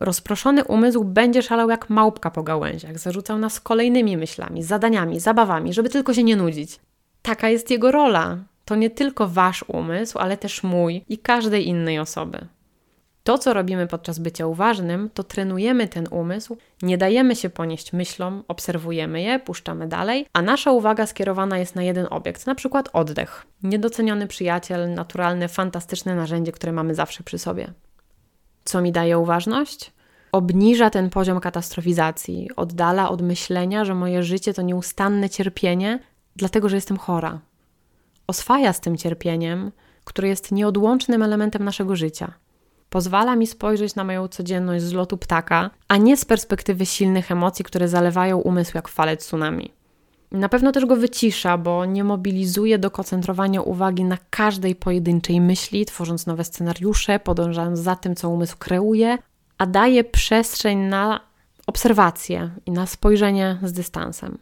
Rozproszony 0.00 0.64
umysł 0.64 1.04
będzie 1.04 1.42
szalał 1.42 1.70
jak 1.70 1.90
małpka 1.90 2.30
po 2.30 2.42
gałęziach, 2.42 2.98
zarzucał 2.98 3.38
nas 3.38 3.60
kolejnymi 3.60 4.16
myślami, 4.16 4.62
zadaniami, 4.62 5.20
zabawami, 5.20 5.72
żeby 5.72 5.88
tylko 5.88 6.14
się 6.14 6.22
nie 6.22 6.36
nudzić. 6.36 6.80
Taka 7.22 7.48
jest 7.48 7.70
jego 7.70 7.92
rola. 7.92 8.38
To 8.66 8.76
nie 8.76 8.90
tylko 8.90 9.28
wasz 9.28 9.64
umysł, 9.68 10.18
ale 10.18 10.36
też 10.36 10.62
mój 10.62 11.04
i 11.08 11.18
każdej 11.18 11.66
innej 11.68 11.98
osoby. 11.98 12.46
To, 13.24 13.38
co 13.38 13.54
robimy 13.54 13.86
podczas 13.86 14.18
bycia 14.18 14.46
uważnym, 14.46 15.10
to 15.14 15.24
trenujemy 15.24 15.88
ten 15.88 16.08
umysł, 16.10 16.56
nie 16.82 16.98
dajemy 16.98 17.36
się 17.36 17.50
ponieść 17.50 17.92
myślom, 17.92 18.42
obserwujemy 18.48 19.22
je, 19.22 19.38
puszczamy 19.38 19.88
dalej, 19.88 20.26
a 20.32 20.42
nasza 20.42 20.72
uwaga 20.72 21.06
skierowana 21.06 21.58
jest 21.58 21.74
na 21.74 21.82
jeden 21.82 22.06
obiekt, 22.10 22.46
na 22.46 22.54
przykład 22.54 22.88
oddech. 22.92 23.46
Niedoceniony 23.62 24.26
przyjaciel, 24.26 24.94
naturalne, 24.94 25.48
fantastyczne 25.48 26.16
narzędzie, 26.16 26.52
które 26.52 26.72
mamy 26.72 26.94
zawsze 26.94 27.22
przy 27.22 27.38
sobie. 27.38 27.72
Co 28.64 28.80
mi 28.80 28.92
daje 28.92 29.18
uważność? 29.18 29.92
Obniża 30.32 30.90
ten 30.90 31.10
poziom 31.10 31.40
katastrofizacji, 31.40 32.50
oddala 32.56 33.08
od 33.08 33.22
myślenia, 33.22 33.84
że 33.84 33.94
moje 33.94 34.22
życie 34.22 34.54
to 34.54 34.62
nieustanne 34.62 35.30
cierpienie, 35.30 35.98
dlatego 36.36 36.68
że 36.68 36.76
jestem 36.76 36.96
chora. 36.96 37.40
Oswaja 38.26 38.72
z 38.72 38.80
tym 38.80 38.96
cierpieniem, 38.96 39.72
które 40.04 40.28
jest 40.28 40.52
nieodłącznym 40.52 41.22
elementem 41.22 41.64
naszego 41.64 41.96
życia. 41.96 42.32
Pozwala 42.90 43.36
mi 43.36 43.46
spojrzeć 43.46 43.94
na 43.94 44.04
moją 44.04 44.28
codzienność 44.28 44.84
z 44.84 44.92
lotu 44.92 45.18
ptaka, 45.18 45.70
a 45.88 45.96
nie 45.96 46.16
z 46.16 46.24
perspektywy 46.24 46.86
silnych 46.86 47.32
emocji, 47.32 47.64
które 47.64 47.88
zalewają 47.88 48.38
umysł 48.38 48.72
jak 48.74 48.88
fale 48.88 49.16
tsunami. 49.16 49.72
Na 50.32 50.48
pewno 50.48 50.72
też 50.72 50.86
go 50.86 50.96
wycisza, 50.96 51.58
bo 51.58 51.84
nie 51.84 52.04
mobilizuje 52.04 52.78
do 52.78 52.90
koncentrowania 52.90 53.62
uwagi 53.62 54.04
na 54.04 54.18
każdej 54.30 54.74
pojedynczej 54.74 55.40
myśli, 55.40 55.86
tworząc 55.86 56.26
nowe 56.26 56.44
scenariusze, 56.44 57.18
podążając 57.18 57.78
za 57.78 57.96
tym, 57.96 58.16
co 58.16 58.28
umysł 58.28 58.56
kreuje, 58.58 59.18
a 59.58 59.66
daje 59.66 60.04
przestrzeń 60.04 60.78
na 60.78 61.20
obserwację 61.66 62.50
i 62.66 62.70
na 62.70 62.86
spojrzenie 62.86 63.58
z 63.62 63.72
dystansem. 63.72 64.38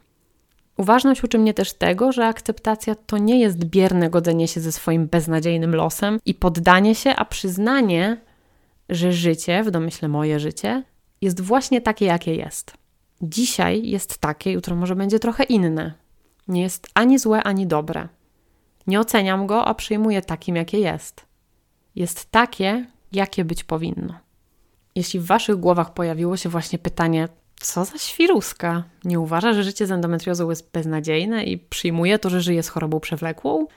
Uważność 0.77 1.23
uczy 1.23 1.37
mnie 1.37 1.53
też 1.53 1.73
tego, 1.73 2.11
że 2.11 2.27
akceptacja 2.27 2.95
to 2.95 3.17
nie 3.17 3.39
jest 3.39 3.65
bierne 3.65 4.09
godzenie 4.09 4.47
się 4.47 4.61
ze 4.61 4.71
swoim 4.71 5.07
beznadziejnym 5.07 5.75
losem 5.75 6.19
i 6.25 6.33
poddanie 6.33 6.95
się, 6.95 7.15
a 7.15 7.25
przyznanie, 7.25 8.17
że 8.89 9.13
życie, 9.13 9.63
w 9.63 9.71
domyśle 9.71 10.07
moje 10.07 10.39
życie, 10.39 10.83
jest 11.21 11.41
właśnie 11.41 11.81
takie, 11.81 12.05
jakie 12.05 12.35
jest. 12.35 12.73
Dzisiaj 13.21 13.87
jest 13.87 14.17
takie, 14.17 14.51
jutro 14.51 14.75
może 14.75 14.95
będzie 14.95 15.19
trochę 15.19 15.43
inne. 15.43 15.93
Nie 16.47 16.61
jest 16.61 16.87
ani 16.93 17.19
złe, 17.19 17.43
ani 17.43 17.67
dobre. 17.67 18.07
Nie 18.87 18.99
oceniam 18.99 19.47
go, 19.47 19.65
a 19.65 19.73
przyjmuję 19.73 20.21
takim, 20.21 20.55
jakie 20.55 20.79
jest. 20.79 21.25
Jest 21.95 22.31
takie, 22.31 22.85
jakie 23.11 23.45
być 23.45 23.63
powinno. 23.63 24.13
Jeśli 24.95 25.19
w 25.19 25.25
waszych 25.25 25.55
głowach 25.55 25.93
pojawiło 25.93 26.37
się 26.37 26.49
właśnie 26.49 26.79
pytanie, 26.79 27.27
co 27.59 27.85
za 27.85 27.97
świruska, 27.97 28.83
nie 29.03 29.19
uważa, 29.19 29.53
że 29.53 29.63
życie 29.63 29.87
z 29.87 29.91
endometriozą 29.91 30.49
jest 30.49 30.71
beznadziejne 30.71 31.43
i 31.43 31.57
przyjmuje 31.57 32.19
to, 32.19 32.29
że 32.29 32.41
żyje 32.41 32.63
z 32.63 32.69
chorobą 32.69 32.99
przewlekłą? 32.99 33.67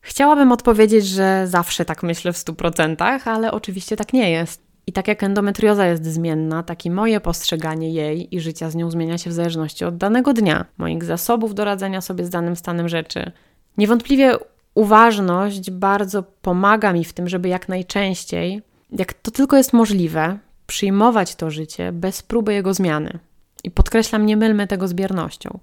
Chciałabym 0.00 0.52
odpowiedzieć, 0.52 1.06
że 1.06 1.44
zawsze 1.46 1.84
tak 1.84 2.02
myślę 2.02 2.32
w 2.32 2.36
100%, 2.36 3.20
ale 3.24 3.52
oczywiście 3.52 3.96
tak 3.96 4.12
nie 4.12 4.30
jest. 4.30 4.66
I 4.86 4.92
tak 4.92 5.08
jak 5.08 5.22
endometrioza 5.22 5.86
jest 5.86 6.04
zmienna, 6.04 6.62
tak 6.62 6.86
i 6.86 6.90
moje 6.90 7.20
postrzeganie 7.20 7.92
jej 7.92 8.34
i 8.34 8.40
życia 8.40 8.70
z 8.70 8.74
nią 8.74 8.90
zmienia 8.90 9.18
się 9.18 9.30
w 9.30 9.32
zależności 9.32 9.84
od 9.84 9.96
danego 9.96 10.32
dnia, 10.32 10.64
moich 10.78 11.04
zasobów 11.04 11.54
do 11.54 11.64
radzenia 11.64 12.00
sobie 12.00 12.24
z 12.24 12.30
danym 12.30 12.56
stanem 12.56 12.88
rzeczy. 12.88 13.32
Niewątpliwie 13.78 14.36
uważność 14.74 15.70
bardzo 15.70 16.22
pomaga 16.22 16.92
mi 16.92 17.04
w 17.04 17.12
tym, 17.12 17.28
żeby 17.28 17.48
jak 17.48 17.68
najczęściej, 17.68 18.62
jak 18.92 19.12
to 19.12 19.30
tylko 19.30 19.56
jest 19.56 19.72
możliwe, 19.72 20.38
przyjmować 20.66 21.34
to 21.34 21.50
życie 21.50 21.92
bez 21.92 22.22
próby 22.22 22.54
jego 22.54 22.74
zmiany. 22.74 23.18
I 23.64 23.70
podkreślam, 23.70 24.26
nie 24.26 24.36
mylmy 24.36 24.66
tego 24.66 24.88
z 24.88 24.94
biernością. 24.94 25.58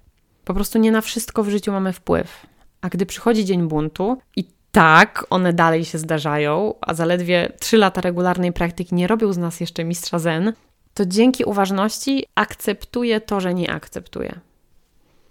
Po 0.45 0.53
prostu 0.53 0.79
nie 0.79 0.91
na 0.91 1.01
wszystko 1.01 1.43
w 1.43 1.49
życiu 1.49 1.71
mamy 1.71 1.93
wpływ. 1.93 2.45
A 2.81 2.89
gdy 2.89 3.05
przychodzi 3.05 3.45
dzień 3.45 3.67
buntu 3.67 4.17
i 4.35 4.43
tak, 4.71 5.25
one 5.29 5.53
dalej 5.53 5.85
się 5.85 5.97
zdarzają, 5.97 6.73
a 6.81 6.93
zaledwie 6.93 7.51
3 7.59 7.77
lata 7.77 8.01
regularnej 8.01 8.53
praktyki 8.53 8.95
nie 8.95 9.07
robią 9.07 9.33
z 9.33 9.37
nas 9.37 9.59
jeszcze 9.59 9.83
mistrza 9.83 10.19
zen, 10.19 10.53
to 10.93 11.05
dzięki 11.05 11.43
uważności 11.43 12.25
akceptuję 12.35 13.21
to, 13.21 13.39
że 13.39 13.53
nie 13.53 13.71
akceptuję. 13.71 14.39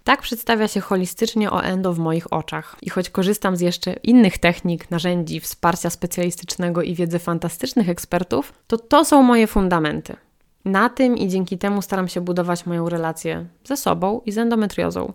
Tak 0.03 0.21
przedstawia 0.21 0.67
się 0.67 0.81
holistycznie 0.81 1.51
o 1.51 1.63
endo 1.63 1.93
w 1.93 1.99
moich 1.99 2.33
oczach. 2.33 2.75
I 2.81 2.89
choć 2.89 3.09
korzystam 3.09 3.55
z 3.55 3.61
jeszcze 3.61 3.93
innych 3.93 4.37
technik, 4.37 4.91
narzędzi, 4.91 5.39
wsparcia 5.39 5.89
specjalistycznego 5.89 6.81
i 6.81 6.95
wiedzy 6.95 7.19
fantastycznych 7.19 7.89
ekspertów, 7.89 8.53
to 8.67 8.77
to 8.77 9.05
są 9.05 9.23
moje 9.23 9.47
fundamenty. 9.47 10.15
Na 10.65 10.89
tym 10.89 11.17
i 11.17 11.27
dzięki 11.27 11.57
temu 11.57 11.81
staram 11.81 12.07
się 12.07 12.21
budować 12.21 12.65
moją 12.65 12.89
relację 12.89 13.45
ze 13.63 13.77
sobą 13.77 14.21
i 14.25 14.31
z 14.31 14.37
endometriozą. 14.37 15.13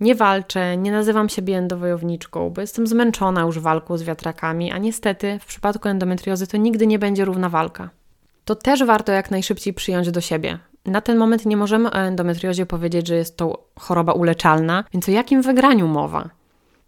Nie 0.00 0.14
walczę, 0.14 0.76
nie 0.76 0.92
nazywam 0.92 1.28
siebie 1.28 1.56
endowojowniczką, 1.56 2.50
bo 2.50 2.60
jestem 2.60 2.86
zmęczona 2.86 3.40
już 3.40 3.58
walką 3.58 3.98
z 3.98 4.02
wiatrakami, 4.02 4.72
a 4.72 4.78
niestety 4.78 5.38
w 5.38 5.46
przypadku 5.46 5.88
endometriozy 5.88 6.46
to 6.46 6.56
nigdy 6.56 6.86
nie 6.86 6.98
będzie 6.98 7.24
równa 7.24 7.48
walka. 7.48 7.90
To 8.44 8.54
też 8.54 8.84
warto 8.84 9.12
jak 9.12 9.30
najszybciej 9.30 9.74
przyjąć 9.74 10.10
do 10.10 10.20
siebie. 10.20 10.58
Na 10.86 11.00
ten 11.00 11.18
moment 11.18 11.46
nie 11.46 11.56
możemy 11.56 11.90
o 11.90 11.94
endometriozie 11.94 12.66
powiedzieć, 12.66 13.08
że 13.08 13.14
jest 13.14 13.36
to 13.36 13.64
choroba 13.78 14.12
uleczalna, 14.12 14.84
więc 14.92 15.08
o 15.08 15.12
jakim 15.12 15.42
wygraniu 15.42 15.88
mowa? 15.88 16.30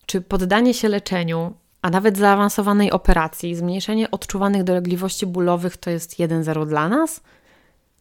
Czy 0.06 0.20
poddanie 0.20 0.74
się 0.74 0.88
leczeniu, 0.88 1.54
a 1.82 1.90
nawet 1.90 2.18
zaawansowanej 2.18 2.90
operacji, 2.90 3.54
zmniejszenie 3.54 4.10
odczuwanych 4.10 4.64
dolegliwości 4.64 5.26
bólowych 5.26 5.76
to 5.76 5.90
jest 5.90 6.18
1-0 6.18 6.66
dla 6.66 6.88
nas? 6.88 7.20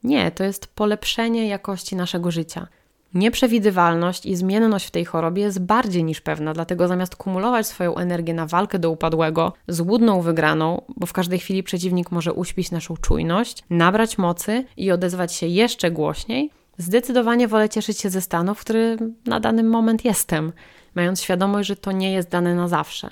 Nie, 0.04 0.32
to 0.32 0.44
jest 0.44 0.68
polepszenie 0.68 1.48
jakości 1.48 1.96
naszego 1.96 2.32
życia. 2.32 2.68
Nieprzewidywalność 3.14 4.26
i 4.26 4.36
zmienność 4.36 4.88
w 4.88 4.91
tej 4.91 5.05
chorobie 5.05 5.41
jest 5.41 5.61
bardziej 5.61 6.03
niż 6.03 6.22
pewna, 6.22 6.53
dlatego 6.53 6.88
zamiast 6.88 7.16
kumulować 7.16 7.68
swoją 7.68 7.95
energię 7.95 8.34
na 8.34 8.45
walkę 8.45 8.80
do 8.80 8.91
upadłego, 8.91 9.53
złudną 9.68 10.22
wygraną, 10.22 10.82
bo 10.97 11.05
w 11.05 11.14
każdej 11.14 11.39
chwili 11.39 11.64
przeciwnik 11.64 12.11
może 12.11 12.34
uśpić 12.34 12.72
naszą 12.72 12.97
czujność, 12.97 13.64
nabrać 13.70 14.18
mocy 14.18 14.66
i 14.78 14.91
odezwać 14.91 15.34
się 15.34 15.47
jeszcze 15.47 15.91
głośniej, 15.91 16.49
zdecydowanie 16.78 17.47
wolę 17.47 17.70
cieszyć 17.70 17.99
się 17.99 18.09
ze 18.09 18.22
stanu, 18.22 18.55
w 18.55 18.59
którym 18.59 19.16
na 19.26 19.39
dany 19.39 19.64
moment 19.64 20.05
jestem, 20.05 20.51
mając 20.95 21.22
świadomość, 21.22 21.68
że 21.68 21.76
to 21.76 21.91
nie 21.91 22.14
jest 22.14 22.30
dane 22.30 22.55
na 22.55 22.68
zawsze. 22.68 23.09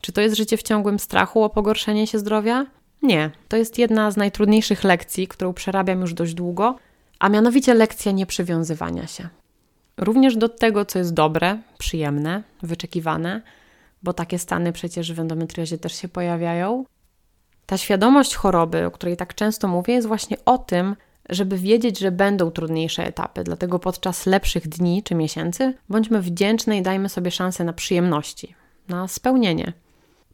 Czy 0.00 0.12
to 0.12 0.20
jest 0.20 0.36
życie 0.36 0.56
w 0.56 0.62
ciągłym 0.62 0.98
strachu 0.98 1.42
o 1.42 1.50
pogorszenie 1.50 2.06
się 2.06 2.18
zdrowia? 2.18 2.66
Nie, 3.02 3.30
to 3.48 3.56
jest 3.56 3.78
jedna 3.78 4.10
z 4.10 4.16
najtrudniejszych 4.16 4.84
lekcji, 4.84 5.28
którą 5.28 5.52
przerabiam 5.52 6.00
już 6.00 6.14
dość 6.14 6.34
długo, 6.34 6.76
a 7.22 7.28
mianowicie 7.28 7.74
lekcja 7.74 8.12
nieprzywiązywania 8.12 9.06
się. 9.06 9.28
Również 9.96 10.36
do 10.36 10.48
tego, 10.48 10.84
co 10.84 10.98
jest 10.98 11.14
dobre, 11.14 11.58
przyjemne, 11.78 12.42
wyczekiwane, 12.62 13.42
bo 14.02 14.12
takie 14.12 14.38
stany 14.38 14.72
przecież 14.72 15.12
w 15.12 15.20
endometriozie 15.20 15.78
też 15.78 15.94
się 15.94 16.08
pojawiają. 16.08 16.84
Ta 17.66 17.78
świadomość 17.78 18.34
choroby, 18.34 18.86
o 18.86 18.90
której 18.90 19.16
tak 19.16 19.34
często 19.34 19.68
mówię, 19.68 19.94
jest 19.94 20.08
właśnie 20.08 20.36
o 20.44 20.58
tym, 20.58 20.96
żeby 21.28 21.58
wiedzieć, 21.58 21.98
że 21.98 22.12
będą 22.12 22.50
trudniejsze 22.50 23.06
etapy. 23.06 23.44
Dlatego 23.44 23.78
podczas 23.78 24.26
lepszych 24.26 24.68
dni 24.68 25.02
czy 25.02 25.14
miesięcy 25.14 25.74
bądźmy 25.88 26.22
wdzięczne 26.22 26.78
i 26.78 26.82
dajmy 26.82 27.08
sobie 27.08 27.30
szansę 27.30 27.64
na 27.64 27.72
przyjemności, 27.72 28.54
na 28.88 29.08
spełnienie. 29.08 29.72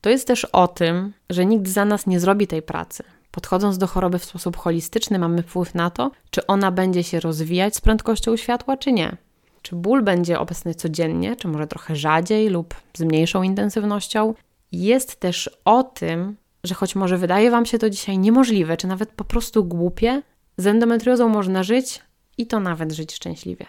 To 0.00 0.10
jest 0.10 0.26
też 0.26 0.44
o 0.44 0.68
tym, 0.68 1.12
że 1.30 1.46
nikt 1.46 1.68
za 1.68 1.84
nas 1.84 2.06
nie 2.06 2.20
zrobi 2.20 2.46
tej 2.46 2.62
pracy. 2.62 3.04
Podchodząc 3.38 3.78
do 3.78 3.86
choroby 3.86 4.18
w 4.18 4.24
sposób 4.24 4.56
holistyczny, 4.56 5.18
mamy 5.18 5.42
wpływ 5.42 5.74
na 5.74 5.90
to, 5.90 6.10
czy 6.30 6.46
ona 6.46 6.70
będzie 6.70 7.02
się 7.04 7.20
rozwijać 7.20 7.76
z 7.76 7.80
prędkością 7.80 8.36
światła, 8.36 8.76
czy 8.76 8.92
nie. 8.92 9.16
Czy 9.62 9.76
ból 9.76 10.02
będzie 10.02 10.38
obecny 10.38 10.74
codziennie, 10.74 11.36
czy 11.36 11.48
może 11.48 11.66
trochę 11.66 11.96
rzadziej 11.96 12.48
lub 12.48 12.74
z 12.94 13.00
mniejszą 13.00 13.42
intensywnością. 13.42 14.34
Jest 14.72 15.20
też 15.20 15.50
o 15.64 15.82
tym, 15.82 16.36
że 16.64 16.74
choć 16.74 16.96
może 16.96 17.18
wydaje 17.18 17.50
Wam 17.50 17.66
się 17.66 17.78
to 17.78 17.90
dzisiaj 17.90 18.18
niemożliwe, 18.18 18.76
czy 18.76 18.86
nawet 18.86 19.10
po 19.10 19.24
prostu 19.24 19.64
głupie, 19.64 20.22
z 20.56 20.66
endometriozą 20.66 21.28
można 21.28 21.62
żyć 21.62 22.02
i 22.38 22.46
to 22.46 22.60
nawet 22.60 22.92
żyć 22.92 23.14
szczęśliwie. 23.14 23.66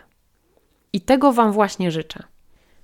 I 0.94 1.02
tego 1.02 1.32
Wam 1.32 1.52
właśnie 1.52 1.92
życzę. 1.92 2.24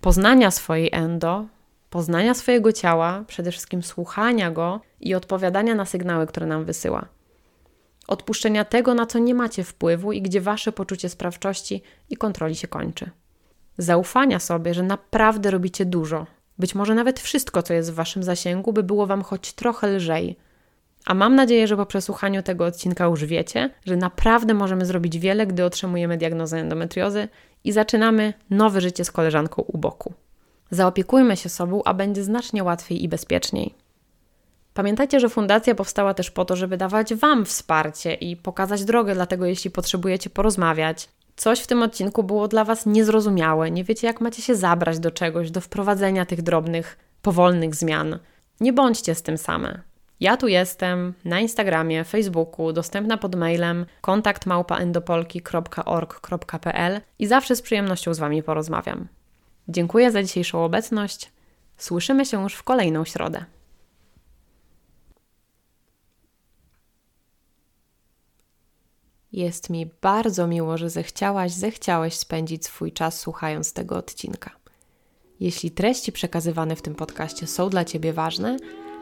Poznania 0.02 0.52
swojej 0.52 0.90
endo, 0.92 1.46
poznania 1.90 2.34
swojego 2.34 2.72
ciała, 2.72 3.24
przede 3.28 3.52
wszystkim 3.52 3.84
słuchania 3.84 4.52
go 4.52 4.82
i 5.00 5.16
odpowiadania 5.16 5.76
na 5.76 5.86
sygnały, 5.86 6.28
które 6.28 6.46
nam 6.46 6.66
wysyła. 6.66 7.06
Odpuszczenia 8.08 8.66
tego, 8.66 8.94
na 8.94 9.06
co 9.06 9.20
nie 9.20 9.36
macie 9.36 9.64
wpływu 9.64 10.12
i 10.12 10.22
gdzie 10.22 10.42
wasze 10.42 10.72
poczucie 10.72 11.10
sprawczości 11.10 11.82
i 12.10 12.18
kontroli 12.18 12.56
się 12.56 12.68
kończy. 12.68 13.10
Zaufania 13.78 14.40
sobie, 14.40 14.74
że 14.74 14.84
naprawdę 14.84 15.52
robicie 15.52 15.86
dużo, 15.86 16.26
być 16.58 16.76
może 16.76 16.96
nawet 16.96 17.20
wszystko, 17.20 17.64
co 17.64 17.74
jest 17.74 17.92
w 17.92 17.96
waszym 17.96 18.24
zasięgu, 18.24 18.74
by 18.74 18.84
było 18.84 19.08
wam 19.08 19.22
choć 19.22 19.54
trochę 19.54 19.88
lżej. 19.88 20.38
A 21.06 21.14
mam 21.14 21.36
nadzieję, 21.36 21.68
że 21.68 21.78
po 21.78 21.86
przesłuchaniu 21.86 22.44
tego 22.44 22.66
odcinka 22.66 23.06
już 23.06 23.26
wiecie, 23.26 23.70
że 23.86 23.98
naprawdę 23.98 24.54
możemy 24.54 24.86
zrobić 24.86 25.20
wiele, 25.20 25.48
gdy 25.48 25.66
otrzymujemy 25.66 26.18
diagnozę 26.18 26.58
endometriozy 26.58 27.28
i 27.64 27.72
zaczynamy 27.72 28.34
nowe 28.50 28.82
życie 28.82 29.06
z 29.06 29.12
koleżanką 29.12 29.62
u 29.62 29.78
boku. 29.78 30.14
Zaopiekujmy 30.72 31.38
się 31.38 31.50
sobą, 31.50 31.82
a 31.86 31.94
będzie 31.94 32.24
znacznie 32.24 32.64
łatwiej 32.64 33.04
i 33.04 33.10
bezpieczniej. 33.10 33.76
Pamiętajcie, 34.74 35.20
że 35.20 35.30
fundacja 35.30 35.76
powstała 35.76 36.14
też 36.14 36.32
po 36.32 36.46
to, 36.46 36.56
żeby 36.56 36.78
dawać 36.78 37.16
Wam 37.16 37.46
wsparcie 37.46 38.14
i 38.14 38.36
pokazać 38.36 38.86
drogę, 38.86 39.14
dlatego 39.14 39.46
jeśli 39.46 39.72
potrzebujecie 39.72 40.30
porozmawiać, 40.30 41.10
coś 41.36 41.60
w 41.60 41.68
tym 41.68 41.84
odcinku 41.84 42.24
było 42.24 42.48
dla 42.48 42.64
Was 42.64 42.86
niezrozumiałe, 42.86 43.72
nie 43.72 43.84
wiecie 43.84 44.08
jak 44.08 44.22
macie 44.22 44.42
się 44.42 44.56
zabrać 44.56 45.00
do 45.00 45.12
czegoś, 45.12 45.52
do 45.52 45.62
wprowadzenia 45.62 46.26
tych 46.26 46.42
drobnych, 46.42 46.98
powolnych 47.22 47.76
zmian, 47.76 48.20
nie 48.60 48.74
bądźcie 48.74 49.16
z 49.16 49.22
tym 49.22 49.38
same. 49.38 49.82
Ja 50.20 50.38
tu 50.38 50.48
jestem 50.48 51.14
na 51.26 51.40
Instagramie, 51.40 52.04
Facebooku, 52.04 52.74
dostępna 52.74 53.18
pod 53.18 53.36
mailem 53.36 53.86
kontaktmałpaendopolki.org.pl 54.02 57.02
i 57.20 57.28
zawsze 57.28 57.56
z 57.56 57.62
przyjemnością 57.62 58.14
z 58.14 58.20
Wami 58.20 58.44
porozmawiam. 58.44 59.08
Dziękuję 59.68 60.12
za 60.12 60.24
dzisiejszą 60.24 60.64
obecność. 60.66 61.32
Słyszymy 61.78 62.26
się 62.26 62.44
już 62.44 62.54
w 62.54 62.64
kolejną 62.64 63.06
środę. 63.06 63.46
Jest 69.32 69.70
mi 69.70 69.90
bardzo 70.02 70.48
miło, 70.48 70.78
że 70.78 70.90
zechciałaś, 70.90 71.52
zechciałeś 71.52 72.14
spędzić 72.14 72.66
swój 72.66 72.92
czas 72.92 73.20
słuchając 73.20 73.74
tego 73.74 73.98
odcinka. 73.98 74.52
Jeśli 75.40 75.72
treści 75.72 76.12
przekazywane 76.12 76.76
w 76.76 76.82
tym 76.82 76.96
podcaście 76.96 77.48
są 77.48 77.70
dla 77.70 77.86
Ciebie 77.86 78.14
ważne, 78.14 78.58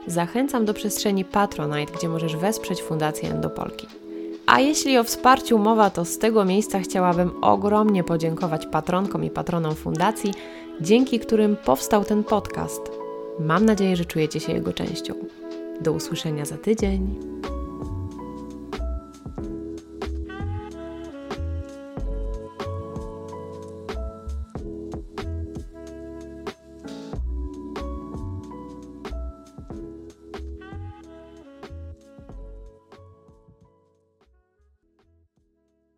zachęcam 0.08 0.66
do 0.66 0.74
przestrzeni 0.74 1.26
Patronite, 1.26 1.94
gdzie 1.94 2.10
możesz 2.10 2.36
wesprzeć 2.36 2.82
Fundację 2.82 3.32
Endopolki. 3.32 4.03
A 4.46 4.60
jeśli 4.60 4.98
o 4.98 5.04
wsparciu 5.04 5.60
mowa, 5.60 5.90
to 5.90 6.06
z 6.06 6.18
tego 6.18 6.46
miejsca 6.46 6.80
chciałabym 6.80 7.32
ogromnie 7.44 8.04
podziękować 8.04 8.66
patronkom 8.66 9.24
i 9.24 9.30
patronom 9.30 9.76
fundacji, 9.76 10.34
dzięki 10.82 11.20
którym 11.20 11.56
powstał 11.56 12.06
ten 12.06 12.24
podcast. 12.24 12.82
Mam 13.40 13.66
nadzieję, 13.66 13.96
że 13.96 14.06
czujecie 14.06 14.40
się 14.40 14.54
jego 14.54 14.74
częścią. 14.74 15.14
Do 15.82 15.92
usłyszenia 15.92 16.46
za 16.46 16.58
tydzień. 16.58 17.20